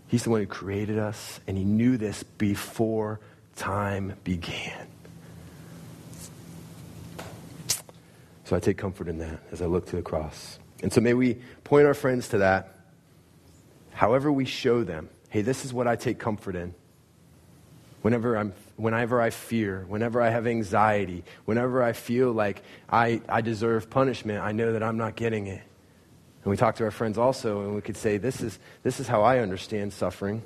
He's 0.06 0.24
the 0.24 0.30
one 0.30 0.40
who 0.40 0.46
created 0.46 0.98
us, 0.98 1.40
and 1.46 1.56
He 1.56 1.64
knew 1.64 1.96
this 1.96 2.22
before 2.22 3.20
time 3.56 4.14
began. 4.24 4.86
So 8.44 8.56
I 8.56 8.60
take 8.60 8.78
comfort 8.78 9.08
in 9.08 9.18
that 9.18 9.40
as 9.52 9.60
I 9.60 9.66
look 9.66 9.86
to 9.86 9.96
the 9.96 10.02
cross. 10.02 10.58
And 10.82 10.90
so 10.92 11.02
may 11.02 11.12
we 11.12 11.34
point 11.64 11.86
our 11.86 11.92
friends 11.92 12.28
to 12.28 12.38
that. 12.38 12.74
However, 13.92 14.32
we 14.32 14.46
show 14.46 14.84
them, 14.84 15.10
hey, 15.28 15.42
this 15.42 15.64
is 15.64 15.72
what 15.74 15.86
I 15.86 15.96
take 15.96 16.18
comfort 16.18 16.56
in. 16.56 16.72
Whenever, 18.02 18.36
I'm, 18.36 18.52
whenever 18.76 19.20
I 19.20 19.30
fear, 19.30 19.84
whenever 19.88 20.22
I 20.22 20.30
have 20.30 20.46
anxiety, 20.46 21.24
whenever 21.44 21.82
I 21.82 21.92
feel 21.92 22.32
like 22.32 22.62
I, 22.88 23.20
I 23.28 23.40
deserve 23.40 23.90
punishment, 23.90 24.40
I 24.40 24.52
know 24.52 24.72
that 24.72 24.82
I'm 24.82 24.96
not 24.96 25.16
getting 25.16 25.48
it. 25.48 25.62
And 26.44 26.50
we 26.50 26.56
talk 26.56 26.76
to 26.76 26.84
our 26.84 26.92
friends 26.92 27.18
also, 27.18 27.62
and 27.62 27.74
we 27.74 27.80
could 27.80 27.96
say, 27.96 28.16
this 28.16 28.40
is, 28.40 28.58
this 28.84 29.00
is 29.00 29.08
how 29.08 29.22
I 29.22 29.40
understand 29.40 29.92
suffering. 29.92 30.42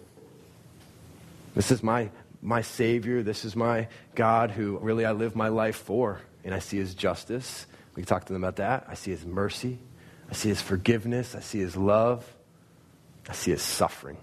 This 1.55 1.71
is 1.71 1.83
my, 1.83 2.11
my 2.41 2.63
Savior. 2.63 3.23
This 3.23 3.45
is 3.45 3.55
my 3.55 3.89
God 4.15 4.51
who 4.51 4.79
really 4.79 5.05
I 5.05 5.13
live 5.13 5.37
my 5.37 5.49
life 5.49 5.77
for. 5.77 6.21
And 6.45 6.55
I 6.55 6.59
see 6.59 6.79
His 6.79 6.95
justice. 6.95 7.67
We 7.95 8.05
talk 8.05 8.25
to 8.25 8.33
them 8.33 8.43
about 8.43 8.57
that. 8.57 8.87
I 8.89 8.95
see 8.95 9.11
His 9.11 9.27
mercy. 9.27 9.79
I 10.31 10.33
see 10.33 10.49
His 10.49 10.63
forgiveness. 10.63 11.35
I 11.35 11.41
see 11.41 11.61
His 11.61 11.77
love. 11.77 12.27
I 13.29 13.35
see 13.35 13.51
His 13.51 13.63
suffering. 13.63 14.17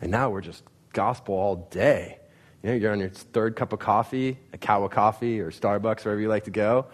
And 0.00 0.12
now 0.12 0.30
we're 0.30 0.40
just 0.40 0.62
gospel 0.92 1.34
all 1.34 1.56
day. 1.70 2.18
You 2.62 2.70
know, 2.70 2.76
you're 2.76 2.92
on 2.92 3.00
your 3.00 3.08
third 3.08 3.56
cup 3.56 3.72
of 3.72 3.80
coffee, 3.80 4.38
a 4.52 4.58
cow 4.58 4.84
of 4.84 4.92
coffee 4.92 5.40
or 5.40 5.50
Starbucks, 5.50 6.04
wherever 6.04 6.20
you 6.20 6.28
like 6.28 6.44
to 6.44 6.50
go, 6.50 6.86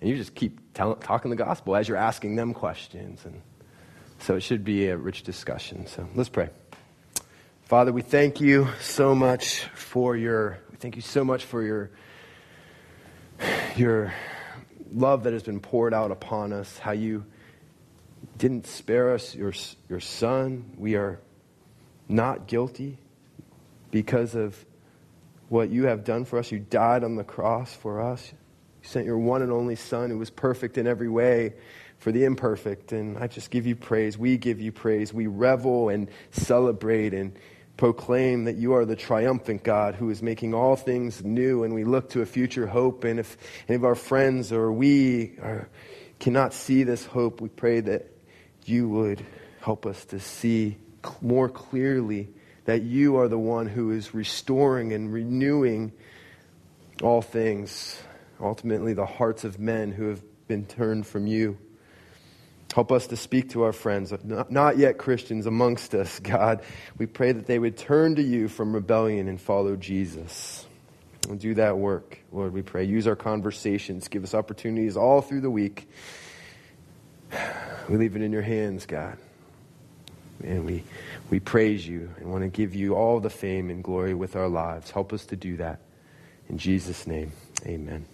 and 0.00 0.08
you 0.08 0.16
just 0.16 0.34
keep 0.34 0.72
tell, 0.72 0.94
talking 0.94 1.30
the 1.30 1.36
gospel 1.36 1.76
as 1.76 1.88
you're 1.88 1.98
asking 1.98 2.36
them 2.36 2.54
questions. 2.54 3.24
And 3.24 3.42
so 4.18 4.36
it 4.36 4.40
should 4.40 4.64
be 4.64 4.88
a 4.88 4.96
rich 4.96 5.22
discussion. 5.22 5.86
So 5.86 6.08
let's 6.14 6.30
pray. 6.30 6.48
Father, 7.64 7.92
we 7.92 8.02
thank 8.02 8.40
you 8.40 8.68
so 8.80 9.14
much 9.14 9.60
for 9.74 10.16
your, 10.16 10.58
we 10.70 10.76
thank 10.78 10.96
you 10.96 11.02
so 11.02 11.22
much 11.22 11.44
for 11.44 11.62
your, 11.62 11.90
your 13.76 14.12
love 14.92 15.24
that 15.24 15.32
has 15.34 15.42
been 15.42 15.60
poured 15.60 15.94
out 15.94 16.10
upon 16.10 16.52
us, 16.52 16.78
how 16.78 16.92
you 16.92 17.24
didn't 18.38 18.66
spare 18.66 19.12
us 19.12 19.34
your, 19.34 19.52
your 19.88 20.00
son. 20.00 20.72
We 20.78 20.96
are 20.96 21.20
not 22.08 22.48
guilty 22.48 22.98
because 23.90 24.34
of 24.34 24.64
what 25.48 25.70
you 25.70 25.86
have 25.86 26.04
done 26.04 26.24
for 26.24 26.38
us. 26.38 26.52
You 26.52 26.58
died 26.58 27.04
on 27.04 27.16
the 27.16 27.24
cross 27.24 27.74
for 27.74 28.00
us. 28.00 28.32
You 28.82 28.88
sent 28.88 29.06
your 29.06 29.18
one 29.18 29.42
and 29.42 29.50
only 29.50 29.76
son 29.76 30.10
who 30.10 30.18
was 30.18 30.30
perfect 30.30 30.78
in 30.78 30.86
every 30.86 31.08
way 31.08 31.54
for 31.98 32.12
the 32.12 32.24
imperfect. 32.24 32.92
And 32.92 33.18
I 33.18 33.26
just 33.26 33.50
give 33.50 33.66
you 33.66 33.76
praise. 33.76 34.16
We 34.16 34.36
give 34.36 34.60
you 34.60 34.72
praise. 34.72 35.12
We 35.12 35.26
revel 35.26 35.88
and 35.88 36.08
celebrate 36.30 37.12
and 37.14 37.36
proclaim 37.76 38.44
that 38.44 38.56
you 38.56 38.74
are 38.74 38.84
the 38.84 38.94
triumphant 38.94 39.64
God 39.64 39.94
who 39.94 40.10
is 40.10 40.22
making 40.22 40.52
all 40.52 40.76
things 40.76 41.24
new, 41.24 41.64
and 41.64 41.74
we 41.74 41.84
look 41.84 42.10
to 42.10 42.20
a 42.20 42.26
future 42.26 42.66
hope. 42.66 43.04
And 43.04 43.18
if 43.18 43.38
any 43.68 43.76
of 43.76 43.84
our 43.84 43.94
friends 43.94 44.52
or 44.52 44.70
we 44.70 45.38
are, 45.40 45.68
cannot 46.18 46.52
see 46.52 46.82
this 46.82 47.06
hope, 47.06 47.40
we 47.40 47.48
pray 47.48 47.80
that 47.80 48.06
you 48.66 48.88
would 48.88 49.24
help 49.62 49.86
us 49.86 50.04
to 50.06 50.20
see 50.20 50.76
more 51.22 51.48
clearly 51.48 52.28
that 52.64 52.82
you 52.82 53.16
are 53.16 53.28
the 53.28 53.38
one 53.38 53.66
who 53.66 53.90
is 53.90 54.14
restoring 54.14 54.92
and 54.92 55.12
renewing 55.12 55.92
all 57.02 57.22
things, 57.22 58.00
ultimately, 58.40 58.92
the 58.92 59.06
hearts 59.06 59.44
of 59.44 59.58
men 59.58 59.92
who 59.92 60.08
have 60.08 60.22
been 60.46 60.66
turned 60.66 61.06
from 61.06 61.26
you. 61.26 61.56
Help 62.74 62.92
us 62.92 63.08
to 63.08 63.16
speak 63.16 63.50
to 63.50 63.62
our 63.62 63.72
friends, 63.72 64.12
not 64.22 64.78
yet 64.78 64.96
Christians 64.96 65.46
amongst 65.46 65.94
us, 65.94 66.20
God. 66.20 66.62
We 66.98 67.06
pray 67.06 67.32
that 67.32 67.46
they 67.46 67.58
would 67.58 67.76
turn 67.76 68.14
to 68.16 68.22
you 68.22 68.48
from 68.48 68.72
rebellion 68.74 69.26
and 69.26 69.40
follow 69.40 69.74
Jesus. 69.74 70.66
And 71.28 71.40
do 71.40 71.54
that 71.54 71.76
work, 71.78 72.18
Lord, 72.32 72.52
we 72.52 72.62
pray. 72.62 72.84
Use 72.84 73.06
our 73.06 73.16
conversations. 73.16 74.08
Give 74.08 74.22
us 74.24 74.34
opportunities 74.34 74.96
all 74.96 75.20
through 75.20 75.40
the 75.42 75.50
week. 75.50 75.88
We 77.88 77.96
leave 77.96 78.16
it 78.16 78.22
in 78.22 78.32
your 78.32 78.42
hands, 78.42 78.86
God. 78.86 79.18
And 80.42 80.64
we, 80.64 80.84
we 81.30 81.40
praise 81.40 81.86
you 81.86 82.10
and 82.18 82.30
want 82.30 82.42
to 82.42 82.48
give 82.48 82.74
you 82.74 82.94
all 82.94 83.20
the 83.20 83.30
fame 83.30 83.70
and 83.70 83.82
glory 83.82 84.14
with 84.14 84.36
our 84.36 84.48
lives. 84.48 84.90
Help 84.90 85.12
us 85.12 85.26
to 85.26 85.36
do 85.36 85.56
that. 85.58 85.80
In 86.48 86.58
Jesus' 86.58 87.06
name, 87.06 87.32
amen. 87.66 88.04